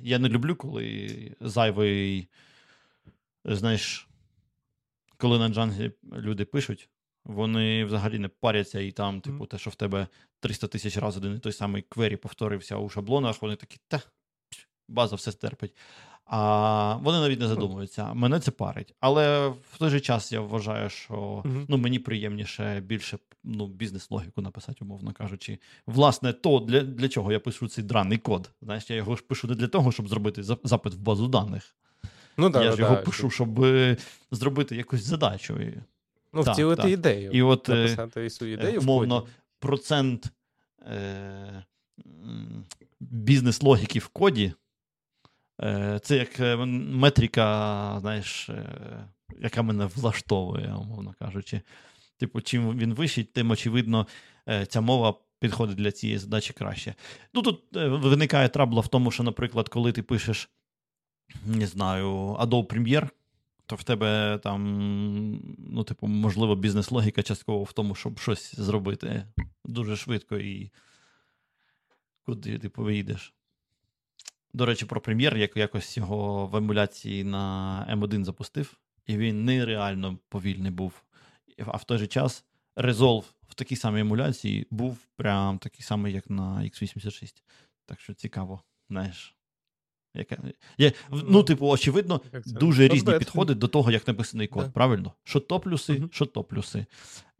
[0.00, 2.28] я не люблю, коли зайвий,
[3.44, 4.08] знаєш,
[5.16, 6.88] коли на джанглі люди пишуть,
[7.24, 10.06] вони взагалі не паряться, і там, типу, те, що в тебе
[10.40, 14.00] 300 тисяч разів один і той самий квері повторився у шаблонах, вони такі, та,
[14.88, 15.76] база все стерпить.
[16.30, 18.14] А вони навіть не задумуються.
[18.14, 18.94] Мене це парить.
[19.00, 24.78] Але в той же час я вважаю, що ну, мені приємніше більше ну, бізнес-логіку написати,
[24.80, 25.58] умовно кажучи.
[25.86, 28.50] Власне, то для для чого я пишу цей драний код.
[28.62, 31.76] Знаєш, я його ж пишу не для того, щоб зробити запит в базу даних.
[32.36, 33.96] Ну, да, Я ж да, його да, пишу, щоб е,
[34.30, 35.58] зробити якусь задачу.
[36.32, 36.90] Ну, так, втілити так.
[36.90, 37.30] ідею.
[37.30, 38.80] І от, е, Написати свою ідею.
[38.80, 39.26] Мовно,
[39.58, 40.32] процент
[40.82, 41.64] е,
[43.00, 44.52] бізнес-логіки в коді.
[45.62, 48.50] Е, Це як е, метрика, знаєш,
[49.40, 51.60] яка мене влаштовує, умовно кажучи.
[52.16, 54.06] Типу, чим він вищий, тим, очевидно,
[54.68, 56.94] ця мова підходить для цієї задачі краще.
[57.34, 57.60] Ну, Тут
[58.02, 60.50] виникає трабла в тому, що, наприклад, коли ти пишеш,
[61.46, 62.08] не знаю,
[62.40, 63.08] Adobe Premiere,
[63.66, 64.62] то в тебе там,
[65.58, 69.24] ну, типу, можливо, бізнес-логіка частково в тому, щоб щось зробити
[69.64, 70.70] дуже швидко і
[72.26, 73.34] куди ти вийдеш.
[74.52, 80.18] До речі, про прем'єр, як якось його в емуляції на М1 запустив, і він нереально
[80.28, 81.02] повільний був.
[81.66, 82.44] А в той же час
[82.76, 87.34] Resolve в такій самій емуляції був прям такий самий, як на X86.
[87.86, 89.34] Так що цікаво, знаєш.
[90.14, 90.38] Яка...
[90.78, 94.64] Є, Ну, ну типу, очевидно, дуже різні підходи до того, як написаний код.
[94.64, 94.70] Да.
[94.70, 95.12] Правильно?
[95.24, 96.12] Що то плюси, uh-huh.
[96.12, 96.86] що то плюси.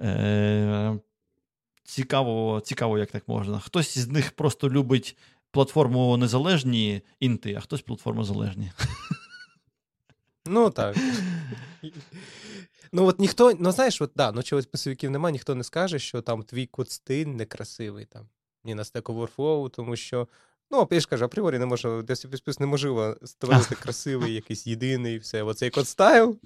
[0.01, 0.99] Е-
[1.85, 3.59] Цікаво, цікаво, як так можна.
[3.59, 5.17] Хтось з них просто любить
[5.51, 8.73] платформу незалежні інти, а хтось платформу залежні.
[10.47, 10.97] Ну так.
[12.93, 16.23] Ну, от ніхто, ну знаєш, от да, ну чогось писовиків немає, ніхто не скаже, що
[16.23, 18.29] там твій код стиль некрасивий там.
[18.65, 20.29] Ні на Stack Overflow, тому що
[20.71, 22.27] Ну, я ж кажу, апріорі не можу, десь
[22.61, 25.43] неможливо створити красивий, якийсь єдиний, все.
[25.43, 26.39] Оцей код стайл.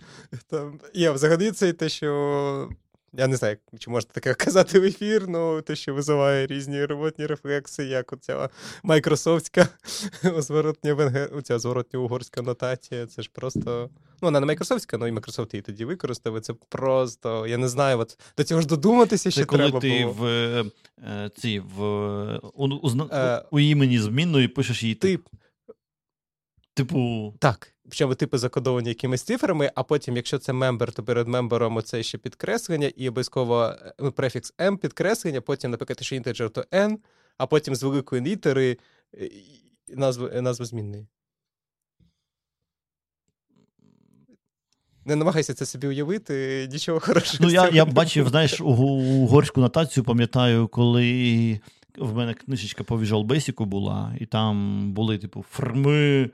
[0.47, 2.71] Там є взагалі це те, що
[3.13, 7.27] я не знаю, чи можна таке казати в ефір, ну те, що визиває різні роботні
[7.27, 8.49] рефлекси, як оця
[8.83, 9.69] майкрософтська
[10.39, 11.31] зворотня венгер...
[11.37, 13.07] оця зворотня угорська нотація.
[13.07, 13.91] Це ж просто.
[14.23, 16.41] Ну, вона не майкрософтська, ну і Microsoft її тоді використав.
[16.41, 19.81] Це просто, я не знаю, от до цього ж додуматися ще коли треба.
[19.81, 20.13] Коли ти було.
[20.13, 20.27] в
[21.05, 21.83] е, ці, в
[22.55, 25.27] у, у, е, у імені змінної пишеш її тип.
[26.75, 27.35] Типу.
[27.39, 27.75] Так.
[27.85, 32.03] Причому типи закодовані якимись цифрами, а потім, якщо це member, то перед member ом оце
[32.03, 36.97] ще підкреслення, і обов'язково ну, префікс M підкреслення, потім, наприклад, що integer, то N,
[37.39, 38.77] а потім з великої літери
[39.89, 41.07] назва, назва змінної.
[45.05, 47.39] Не намагайся це собі уявити, нічого хорошого.
[47.45, 51.61] Ну, я я бачив, знаєш, угорську нотацію, пам'ятаю, коли
[51.99, 56.31] в мене книжечка по Visual Basic була, і там були, типу, форми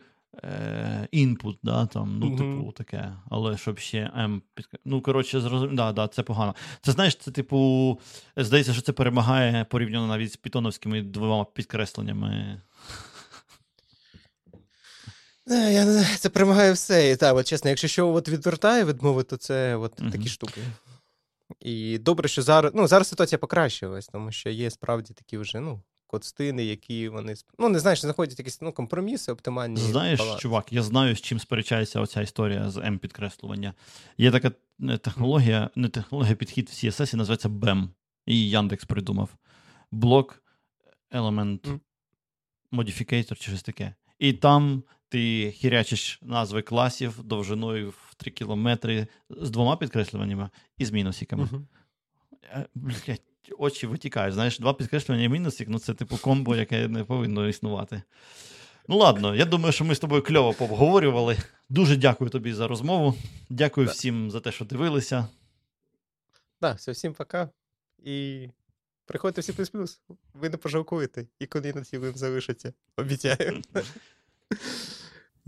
[1.11, 2.59] інпут, е, да, там, ну, mm-hmm.
[2.59, 4.67] типу, таке, але щоб ще М під...
[4.85, 6.55] Ну, коротше, зрозуміло, да, да, це погано.
[6.83, 8.01] Це знаєш, це, типу,
[8.37, 12.61] здається, що це перемагає порівняно навіть з пітоновськими двома підкресленнями.
[15.47, 17.11] Не, я не Це перемагає все.
[17.11, 20.13] І так, от чесно, якщо що от відвертає від мови, то це от mm-hmm.
[20.13, 20.61] такі штуки.
[21.61, 25.83] І добре, що зараз ну, зараз ситуація покращилась, тому що є справді такі вже, ну,
[26.09, 29.77] кодстини, які вони ну не знаєш, знаходять якісь ну, компроміси, оптимальні.
[29.77, 30.41] Знаєш, баланс.
[30.41, 33.75] чувак, я знаю, з чим сперечається оця історія з М-підкреслювання.
[34.19, 34.53] Є така
[34.83, 37.89] е, технологія, не технологія підхід в CSS, називається BEM.
[38.27, 39.31] І Яндекс придумав.
[39.91, 40.43] Блок
[41.11, 41.81] Element mm.
[42.73, 43.95] Modificator чи щось таке.
[44.19, 50.91] І там ти хірячиш назви класів довжиною в 3 кілометри з двома підкреслюваннями і з
[50.91, 51.45] мінусиками.
[51.45, 52.67] Mm-hmm.
[52.75, 53.23] Блять,
[53.59, 54.35] очі витікають.
[54.35, 58.03] Знаєш, два підкреслювання і мінусик, ну це типу комбо, яке не повинно існувати.
[58.89, 61.37] Ну, ладно, я думаю, що ми з тобою кльово пообговорювали.
[61.69, 63.15] Дуже дякую тобі за розмову.
[63.49, 63.97] Дякую так.
[63.97, 65.29] всім за те, що дивилися.
[66.61, 67.49] Так, все, всім пока.
[68.05, 68.49] І
[69.07, 70.01] приходьте всі плюс плюс.
[70.35, 72.73] Ви не пожалкуєте, і коли на цілим залишиться.
[72.97, 73.63] Обіцяю.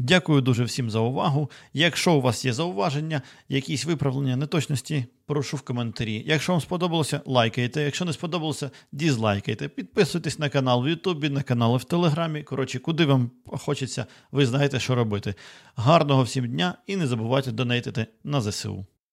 [0.02, 1.50] Дякую дуже всім за увагу.
[1.72, 6.24] Якщо у вас є зауваження, якісь виправлення неточності, прошу в коментарі.
[6.26, 7.82] Якщо вам сподобалося, лайкайте.
[7.82, 9.68] Якщо не сподобалося, дізлайкайте.
[9.68, 12.42] Підписуйтесь на канал в Ютубі, на канали в Телеграмі.
[12.42, 15.34] Коротше, куди вам хочеться, ви знаєте, що робити.
[15.76, 18.86] Гарного всім дня і не забувайте донейтити на ЗСУ.